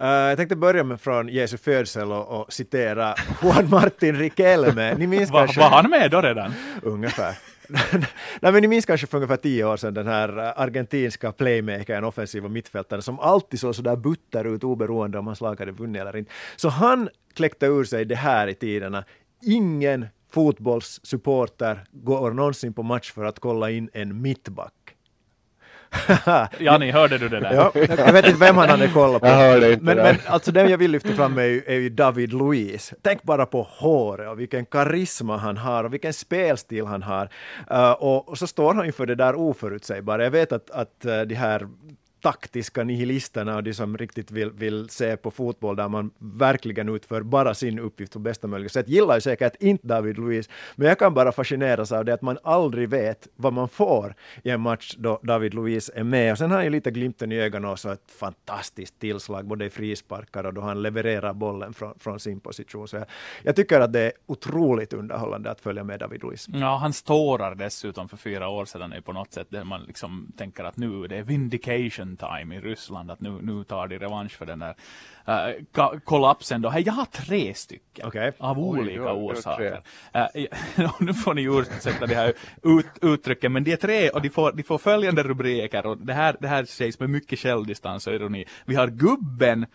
Uh, 0.00 0.06
jag 0.06 0.36
tänkte 0.36 0.56
börja 0.56 0.84
med 0.84 1.00
från 1.00 1.28
Jesu 1.28 1.56
födsel 1.56 2.12
och, 2.12 2.40
och 2.40 2.52
citera 2.52 3.14
Juan 3.42 3.70
Martin 3.70 4.16
Riquelme. 4.16 4.94
Ni 4.94 5.06
minns 5.06 5.30
Va, 5.30 5.38
kanske... 5.38 5.60
Var 5.60 5.68
han 5.68 5.90
med 5.90 6.10
då 6.10 6.20
redan? 6.20 6.52
Ungefär. 6.82 7.38
Nej, 8.40 8.52
men 8.52 8.62
ni 8.62 8.68
minns 8.68 8.86
kanske 8.86 9.06
för 9.06 9.16
ungefär 9.18 9.36
tio 9.36 9.64
år 9.64 9.76
sedan 9.76 9.94
den 9.94 10.06
här 10.06 10.38
äh, 10.38 10.60
argentinska 10.60 11.32
playmakern, 11.32 12.04
offensiva 12.04 12.48
mittfältaren 12.48 13.02
som 13.02 13.20
alltid 13.20 13.60
såg 13.60 13.74
sådär 13.74 13.96
butter 13.96 14.44
ut 14.44 14.64
oberoende 14.64 15.18
om 15.18 15.26
hans 15.26 15.40
lag 15.40 15.58
hade 15.58 15.72
vunnit 15.72 16.00
eller 16.00 16.16
inte. 16.16 16.32
Så 16.56 16.68
han 16.68 17.08
kläckte 17.34 17.66
ur 17.66 17.84
sig 17.84 18.04
det 18.04 18.14
här 18.14 18.48
i 18.48 18.54
tiderna. 18.54 19.04
Ingen 19.42 20.06
fotbollssupporter 20.30 21.84
går 21.92 22.30
någonsin 22.30 22.72
på 22.72 22.82
match 22.82 23.12
för 23.12 23.24
att 23.24 23.38
kolla 23.38 23.70
in 23.70 23.90
en 23.92 24.22
mittback. 24.22 24.85
Jani, 26.58 26.90
hörde 26.90 27.18
du 27.18 27.28
det 27.28 27.40
där? 27.40 27.54
Ja, 27.54 27.72
jag 27.74 28.12
vet 28.12 28.26
inte 28.26 28.38
vem 28.38 28.56
han 28.56 28.68
hade 28.68 28.88
kollat 28.88 29.22
på. 29.22 29.28
Jag 29.28 29.36
hörde 29.36 29.72
inte 29.72 29.84
men, 29.84 29.96
det. 29.96 30.02
men 30.02 30.16
alltså 30.26 30.52
den 30.52 30.70
jag 30.70 30.78
vill 30.78 30.90
lyfta 30.90 31.12
fram 31.12 31.38
är 31.38 31.42
ju, 31.42 31.62
är 31.66 31.74
ju 31.74 31.88
David 31.88 32.32
Luiz. 32.32 32.94
Tänk 33.02 33.22
bara 33.22 33.46
på 33.46 33.62
håret 33.62 34.28
och 34.28 34.40
vilken 34.40 34.66
karisma 34.66 35.36
han 35.36 35.56
har 35.56 35.84
och 35.84 35.92
vilken 35.92 36.12
spelstil 36.12 36.86
han 36.86 37.02
har. 37.02 37.28
Uh, 37.70 37.90
och, 37.90 38.28
och, 38.28 38.38
så 38.38 38.46
står 38.46 38.74
han 38.74 38.86
ju 38.86 38.92
för 38.92 39.06
det 39.06 39.14
där 39.14 39.34
oförutsägbara. 39.34 40.24
Jag 40.24 40.30
vet 40.30 40.52
att, 40.52 40.70
att 40.70 41.06
uh, 41.06 41.20
de 41.20 41.34
här 41.34 41.68
taktiska 42.26 42.84
nihilisterna 42.84 43.56
och 43.56 43.62
de 43.62 43.74
som 43.74 43.98
riktigt 43.98 44.30
vill, 44.30 44.50
vill 44.50 44.88
se 44.88 45.16
på 45.16 45.30
fotboll 45.30 45.76
där 45.76 45.88
man 45.88 46.10
verkligen 46.18 46.88
utför 46.88 47.22
bara 47.22 47.54
sin 47.54 47.78
uppgift 47.78 48.12
på 48.12 48.18
bästa 48.18 48.46
möjliga 48.46 48.68
sätt 48.68 48.88
gillar 48.88 49.14
ju 49.14 49.20
säkert 49.20 49.62
inte 49.62 49.86
David 49.86 50.18
Luiz, 50.18 50.48
men 50.76 50.88
jag 50.88 50.98
kan 50.98 51.14
bara 51.14 51.32
fascineras 51.32 51.92
av 51.92 52.04
det 52.04 52.14
att 52.14 52.22
man 52.22 52.38
aldrig 52.42 52.88
vet 52.88 53.28
vad 53.36 53.52
man 53.52 53.68
får 53.68 54.14
i 54.44 54.50
en 54.50 54.60
match 54.60 54.94
då 54.98 55.20
David 55.22 55.54
Luiz 55.54 55.90
är 55.94 56.04
med. 56.04 56.32
Och 56.32 56.38
sen 56.38 56.50
har 56.50 56.56
han 56.56 56.64
ju 56.64 56.70
lite 56.70 56.90
glimten 56.90 57.32
i 57.32 57.36
ögonen 57.36 57.70
och 57.70 57.78
så 57.78 57.90
ett 57.90 58.10
fantastiskt 58.18 58.98
tillslag 58.98 59.46
både 59.46 59.64
i 59.64 59.70
frisparkar 59.70 60.44
och 60.44 60.54
då 60.54 60.60
han 60.60 60.82
levererar 60.82 61.32
bollen 61.32 61.74
från, 61.74 61.98
från 61.98 62.20
sin 62.20 62.40
position. 62.40 62.88
Så 62.88 62.96
jag, 62.96 63.06
jag 63.42 63.56
tycker 63.56 63.80
att 63.80 63.92
det 63.92 64.00
är 64.00 64.12
otroligt 64.26 64.92
underhållande 64.92 65.50
att 65.50 65.60
följa 65.60 65.84
med 65.84 66.00
David 66.00 66.22
Luiz. 66.22 66.46
Ja, 66.48 66.76
hans 66.76 67.02
tårar 67.02 67.54
dessutom 67.54 68.08
för 68.08 68.16
fyra 68.16 68.48
år 68.48 68.64
sedan 68.64 68.92
är 68.92 69.00
på 69.00 69.12
något 69.12 69.32
sätt 69.32 69.46
där 69.50 69.64
man 69.64 69.82
liksom 69.82 70.32
tänker 70.36 70.64
att 70.64 70.76
nu 70.76 71.06
det 71.06 71.16
är 71.16 71.22
vindication 71.22 72.15
time 72.16 72.56
i 72.56 72.60
Ryssland, 72.60 73.10
att 73.10 73.20
nu, 73.20 73.30
nu 73.42 73.64
tar 73.64 73.88
de 73.88 73.98
revansch 73.98 74.32
för 74.32 74.46
den 74.46 74.58
där 74.58 74.74
uh, 75.28 75.98
kollapsen 76.04 76.62
då. 76.62 76.68
Hey, 76.68 76.82
jag 76.82 76.92
har 76.92 77.04
tre 77.04 77.54
stycken 77.54 78.06
okay. 78.06 78.32
av 78.38 78.58
olika 78.58 79.14
Oj, 79.14 79.32
orsaker. 79.32 79.82
Uh, 80.16 80.90
nu 81.00 81.14
får 81.14 81.34
ni 81.34 81.42
ursäkta 81.42 82.06
det 82.06 82.14
här 82.14 82.32
ut, 82.62 82.86
uttrycken, 83.02 83.52
men 83.52 83.64
de 83.64 83.72
är 83.72 83.76
tre 83.76 84.10
och 84.10 84.22
de 84.22 84.30
får, 84.30 84.52
de 84.52 84.62
får 84.62 84.78
följande 84.78 85.22
rubriker 85.22 85.86
och 85.86 85.98
det 85.98 86.14
här, 86.14 86.36
det 86.40 86.48
här 86.48 86.64
sägs 86.64 87.00
med 87.00 87.10
mycket 87.10 87.38
självdistans 87.38 88.06
och 88.06 88.14
ironi. 88.14 88.44
Vi 88.64 88.74
har 88.74 88.88
gubben, 88.88 89.66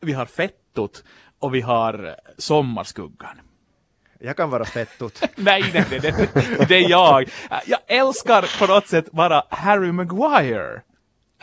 vi 0.00 0.12
har 0.12 0.26
fettot 0.26 1.04
och 1.38 1.54
vi 1.54 1.60
har 1.60 2.16
sommarskuggan. 2.38 3.40
Jag 4.24 4.36
kan 4.36 4.50
vara 4.50 4.64
fettot. 4.64 5.22
nej, 5.36 5.70
nej, 5.74 5.86
nej, 5.90 6.00
det, 6.00 6.68
det 6.68 6.76
är 6.76 6.90
jag. 6.90 7.28
Jag 7.66 7.80
älskar 7.86 8.58
på 8.58 8.72
något 8.72 8.88
sätt 8.88 9.12
bara 9.12 9.42
Harry 9.50 9.92
Maguire. 9.92 10.82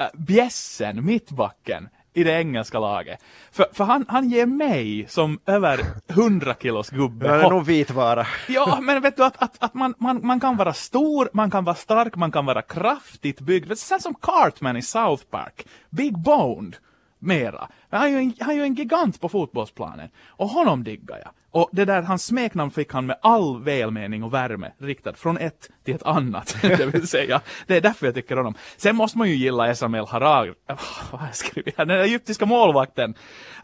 Äh, 0.01 0.07
bjässen, 0.13 1.05
mittbacken 1.05 1.89
i 2.13 2.23
det 2.23 2.31
engelska 2.31 2.79
laget. 2.79 3.19
För, 3.51 3.65
för 3.73 3.83
han, 3.83 4.05
han 4.07 4.29
ger 4.29 4.45
mig 4.45 5.05
som 5.09 5.39
över 5.45 5.79
100 6.07 6.55
kilos 6.61 6.89
gubbe 6.89 7.29
Han 7.29 7.39
är 7.39 7.49
nog 7.49 7.65
vitvara. 7.65 8.27
ja, 8.47 8.79
men 8.81 9.01
vet 9.01 9.17
du 9.17 9.23
att, 9.23 9.43
att, 9.43 9.63
att 9.63 9.73
man, 9.73 9.93
man, 9.97 10.19
man 10.23 10.39
kan 10.39 10.57
vara 10.57 10.73
stor, 10.73 11.29
man 11.33 11.51
kan 11.51 11.63
vara 11.63 11.75
stark, 11.75 12.15
man 12.15 12.31
kan 12.31 12.45
vara 12.45 12.61
kraftigt 12.61 13.39
byggd. 13.39 13.77
Sen 13.77 14.01
som 14.01 14.15
Cartman 14.21 14.77
i 14.77 14.81
South 14.81 15.23
Park. 15.23 15.67
Big 15.89 16.17
boned 16.17 16.75
mera. 17.21 17.67
Han 17.89 18.01
är, 18.01 18.07
ju 18.07 18.17
en, 18.17 18.33
han 18.39 18.49
är 18.49 18.55
ju 18.55 18.63
en 18.63 18.73
gigant 18.73 19.21
på 19.21 19.29
fotbollsplanen. 19.29 20.09
Och 20.27 20.49
honom 20.49 20.83
diggar 20.83 21.19
jag. 21.23 21.31
Och 21.51 21.69
det 21.71 21.85
där, 21.85 22.01
hans 22.01 22.25
smeknamn 22.25 22.71
fick 22.71 22.93
han 22.93 23.05
med 23.05 23.17
all 23.21 23.63
välmening 23.63 24.23
och 24.23 24.33
värme 24.33 24.71
riktad 24.77 25.13
från 25.13 25.37
ett 25.37 25.69
till 25.83 25.95
ett 25.95 26.03
annat. 26.03 26.57
det 26.61 26.85
vill 26.85 27.07
säga, 27.07 27.41
det 27.67 27.77
är 27.77 27.81
därför 27.81 28.05
jag 28.05 28.15
tycker 28.15 28.35
om 28.35 28.39
honom. 28.39 28.55
Sen 28.77 28.95
måste 28.95 29.17
man 29.17 29.29
ju 29.29 29.35
gilla 29.35 29.67
Esamel 29.67 30.05
Harag, 30.05 30.53
vad 31.11 31.21
har 31.21 31.27
jag 31.27 31.35
skrivit 31.35 31.77
här, 31.77 31.85
den 31.85 31.99
egyptiska 31.99 32.45
målvakten, 32.45 33.15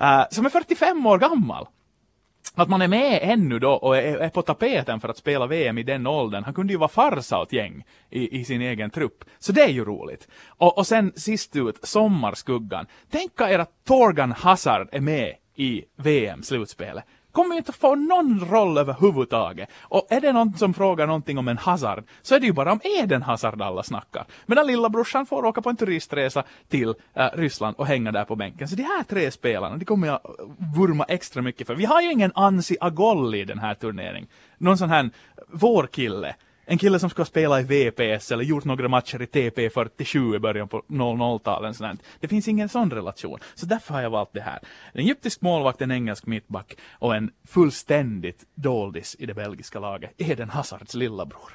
uh, 0.01 0.23
som 0.31 0.45
är 0.45 0.49
45 0.49 1.05
år 1.05 1.17
gammal 1.17 1.67
att 2.61 2.69
man 2.69 2.81
är 2.81 2.87
med 2.87 3.19
ännu 3.21 3.59
då 3.59 3.71
och 3.71 3.97
är, 3.97 4.17
är, 4.17 4.29
på 4.29 4.41
tapeten 4.41 4.99
för 4.99 5.09
att 5.09 5.17
spela 5.17 5.47
VM 5.47 5.77
i 5.77 5.83
den 5.83 6.07
åldern. 6.07 6.43
Han 6.43 6.53
kunde 6.53 6.73
ju 6.73 6.79
vara 6.79 6.89
farsa 6.89 7.39
åt 7.39 7.53
gäng 7.53 7.85
i, 8.09 8.39
i 8.39 8.45
sin 8.45 8.61
egen 8.61 8.89
trupp. 8.89 9.23
Så 9.39 9.51
det 9.51 9.61
är 9.61 9.69
ju 9.69 9.85
roligt. 9.85 10.27
Och, 10.47 10.77
och 10.77 10.87
sen 10.87 11.13
sist 11.15 11.55
ut, 11.55 11.79
Sommarskuggan. 11.83 12.85
Tänka 13.11 13.49
er 13.49 13.59
att 13.59 13.85
Torgan 13.85 14.31
Hazard 14.31 14.89
är 14.91 15.01
med 15.01 15.35
i 15.55 15.83
VM-slutspelet 15.95 17.03
kommer 17.38 17.55
ju 17.55 17.57
inte 17.57 17.71
få 17.71 17.95
någon 17.95 18.39
roll 18.49 18.77
överhuvudtaget. 18.77 19.69
Och 19.81 20.07
är 20.09 20.21
det 20.21 20.33
någon 20.33 20.57
som 20.57 20.73
frågar 20.73 21.07
någonting 21.07 21.38
om 21.38 21.47
en 21.47 21.57
Hazard, 21.57 22.03
så 22.21 22.35
är 22.35 22.39
det 22.39 22.45
ju 22.45 22.53
bara 22.53 22.71
om 22.71 22.79
Eden 22.83 23.21
Hazard 23.21 23.61
alla 23.61 23.83
snackar. 23.83 24.25
Medan 24.45 24.67
lilla 24.67 24.89
brorsan 24.89 25.25
får 25.25 25.45
åka 25.45 25.61
på 25.61 25.69
en 25.69 25.75
turistresa 25.75 26.43
till 26.69 26.93
äh, 27.13 27.25
Ryssland 27.33 27.75
och 27.77 27.88
hänga 27.88 28.11
där 28.11 28.25
på 28.25 28.35
bänken. 28.35 28.67
Så 28.67 28.75
de 28.75 28.83
här 28.83 29.03
tre 29.03 29.31
spelarna, 29.31 29.77
de 29.77 29.85
kommer 29.85 30.07
jag 30.07 30.15
eh, 30.15 30.29
vurma 30.77 31.03
extra 31.03 31.41
mycket 31.41 31.67
för. 31.67 31.75
Vi 31.75 31.85
har 31.85 32.01
ju 32.01 32.11
ingen 32.11 32.31
Ansi 32.35 32.77
Agolli 32.81 33.39
i 33.39 33.45
den 33.45 33.59
här 33.59 33.73
turneringen. 33.73 34.29
Någon 34.57 34.77
sån 34.77 34.89
här 34.89 35.09
vår 35.47 35.88
kille 35.88 36.35
en 36.70 36.78
kille 36.78 36.99
som 36.99 37.09
ska 37.09 37.26
spela 37.26 37.61
i 37.61 37.63
VPS 37.63 38.32
eller 38.32 38.43
gjort 38.43 38.65
några 38.65 38.88
matcher 38.88 39.22
i 39.22 39.26
TP47 39.26 40.36
i 40.36 40.39
början 40.39 40.68
på 40.68 40.84
00-talet. 40.88 41.99
Det 42.20 42.28
finns 42.28 42.47
ingen 42.47 42.70
sån 42.70 42.91
relation. 42.91 43.39
Så 43.55 43.65
därför 43.65 43.93
har 43.93 44.01
jag 44.01 44.09
valt 44.09 44.34
det 44.34 44.41
här. 44.41 44.59
En 44.93 45.01
egyptisk 45.01 45.41
målvakt, 45.41 45.82
en 45.82 45.91
engelsk 45.91 46.26
mittback 46.26 46.78
och 46.91 47.15
en 47.15 47.32
fullständigt 47.47 48.45
doldis 48.55 49.15
i 49.20 49.26
det 49.26 49.34
belgiska 49.34 49.80
laget. 49.80 50.11
Eden 50.18 50.49
Hazards 50.49 50.93
lillabror. 50.93 51.51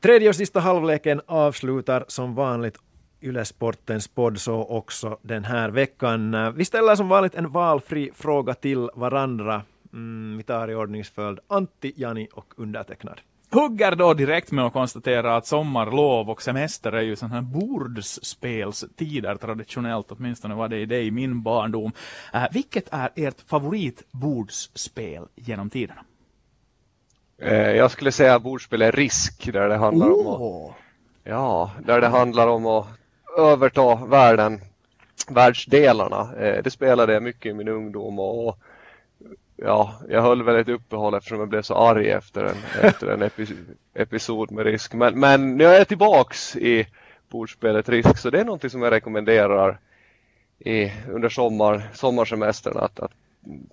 Tredje 0.00 0.28
och 0.28 0.36
sista 0.36 0.60
halvleken 0.60 1.20
avslutar 1.26 2.04
som 2.08 2.34
vanligt 2.34 2.78
Ylesportens 3.20 4.08
podd 4.08 4.40
så 4.40 4.64
också 4.64 5.18
den 5.22 5.44
här 5.44 5.70
veckan. 5.70 6.54
Vi 6.54 6.64
ställer 6.64 6.96
som 6.96 7.08
vanligt 7.08 7.34
en 7.34 7.52
valfri 7.52 8.10
fråga 8.14 8.54
till 8.54 8.90
varandra. 8.94 9.62
Mm, 9.92 10.36
vi 10.36 10.42
tar 10.42 10.70
i 10.70 10.74
ordningsföljd 10.74 11.38
Antti, 11.48 11.92
Jani 11.96 12.28
och 12.32 12.54
undertecknad 12.56 13.20
hugger 13.54 13.96
då 13.96 14.14
direkt 14.14 14.52
med 14.52 14.64
att 14.64 14.72
konstatera 14.72 15.36
att 15.36 15.46
sommarlov 15.46 16.30
och 16.30 16.42
semester 16.42 16.92
är 16.92 17.02
ju 17.02 17.16
sådana 17.16 17.34
här 17.34 17.42
bordsspelstider 17.42 19.34
traditionellt, 19.34 20.06
åtminstone 20.08 20.54
var 20.54 20.68
det 20.68 20.78
i 20.78 20.86
det 20.86 21.02
i 21.02 21.10
min 21.10 21.42
barndom. 21.42 21.92
Uh, 22.34 22.44
vilket 22.52 22.88
är 22.90 23.10
ert 23.16 23.40
favoritbordsspel 23.46 25.24
genom 25.34 25.70
tiderna? 25.70 26.04
Uh, 27.42 27.52
jag 27.52 27.90
skulle 27.90 28.12
säga 28.12 28.38
bordspel 28.38 28.82
är 28.82 28.92
risk, 28.92 29.52
där 29.52 29.68
det 29.68 29.76
handlar 29.76 30.06
oh. 30.06 30.42
om 30.42 30.70
att, 30.70 30.76
ja, 31.24 31.70
där 31.86 32.00
det 32.00 32.08
handlar 32.08 32.46
om 32.46 32.66
att 32.66 32.86
överta 33.38 33.94
världen, 33.94 34.60
världsdelarna. 35.28 36.22
Uh, 36.22 36.62
det 36.62 36.70
spelade 36.70 37.12
jag 37.12 37.22
mycket 37.22 37.50
i 37.50 37.54
min 37.54 37.68
ungdom 37.68 38.18
och 38.18 38.58
ja, 39.64 39.94
jag 40.08 40.22
höll 40.22 40.42
väl 40.42 40.56
ett 40.56 40.68
uppehåll 40.68 41.14
eftersom 41.14 41.38
jag 41.38 41.48
blev 41.48 41.62
så 41.62 41.74
arg 41.74 42.10
efter 42.10 42.44
en, 42.44 42.56
efter 42.82 43.06
en 43.06 43.22
epi 43.22 43.46
episod 43.94 44.50
med 44.50 44.64
risk. 44.64 44.94
Men, 44.94 45.20
men 45.20 45.56
nu 45.56 45.64
är 45.64 45.78
jag 45.78 45.88
tillbaks 45.88 46.56
i 46.56 46.86
bordspelet 47.28 47.88
risk 47.88 48.18
så 48.18 48.30
det 48.30 48.40
är 48.40 48.44
någonting 48.44 48.70
som 48.70 48.82
jag 48.82 48.90
rekommenderar 48.90 49.78
i, 50.58 50.92
under 51.10 51.28
sommar, 51.28 51.90
sommarsemestern 51.92 52.76
att, 52.76 53.00
att 53.00 53.12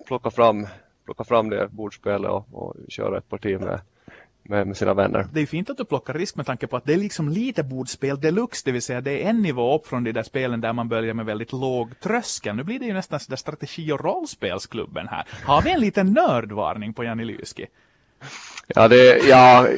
plocka, 0.06 0.30
fram, 0.30 0.66
plocka 1.04 1.24
fram 1.24 1.50
det 1.50 1.68
bordspelet 1.68 2.30
och, 2.30 2.46
och 2.52 2.76
köra 2.88 3.18
ett 3.18 3.28
parti 3.28 3.60
med 3.60 3.80
med, 4.50 4.66
med 4.66 4.76
sina 4.76 4.94
vänner. 4.94 5.26
Det 5.32 5.40
är 5.40 5.46
fint 5.46 5.70
att 5.70 5.76
du 5.76 5.84
plockar 5.84 6.14
risk 6.14 6.36
med 6.36 6.46
tanke 6.46 6.66
på 6.66 6.76
att 6.76 6.84
det 6.84 6.92
är 6.92 6.96
liksom 6.96 7.28
lite 7.28 7.62
bordspel 7.62 8.20
deluxe, 8.20 8.62
det 8.64 8.72
vill 8.72 8.82
säga 8.82 9.00
det 9.00 9.24
är 9.24 9.30
en 9.30 9.42
nivå 9.42 9.76
upp 9.76 9.86
från 9.86 10.04
de 10.04 10.12
där 10.12 10.22
spelen 10.22 10.60
där 10.60 10.72
man 10.72 10.88
börjar 10.88 11.14
med 11.14 11.26
väldigt 11.26 11.52
låg 11.52 12.00
tröskel. 12.00 12.56
Nu 12.56 12.62
blir 12.62 12.78
det 12.78 12.86
ju 12.86 12.92
nästan 12.92 13.20
sådär 13.20 13.36
strategi 13.36 13.92
och 13.92 14.04
rollspelsklubben 14.04 15.08
här. 15.08 15.24
Har 15.44 15.62
vi 15.62 15.70
en 15.70 15.80
liten 15.80 16.12
nördvarning 16.12 16.92
på 16.94 17.04
Janni 17.04 17.24
Lyski? 17.24 17.66
Ja, 18.74 18.88
det, 18.88 19.18
ja, 19.28 19.66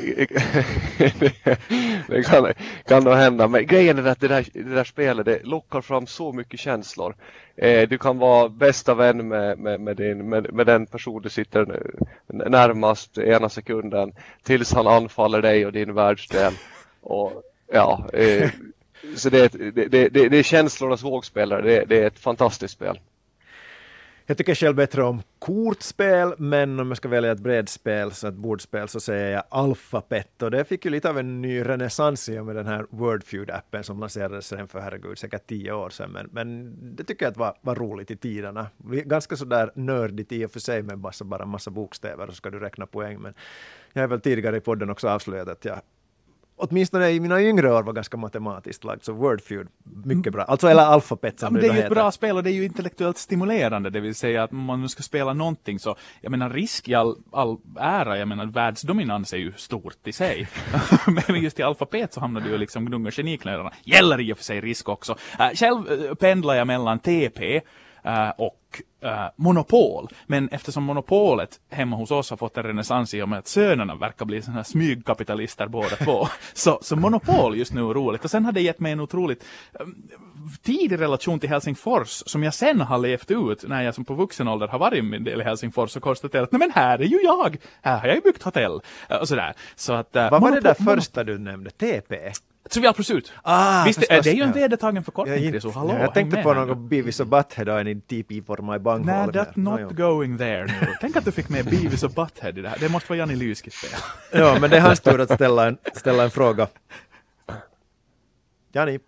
det 2.09 2.23
kan, 2.23 2.53
kan 2.87 3.05
nog 3.05 3.15
hända. 3.15 3.49
Men 3.49 3.67
grejen 3.67 3.99
är 3.99 4.07
att 4.07 4.21
det 4.21 4.29
där, 4.29 4.47
det 4.53 4.75
där 4.75 4.85
spelet 4.85 5.27
det 5.27 5.45
lockar 5.45 5.81
fram 5.81 6.07
så 6.07 6.33
mycket 6.33 6.61
känslor. 6.61 7.15
Eh, 7.57 7.89
du 7.89 7.99
kan 7.99 8.19
vara 8.19 8.49
bästa 8.49 8.95
vän 8.95 9.29
med, 9.29 9.59
med, 9.59 9.81
med, 9.81 9.97
din, 9.97 10.29
med, 10.29 10.55
med 10.55 10.67
den 10.67 10.87
person 10.87 11.23
du 11.23 11.29
sitter 11.29 11.83
närmast 12.27 13.19
ena 13.19 13.49
sekunden 13.49 14.13
tills 14.43 14.73
han 14.73 14.87
anfaller 14.87 15.43
dig 15.43 15.67
och 15.67 15.73
din 15.73 15.95
världsdel. 15.95 16.53
Och, 17.01 17.33
ja, 17.73 18.07
eh, 18.13 18.51
så 19.17 19.31
det, 19.31 19.53
det, 19.53 19.87
det, 19.87 20.09
det, 20.09 20.39
är 20.39 20.43
känslornas 20.43 21.03
vågspelare. 21.03 21.63
Det, 21.63 21.85
det 21.85 22.03
är 22.03 22.07
ett 22.07 22.19
fantastiskt 22.19 22.75
spel. 22.75 22.99
Jag 24.27 24.37
tycker 24.37 24.55
själv 24.55 24.77
bättre 24.77 25.03
om 25.03 25.23
kortspel, 25.39 26.35
men 26.39 26.81
om 26.81 26.89
jag 26.89 26.97
ska 26.97 27.09
välja 27.09 27.33
ett 27.33 27.41
brädspel, 27.41 28.13
så 28.13 28.29
ett 28.29 28.35
bordspel, 28.35 28.89
så 28.89 29.01
säger 29.01 29.33
jag 29.33 29.43
Alphabet. 29.49 30.43
Och 30.43 30.51
det 30.51 30.65
fick 30.65 30.85
ju 30.85 30.91
lite 30.91 31.11
av 31.11 31.19
en 31.19 31.43
ny 31.43 31.63
renässans 31.63 32.29
i 32.29 32.39
och 32.39 32.47
med 32.47 32.57
den 32.57 32.67
här 32.67 32.87
Wordfeud-appen 32.91 33.83
som 33.83 34.01
lanserades 34.01 34.53
redan 34.53 34.69
för, 34.69 34.81
herregud, 34.81 35.19
säkert 35.19 35.47
tio 35.47 35.73
år 35.73 35.91
sedan. 35.91 36.11
Men, 36.11 36.29
men 36.33 36.77
det 36.97 37.05
tycker 37.05 37.25
jag 37.25 37.31
att 37.31 37.37
var, 37.37 37.55
var 37.61 37.75
roligt 37.75 38.11
i 38.11 38.17
tiderna. 38.17 38.67
Ganska 39.05 39.37
sådär 39.37 39.73
nördigt 39.75 40.33
i 40.33 40.45
och 40.45 40.51
för 40.51 40.61
sig 40.61 40.83
med 40.83 40.99
bara, 40.99 41.25
bara 41.25 41.43
en 41.43 41.49
massa 41.49 41.71
bokstäver 41.71 42.27
och 42.27 42.33
så 42.33 42.37
ska 42.37 42.51
du 42.51 42.59
räkna 42.59 42.87
poäng. 42.87 43.21
Men 43.21 43.35
jag 43.93 44.03
har 44.03 44.09
väl 44.09 44.21
tidigare 44.21 44.57
i 44.57 44.61
podden 44.61 44.91
också 44.91 45.09
avslöjat 45.09 45.49
att 45.49 45.65
jag 45.65 45.81
åtminstone 46.63 47.11
i 47.11 47.21
mina 47.21 47.43
yngre 47.43 47.73
år 47.73 47.83
var 47.83 47.93
ganska 47.93 48.17
matematiskt 48.17 48.85
lagd, 48.85 49.05
så 49.05 49.13
Wordfeud, 49.13 49.69
mycket 50.05 50.33
bra. 50.33 50.43
Alltså 50.43 50.69
eller 50.69 50.83
Alphabet 50.83 51.41
som 51.41 51.57
ja, 51.57 51.63
det, 51.63 51.69
det 51.69 51.75
är 51.75 51.77
ju 51.77 51.83
ett 51.83 51.91
bra 51.91 52.13
spel 52.13 52.37
och 52.37 52.43
det 52.43 52.51
är 52.51 52.55
ju 52.55 52.65
intellektuellt 52.65 53.19
stimulerande, 53.19 53.91
det 53.91 54.01
vill 54.01 54.15
säga 54.15 54.43
att 54.43 54.53
om 54.53 54.59
man 54.59 54.81
nu 54.81 54.89
ska 54.89 55.03
spela 55.03 55.33
någonting 55.33 55.79
så, 55.79 55.97
jag 56.21 56.31
menar 56.31 56.51
risk 56.51 56.89
i 56.89 56.95
all, 56.95 57.17
all 57.33 57.57
ära, 57.81 58.19
jag 58.19 58.29
menar 58.29 58.47
världsdominans 58.47 59.33
är 59.33 59.37
ju 59.37 59.53
stort 59.57 60.07
i 60.07 60.13
sig. 60.13 60.49
Men 61.29 61.43
just 61.43 61.61
i 61.61 61.63
Alphabet 61.63 62.13
så 62.13 62.21
hamnar 62.21 62.41
du 62.41 62.51
ju 62.51 62.59
liksom 62.59 62.87
gnunga 62.87 63.11
geniknölarna. 63.11 63.73
Gäller 63.85 64.21
i 64.21 64.33
och 64.33 64.37
för 64.37 64.45
sig 64.45 64.61
risk 64.61 64.89
också. 64.89 65.17
Äh, 65.39 65.49
själv 65.55 65.93
äh, 65.93 66.15
pendlar 66.15 66.55
jag 66.55 66.67
mellan 66.67 66.99
TP 66.99 67.63
och 68.39 68.83
eh, 69.01 69.27
monopol. 69.37 70.09
Men 70.27 70.49
eftersom 70.49 70.85
monopolet 70.85 71.61
hemma 71.71 71.97
hos 71.97 72.11
oss 72.11 72.31
har 72.31 72.37
fått 72.37 72.57
en 72.57 72.63
renässans 72.63 73.15
i 73.15 73.23
och 73.23 73.29
med 73.29 73.39
att 73.39 73.49
sönerna 73.49 73.95
verkar 73.95 74.25
bli 74.25 74.43
såna 74.43 74.65
smygkapitalister 74.65 75.67
båda 75.67 75.97
två. 75.97 76.27
Så, 76.55 76.79
så 76.83 76.97
monopol 76.97 77.57
just 77.57 77.73
nu 77.73 77.81
är 77.81 77.95
roligt. 77.95 78.25
Och 78.25 78.31
sen 78.31 78.45
har 78.45 78.53
det 78.53 78.61
gett 78.61 78.81
mig 78.81 78.93
en 78.93 79.01
otroligt 79.01 79.45
eh, 79.81 79.87
tidig 80.63 81.01
relation 81.01 81.41
till 81.41 81.49
Helsingfors 81.49 82.23
som 82.27 82.43
jag 82.43 82.55
sen 82.55 82.81
har 82.81 82.99
levt 82.99 83.31
ut 83.31 83.65
när 83.69 83.83
jag 83.83 83.95
som 83.95 84.05
på 84.05 84.15
vuxen 84.15 84.49
ålder 84.49 84.69
har 84.69 84.79
varit 84.79 85.05
min 85.05 85.25
del 85.25 85.41
i 85.41 85.45
Helsingfors 85.45 85.97
och 85.97 86.03
konstaterat 86.03 86.45
att 86.45 86.53
nej 86.53 86.59
men 86.59 86.71
här 86.71 86.99
är 86.99 87.05
ju 87.05 87.21
jag! 87.23 87.57
Här 87.83 87.99
har 87.99 88.07
jag 88.07 88.15
ju 88.15 88.21
byggt 88.23 88.43
hotell! 88.43 88.81
Eh, 89.09 89.17
Och 89.17 89.29
sådär. 89.29 89.55
Så 89.77 89.93
att, 89.93 90.17
eh, 90.17 90.31
Vad 90.31 90.41
var 90.43 90.51
det 90.51 90.61
där 90.61 90.75
första 90.75 91.25
du 91.25 91.39
nämnde? 91.39 91.71
TP? 91.71 92.33
Trivial 92.73 92.95
Pursuit. 92.95 93.33
Ah, 93.43 93.85
Visst, 93.85 93.99
förstås, 93.99 94.25
det 94.25 94.31
är 94.31 94.35
ju 94.35 94.43
en 94.43 94.53
vedertagen 94.53 95.05
förkortning, 95.05 95.35
Jag, 95.45 95.51
Chriso. 95.53 95.71
Hallå, 95.71 95.97
jag 96.01 96.15
tänkte 96.15 96.43
på 96.43 96.55
något. 96.55 96.79
Beavis 96.79 97.21
och 97.21 97.27
Butthead 97.27 97.69
och 97.75 97.81
en 97.81 98.01
TP 98.01 98.43
for 98.47 98.73
my 98.73 98.79
bunghole. 98.79 99.17
Nej, 99.17 99.27
that's 99.29 99.53
not 99.55 99.81
Nåjo. 99.81 99.89
going 99.89 100.39
there 100.39 100.65
nu. 100.67 100.95
Tänk 101.01 101.17
att 101.17 101.25
du 101.25 101.33
fick 101.33 101.49
med 101.49 101.65
Beavis 101.65 102.03
och 102.03 102.11
Butthead 102.11 102.59
i 102.59 102.63
det 102.63 102.69
här. 102.69 102.79
Det 102.81 102.89
måste 102.89 103.09
vara 103.09 103.19
Janni 103.19 103.37
Lyskis 103.37 103.75
fel. 103.81 104.01
Ja, 104.41 104.57
men 104.61 104.71
det 104.71 104.77
är 104.77 104.81
hans 104.81 105.01
tur 105.01 105.21
att 105.21 105.33
ställa 105.35 105.67
en, 105.67 105.79
ställa 105.95 106.25
en 106.25 106.31
fråga. 106.31 106.67
Jani, 108.73 108.99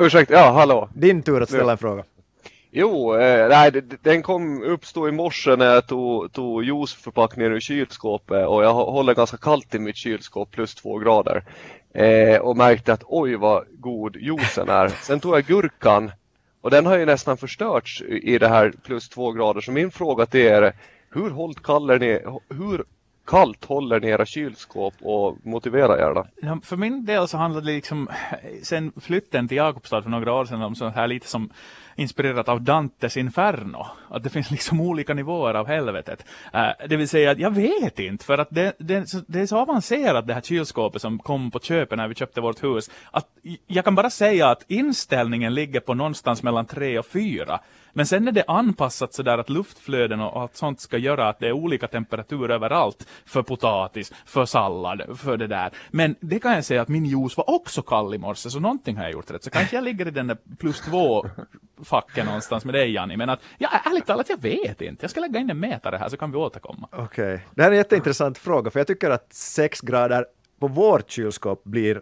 Ursäkta, 0.00 0.34
ja 0.34 0.50
hallå. 0.52 0.88
din 0.94 1.22
tur 1.22 1.42
att 1.42 1.48
ställa 1.48 1.72
en 1.72 1.78
fråga. 1.78 2.04
Jo, 2.72 3.16
eh, 3.16 3.48
nej, 3.48 3.82
den 4.02 4.22
kom 4.22 4.62
uppstå 4.62 5.08
i 5.08 5.12
morse 5.12 5.56
när 5.56 5.66
jag 5.66 5.86
tog, 5.86 6.32
tog 6.32 6.64
juiceförpackningen 6.64 7.52
ur 7.52 7.60
kylskåpet 7.60 8.46
och 8.46 8.64
jag 8.64 8.70
hå- 8.74 8.90
håller 8.92 9.14
ganska 9.14 9.36
kallt 9.36 9.74
i 9.74 9.78
mitt 9.78 9.96
kylskåp, 9.96 10.50
plus 10.50 10.74
två 10.74 10.98
grader. 10.98 11.44
Eh, 11.94 12.38
och 12.40 12.56
märkte 12.56 12.92
att 12.92 13.02
oj 13.06 13.36
vad 13.36 13.64
god 13.70 14.16
juicen 14.16 14.68
är. 14.68 14.88
Sen 14.88 15.20
tog 15.20 15.34
jag 15.34 15.44
gurkan 15.44 16.10
och 16.60 16.70
den 16.70 16.86
har 16.86 16.98
ju 16.98 17.06
nästan 17.06 17.36
förstörts 17.36 18.02
i 18.02 18.38
det 18.38 18.48
här 18.48 18.72
plus 18.84 19.08
två 19.08 19.32
grader. 19.32 19.60
Så 19.60 19.72
min 19.72 19.90
fråga 19.90 20.26
till 20.26 20.40
er 20.40 20.62
är, 20.62 20.74
hur, 21.10 21.30
hållt 21.30 21.62
kallar 21.62 21.98
ni, 21.98 22.20
hur 22.48 22.84
kallt 23.30 23.64
håller 23.64 24.00
ni 24.00 24.08
era 24.08 24.26
kylskåp 24.26 24.94
och 25.00 25.36
motivera 25.46 26.14
då? 26.14 26.26
Ja, 26.42 26.58
för 26.62 26.76
min 26.76 27.04
del 27.04 27.28
så 27.28 27.36
handlade 27.36 27.66
det 27.66 27.72
liksom, 27.72 28.08
sen 28.62 28.92
flytten 29.00 29.48
till 29.48 29.56
Jakobstad 29.56 30.02
för 30.02 30.10
några 30.10 30.32
år 30.32 30.44
sedan, 30.44 30.62
om 30.62 30.74
så 30.74 30.88
här 30.88 31.06
lite 31.06 31.28
som 31.28 31.50
inspirerat 31.96 32.48
av 32.48 32.62
Dantes 32.62 33.16
Inferno. 33.16 33.86
Att 34.08 34.22
det 34.22 34.30
finns 34.30 34.50
liksom 34.50 34.80
olika 34.80 35.14
nivåer 35.14 35.54
av 35.54 35.66
helvetet. 35.66 36.24
Uh, 36.54 36.88
det 36.88 36.96
vill 36.96 37.08
säga 37.08 37.30
att 37.30 37.38
jag 37.38 37.50
vet 37.50 37.98
inte, 37.98 38.24
för 38.24 38.38
att 38.38 38.48
det, 38.50 38.72
det, 38.78 39.12
det 39.26 39.40
är 39.40 39.46
så 39.46 39.58
avancerat 39.58 40.26
det 40.26 40.34
här 40.34 40.40
kylskåpet 40.40 41.02
som 41.02 41.18
kom 41.18 41.50
på 41.50 41.58
köpet 41.58 41.98
när 41.98 42.08
vi 42.08 42.14
köpte 42.14 42.40
vårt 42.40 42.64
hus. 42.64 42.90
Att 43.10 43.26
jag 43.66 43.84
kan 43.84 43.94
bara 43.94 44.10
säga 44.10 44.48
att 44.48 44.64
inställningen 44.68 45.54
ligger 45.54 45.80
på 45.80 45.94
någonstans 45.94 46.42
mellan 46.42 46.66
tre 46.66 46.98
och 46.98 47.06
fyra. 47.06 47.60
Men 47.92 48.06
sen 48.06 48.28
är 48.28 48.32
det 48.32 48.44
anpassat 48.48 49.14
sådär 49.14 49.38
att 49.38 49.50
luftflöden 49.50 50.20
och 50.20 50.40
allt 50.40 50.56
sånt 50.56 50.80
ska 50.80 50.98
göra 50.98 51.28
att 51.28 51.38
det 51.38 51.48
är 51.48 51.52
olika 51.52 51.86
temperatur 51.86 52.50
överallt. 52.50 53.08
För 53.26 53.42
potatis, 53.42 54.12
för 54.26 54.44
sallad, 54.44 55.18
för 55.18 55.36
det 55.36 55.46
där. 55.46 55.70
Men 55.90 56.14
det 56.20 56.38
kan 56.38 56.52
jag 56.52 56.64
säga 56.64 56.82
att 56.82 56.88
min 56.88 57.04
juice 57.04 57.36
var 57.36 57.50
också 57.50 57.82
kall 57.82 58.14
i 58.14 58.18
morse, 58.18 58.50
så 58.50 58.60
någonting 58.60 58.96
har 58.96 59.02
jag 59.02 59.12
gjort 59.12 59.30
rätt. 59.30 59.44
Så 59.44 59.50
kanske 59.50 59.76
jag 59.76 59.84
ligger 59.84 60.08
i 60.08 60.10
den 60.10 60.26
där 60.26 60.36
plus 60.58 60.80
två 60.80 61.26
facken 61.84 62.26
någonstans 62.26 62.64
med 62.64 62.74
dig 62.74 62.92
Janni. 62.92 63.16
Men 63.16 63.30
att, 63.30 63.40
ja 63.58 63.68
ärligt 63.84 64.06
talat, 64.06 64.28
jag 64.28 64.42
vet 64.42 64.82
inte. 64.82 65.04
Jag 65.04 65.10
ska 65.10 65.20
lägga 65.20 65.40
in 65.40 65.50
en 65.50 65.60
mätare 65.60 65.96
här 65.96 66.08
så 66.08 66.16
kan 66.16 66.30
vi 66.30 66.36
återkomma. 66.38 66.88
Okej. 66.92 67.46
Det 67.54 67.62
här 67.62 67.68
är 67.68 67.72
en 67.72 67.78
jätteintressant 67.78 68.38
fråga, 68.38 68.70
för 68.70 68.80
jag 68.80 68.86
tycker 68.86 69.10
att 69.10 69.32
6 69.32 69.80
grader 69.80 70.26
på 70.60 70.68
vårt 70.68 71.10
kylskåp 71.10 71.64
blir 71.64 72.00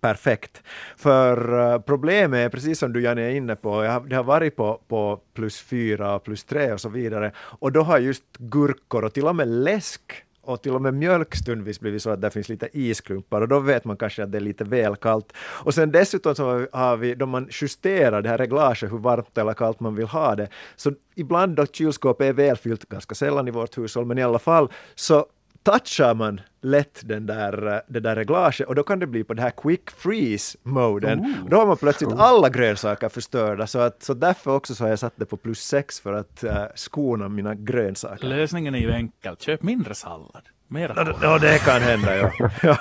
perfekt. 0.00 0.62
För 0.96 1.58
eh, 1.74 1.80
problemet 1.80 2.38
är, 2.38 2.48
precis 2.48 2.78
som 2.78 2.92
du 2.92 3.02
Janne 3.02 3.22
är 3.22 3.30
inne 3.30 3.56
på, 3.56 3.84
jag 3.84 3.92
har, 3.92 4.00
det 4.00 4.16
har 4.16 4.24
varit 4.24 4.56
på, 4.56 4.80
på 4.88 5.20
plus 5.34 5.60
fyra 5.60 6.14
och 6.14 6.24
plus 6.24 6.44
tre 6.44 6.72
och 6.72 6.80
så 6.80 6.88
vidare, 6.88 7.32
och 7.38 7.72
då 7.72 7.80
har 7.82 7.98
just 7.98 8.24
gurkor 8.38 9.04
och 9.04 9.12
till 9.14 9.24
och 9.26 9.36
med 9.36 9.48
läsk 9.48 10.24
och 10.42 10.62
till 10.62 10.74
och 10.74 10.82
med 10.82 10.94
mjölk 10.94 11.34
stundvis 11.34 11.80
blivit 11.80 12.02
så 12.02 12.10
att 12.10 12.20
det 12.20 12.30
finns 12.30 12.48
lite 12.48 12.68
isklumpar 12.72 13.40
och 13.40 13.48
då 13.48 13.58
vet 13.60 13.84
man 13.84 13.96
kanske 13.96 14.22
att 14.22 14.32
det 14.32 14.38
är 14.38 14.40
lite 14.40 14.64
väl 14.64 14.96
kallt. 14.96 15.32
Och 15.38 15.74
sen 15.74 15.92
dessutom 15.92 16.34
så 16.34 16.44
har 16.44 16.56
vi- 16.58 16.66
har 16.72 16.96
vi, 16.96 17.14
då 17.14 17.26
man 17.26 17.48
justerar 17.50 18.22
det 18.22 18.28
här 18.28 18.38
reglaget, 18.38 18.92
hur 18.92 18.98
varmt 18.98 19.38
eller 19.38 19.54
kallt 19.54 19.80
man 19.80 19.94
vill 19.94 20.06
ha 20.06 20.34
det, 20.34 20.48
så 20.76 20.92
ibland 21.14 21.56
då 21.56 21.66
kylskåpet 21.66 22.26
är 22.26 22.32
välfyllt, 22.32 22.88
ganska 22.88 23.14
sällan 23.14 23.48
i 23.48 23.50
vårt 23.50 23.78
hushåll, 23.78 24.04
men 24.06 24.18
i 24.18 24.22
alla 24.22 24.38
fall, 24.38 24.68
så 24.94 25.26
touchar 25.68 26.14
man 26.14 26.40
lätt 26.62 27.00
den 27.04 27.26
där, 27.26 27.82
det 27.88 28.00
där 28.00 28.16
reglaget 28.16 28.68
och 28.68 28.74
då 28.74 28.82
kan 28.82 28.98
det 28.98 29.06
bli 29.06 29.24
på 29.24 29.34
det 29.34 29.42
här 29.42 29.50
quick 29.50 29.90
freeze-moden. 29.90 31.34
Då 31.50 31.56
har 31.56 31.66
man 31.66 31.76
plötsligt 31.76 32.12
alla 32.12 32.48
grönsaker 32.48 33.08
förstörda, 33.08 33.66
så, 33.66 33.78
att, 33.78 34.02
så 34.02 34.14
därför 34.14 34.54
också 34.54 34.74
så 34.74 34.84
har 34.84 34.88
jag 34.88 34.98
satt 34.98 35.12
det 35.16 35.26
på 35.26 35.36
plus 35.36 35.60
6 35.60 36.00
för 36.00 36.12
att 36.12 36.44
uh, 36.44 36.50
skona 36.74 37.28
mina 37.28 37.54
grönsaker. 37.54 38.26
Lösningen 38.26 38.74
är 38.74 38.78
ju 38.78 38.90
enkel. 38.90 39.36
Köp 39.36 39.62
mindre 39.62 39.94
sallad. 39.94 40.42
Mera 40.68 41.16
Ja, 41.22 41.38
det 41.38 41.58
kan 41.58 41.82
hända, 41.82 42.16
ja. 42.16 42.32
ja. 42.62 42.78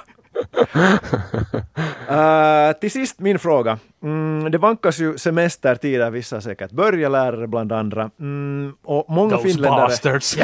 Eh, 2.10 2.74
till 2.74 2.92
sist 2.92 3.20
min 3.20 3.40
fråga. 3.40 3.80
Mm, 4.04 4.52
det 4.52 4.58
vankas 4.58 5.00
ju 5.00 5.18
semestertider, 5.18 6.12
vissa 6.12 6.42
säkert 6.42 6.72
börjalärare 6.72 7.48
bland 7.48 7.72
andra. 7.72 8.12
Mm, 8.20 8.74
och 8.84 9.06
många 9.10 9.38
Those 9.38 9.48
finländare, 9.48 9.82
bastards. 9.82 10.38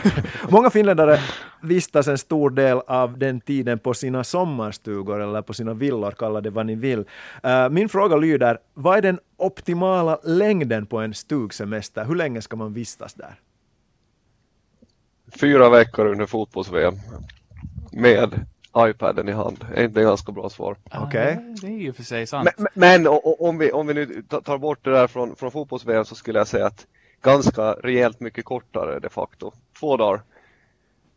många 0.48 0.70
finländare 0.70 1.20
vistas 1.62 2.08
en 2.08 2.18
stor 2.18 2.50
del 2.50 2.80
av 2.86 3.18
den 3.18 3.40
tiden 3.40 3.78
på 3.78 3.94
sina 3.94 4.24
sommarstugor 4.24 5.20
eller 5.20 5.42
på 5.42 5.54
sina 5.54 5.74
villor, 5.74 6.10
kalla 6.10 6.40
det 6.40 6.50
vad 6.50 6.66
ni 6.66 6.74
vill. 6.74 7.04
Eh, 7.42 7.68
min 7.68 7.88
fråga 7.88 8.16
lyder, 8.16 8.58
vad 8.74 8.98
är 8.98 9.02
den 9.02 9.18
optimala 9.36 10.18
längden 10.24 10.86
på 10.86 10.98
en 10.98 11.14
stugsemester? 11.14 12.04
Hur 12.04 12.14
länge 12.14 12.42
ska 12.42 12.56
man 12.56 12.72
vistas 12.72 13.14
där? 13.14 13.34
Fyra 15.40 15.68
veckor 15.68 16.06
under 16.06 16.26
fotbolls-VM. 16.26 16.94
Med 17.92 18.46
iPaden 18.76 19.28
i 19.28 19.32
hand. 19.32 19.66
Är 19.74 19.84
inte 19.84 20.00
det 20.00 20.04
ganska 20.04 20.32
bra 20.32 20.48
svar? 20.48 20.76
Okej. 20.94 21.38
Ja, 21.40 21.54
det 21.60 21.66
är 21.66 21.78
ju 21.78 21.92
för 21.92 22.02
sig 22.02 22.26
sant. 22.26 22.50
Men, 22.56 22.66
men 22.74 23.06
om, 23.38 23.58
vi, 23.58 23.72
om 23.72 23.86
vi 23.86 23.94
nu 23.94 24.22
ta- 24.28 24.40
tar 24.40 24.58
bort 24.58 24.84
det 24.84 24.90
där 24.90 25.06
från, 25.06 25.36
från 25.36 25.50
fotbolls 25.50 26.08
så 26.08 26.14
skulle 26.14 26.38
jag 26.38 26.48
säga 26.48 26.66
att 26.66 26.86
ganska 27.22 27.72
rejält 27.72 28.20
mycket 28.20 28.44
kortare 28.44 28.98
de 28.98 29.08
facto. 29.08 29.52
Två 29.80 29.96
dagar. 29.96 30.22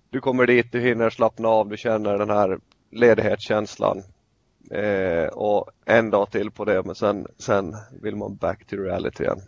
Du 0.10 0.22
kommer 0.22 0.48
dit, 0.48 0.72
du 0.72 0.82
hinner 0.82 1.10
slappna 1.10 1.48
av, 1.48 1.70
du 1.70 1.78
känner 1.78 2.18
den 2.18 2.30
här 2.30 2.60
ledighetskänslan. 2.92 4.04
Eh, 4.72 5.28
och 5.28 5.72
en 5.86 6.10
dag 6.10 6.32
till 6.32 6.52
på 6.52 6.66
det, 6.66 6.84
men 6.84 6.96
sen, 6.96 7.28
sen 7.38 7.76
vill 8.02 8.16
man 8.16 8.36
back 8.36 8.66
to 8.66 8.76
reality 8.76 9.24
igen. 9.24 9.42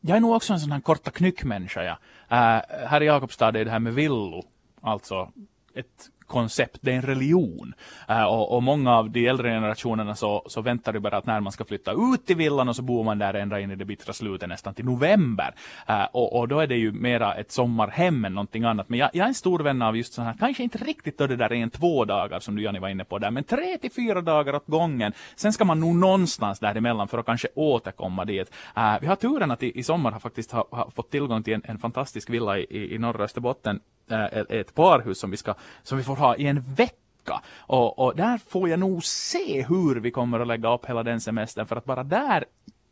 Jag 0.00 0.16
är 0.16 0.20
nog 0.20 0.36
också 0.36 0.52
en 0.52 0.60
sån 0.60 0.72
här 0.72 0.80
korta 0.80 1.10
knyckmänniska. 1.10 1.84
Ja. 1.84 1.92
Uh, 2.32 2.86
här 2.86 3.02
i 3.02 3.06
Jakobstad 3.06 3.56
är 3.56 3.64
det 3.64 3.70
här 3.70 3.78
med 3.78 3.94
villo, 3.94 4.42
alltså 4.80 5.32
ett 5.74 6.08
koncept, 6.28 6.78
det 6.80 6.92
är 6.92 6.96
en 6.96 7.02
religion. 7.02 7.74
Eh, 8.08 8.24
och, 8.24 8.56
och 8.56 8.62
många 8.62 8.96
av 8.96 9.10
de 9.10 9.26
äldre 9.26 9.48
generationerna 9.48 10.14
så, 10.14 10.42
så 10.46 10.60
väntar 10.60 10.94
ju 10.94 11.00
bara 11.00 11.16
att 11.16 11.26
när 11.26 11.40
man 11.40 11.52
ska 11.52 11.64
flytta 11.64 11.92
ut 11.92 12.26
till 12.26 12.36
villan 12.36 12.68
och 12.68 12.76
så 12.76 12.82
bor 12.82 13.04
man 13.04 13.18
där 13.18 13.34
ända 13.34 13.60
in 13.60 13.70
i 13.70 13.76
det 13.76 13.84
bittra 13.84 14.12
slutet 14.12 14.48
nästan 14.48 14.74
till 14.74 14.84
november. 14.84 15.54
Eh, 15.86 16.04
och, 16.12 16.38
och 16.38 16.48
då 16.48 16.60
är 16.60 16.66
det 16.66 16.76
ju 16.76 16.92
mera 16.92 17.34
ett 17.34 17.52
sommarhem 17.52 18.24
än 18.24 18.34
någonting 18.34 18.64
annat. 18.64 18.88
Men 18.88 18.98
jag, 18.98 19.10
jag 19.12 19.24
är 19.24 19.28
en 19.28 19.34
stor 19.34 19.58
vän 19.58 19.82
av 19.82 19.96
just 19.96 20.12
sådana 20.12 20.30
här, 20.30 20.38
kanske 20.38 20.62
inte 20.62 20.78
riktigt 20.78 21.18
då 21.18 21.26
det 21.26 21.36
där 21.36 21.52
är 21.52 21.56
en 21.56 21.70
två 21.70 22.04
dagar 22.04 22.40
som 22.40 22.56
du 22.56 22.62
Janni 22.62 22.78
var 22.78 22.88
inne 22.88 23.04
på 23.04 23.18
där, 23.18 23.30
men 23.30 23.44
tre 23.44 23.78
till 23.78 23.92
fyra 23.92 24.20
dagar 24.20 24.54
åt 24.54 24.66
gången. 24.66 25.12
Sen 25.36 25.52
ska 25.52 25.64
man 25.64 25.80
nog 25.80 25.96
någonstans 25.96 26.58
däremellan 26.60 27.08
för 27.08 27.18
att 27.18 27.26
kanske 27.26 27.48
återkomma 27.54 28.24
dit. 28.24 28.52
Eh, 28.76 28.94
vi 29.00 29.06
har 29.06 29.16
turen 29.16 29.50
att 29.50 29.62
i, 29.62 29.78
i 29.78 29.82
sommar 29.82 30.12
har 30.12 30.20
faktiskt 30.20 30.52
ha, 30.52 30.68
ha 30.70 30.90
fått 30.90 31.10
tillgång 31.10 31.42
till 31.42 31.54
en, 31.54 31.62
en 31.64 31.78
fantastisk 31.78 32.30
villa 32.30 32.58
i, 32.58 32.66
i, 32.70 32.94
i 32.94 32.98
norra 32.98 33.24
Österbotten, 33.24 33.80
Äh, 34.10 34.24
ett, 34.24 34.50
ett 34.50 34.74
parhus 34.74 35.18
som 35.18 35.30
vi, 35.30 35.36
ska, 35.36 35.54
som 35.82 35.98
vi 35.98 36.04
får 36.04 36.16
ha 36.16 36.36
i 36.36 36.46
en 36.46 36.60
vecka. 36.60 37.42
Och, 37.58 37.98
och 37.98 38.16
där 38.16 38.38
får 38.48 38.68
jag 38.68 38.80
nog 38.80 39.04
se 39.04 39.66
hur 39.68 40.00
vi 40.00 40.10
kommer 40.10 40.40
att 40.40 40.46
lägga 40.46 40.74
upp 40.74 40.86
hela 40.86 41.02
den 41.02 41.20
semestern, 41.20 41.66
för 41.66 41.76
att 41.76 41.84
bara 41.84 42.04
där 42.04 42.44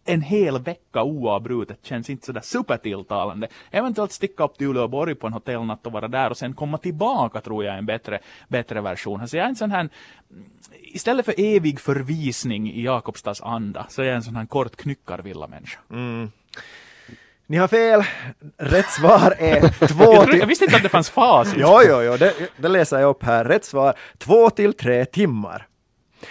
en 0.05 0.23
hel 0.23 0.59
vecka 0.59 1.03
oavbrutet 1.03 1.79
känns 1.83 2.11
inte 2.11 2.27
sådär 2.27 2.41
supertilltalande. 2.41 3.49
Eventuellt 3.71 4.13
sticka 4.13 4.45
upp 4.45 4.59
till 4.59 4.67
Uleåborg 4.67 5.15
på 5.15 5.27
en 5.27 5.33
hotellnatt 5.33 5.87
och 5.87 5.93
vara 5.93 6.09
där 6.09 6.31
och 6.31 6.37
sen 6.37 6.55
komma 6.55 6.79
tillbaka 6.79 7.41
tror 7.41 7.65
jag 7.65 7.75
är 7.75 7.79
en 7.79 7.87
bättre, 7.87 8.19
bättre 8.49 8.81
version. 8.81 9.29
Så 9.29 9.37
jag 9.37 9.45
är 9.45 9.49
en 9.49 9.57
sån 9.57 9.71
här, 9.71 9.89
istället 10.83 11.25
för 11.25 11.35
evig 11.39 11.81
förvisning 11.81 12.73
i 12.73 12.83
Jakobstads 12.83 13.41
anda, 13.41 13.87
så 13.89 14.03
är 14.03 14.07
jag 14.07 14.17
en 14.17 14.23
sån 14.23 14.37
här 14.37 14.47
kort 14.47 14.77
knyckarvilla-människa. 14.77 15.79
Mm. 15.91 16.31
Ni 17.47 17.57
har 17.57 17.69
fel. 17.69 18.03
Rätt 18.59 18.91
svar 18.91 19.35
är 19.39 19.87
två 19.89 20.25
till... 20.25 20.39
jag 20.39 20.47
visste 20.47 20.65
inte 20.65 20.77
att 20.77 20.83
det 20.83 20.89
fanns 20.89 21.11
facit. 21.11 21.55
Jo, 21.57 21.81
jo, 21.89 22.03
jo, 22.03 22.17
det, 22.17 22.35
det 22.57 22.69
läser 22.69 22.99
jag 23.01 23.11
upp 23.11 23.23
här. 23.23 23.45
Rätt 23.45 23.65
svar, 23.65 23.95
två 24.19 24.51
till 24.51 24.73
tre 24.73 25.05
timmar. 25.05 25.67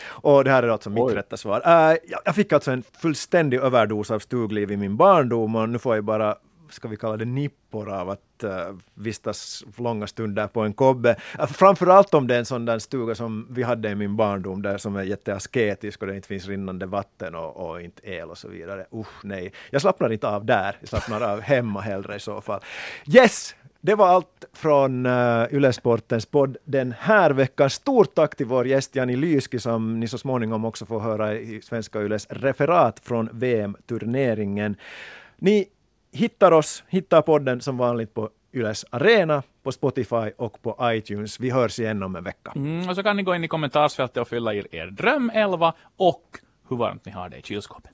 Och 0.07 0.43
det 0.43 0.51
här 0.51 0.63
är 0.63 0.67
alltså 0.67 0.89
mitt 0.89 1.03
Oj. 1.03 1.15
rätta 1.15 1.37
svar. 1.37 1.61
Jag, 1.65 1.97
jag 2.25 2.35
fick 2.35 2.53
alltså 2.53 2.71
en 2.71 2.83
fullständig 3.01 3.59
överdos 3.59 4.11
av 4.11 4.19
stugliv 4.19 4.71
i 4.71 4.77
min 4.77 4.97
barndom 4.97 5.55
och 5.55 5.69
nu 5.69 5.79
får 5.79 5.95
jag 5.95 6.03
bara 6.03 6.35
ska 6.69 6.87
vi 6.87 6.97
kalla 6.97 7.17
det 7.17 7.25
nippor 7.25 7.89
av 7.89 8.09
att 8.09 8.43
uh, 8.43 8.51
vistas 8.93 9.63
långa 9.77 10.07
stunder 10.07 10.47
på 10.47 10.61
en 10.61 10.73
kobbe. 10.73 11.15
Uh, 11.39 11.45
framförallt 11.45 12.13
om 12.13 12.27
det 12.27 12.35
är 12.35 12.39
en 12.39 12.45
sån 12.45 12.65
där 12.65 12.79
stuga 12.79 13.15
som 13.15 13.47
vi 13.49 13.63
hade 13.63 13.89
i 13.89 13.95
min 13.95 14.15
barndom 14.15 14.61
där 14.61 14.77
som 14.77 14.95
är 14.95 15.03
jätteasketisk 15.03 16.01
och 16.01 16.07
det 16.07 16.15
inte 16.15 16.27
finns 16.27 16.47
rinnande 16.47 16.85
vatten 16.85 17.35
och, 17.35 17.69
och 17.69 17.81
inte 17.81 18.09
el 18.09 18.29
och 18.29 18.37
så 18.37 18.47
vidare. 18.47 18.85
Usch 18.93 19.23
nej, 19.23 19.53
jag 19.69 19.81
slappnar 19.81 20.13
inte 20.13 20.27
av 20.27 20.45
där, 20.45 20.77
jag 20.79 20.89
slappnar 20.89 21.21
av 21.21 21.41
hemma 21.41 21.81
hellre 21.81 22.15
i 22.15 22.19
så 22.19 22.41
fall. 22.41 22.61
Yes, 23.07 23.55
det 23.85 23.95
var 23.95 24.07
allt 24.07 24.45
från 24.53 25.05
eh, 25.05 25.11
uh, 25.11 25.53
Ylesportens 25.53 26.25
podd 26.25 26.57
den 26.63 26.93
här 26.99 27.31
veckan. 27.31 27.69
Stort 27.69 28.15
tack 28.15 28.35
till 28.35 28.45
vår 28.45 28.67
gäst 28.67 28.95
Jani 28.95 29.15
Lyski 29.15 29.59
som 29.59 29.99
ni 29.99 30.07
så 30.07 30.17
småningom 30.17 30.65
också 30.65 30.85
får 30.85 30.99
höra 30.99 31.33
i 31.33 31.61
Svenska 31.61 32.01
Yles 32.01 32.27
referat 32.29 32.99
från 32.99 33.29
VM-turneringen. 33.31 34.75
Ni 35.37 35.67
hittar 36.15 36.51
oss, 36.51 36.83
hittar 36.87 37.21
podden 37.21 37.61
som 37.61 37.77
vanligt 37.77 38.13
på 38.13 38.29
Yles 38.53 38.85
Arena, 38.89 39.43
på 39.63 39.71
Spotify 39.71 40.31
och 40.37 40.61
på 40.61 40.77
iTunes. 40.81 41.39
Vi 41.39 41.49
hörs 41.49 41.79
igen 41.79 42.03
om 42.03 42.15
en 42.15 42.23
vecka. 42.23 42.53
Mm, 42.55 42.89
och 42.89 42.95
så 42.95 43.03
kan 43.03 43.17
ni 43.17 43.23
gå 43.23 43.35
in 43.35 43.43
i 43.43 43.47
kommentarsfältet 43.47 44.17
och 44.17 44.27
fylla 44.27 44.53
i 44.53 44.67
er 44.71 44.87
drömelva 44.87 45.73
och 45.97 46.23
hur 46.69 46.77
varmt 46.77 47.05
ni 47.05 47.11
har 47.11 47.29
det 47.29 47.37
i 47.37 47.41
kylskåpet. 47.41 47.91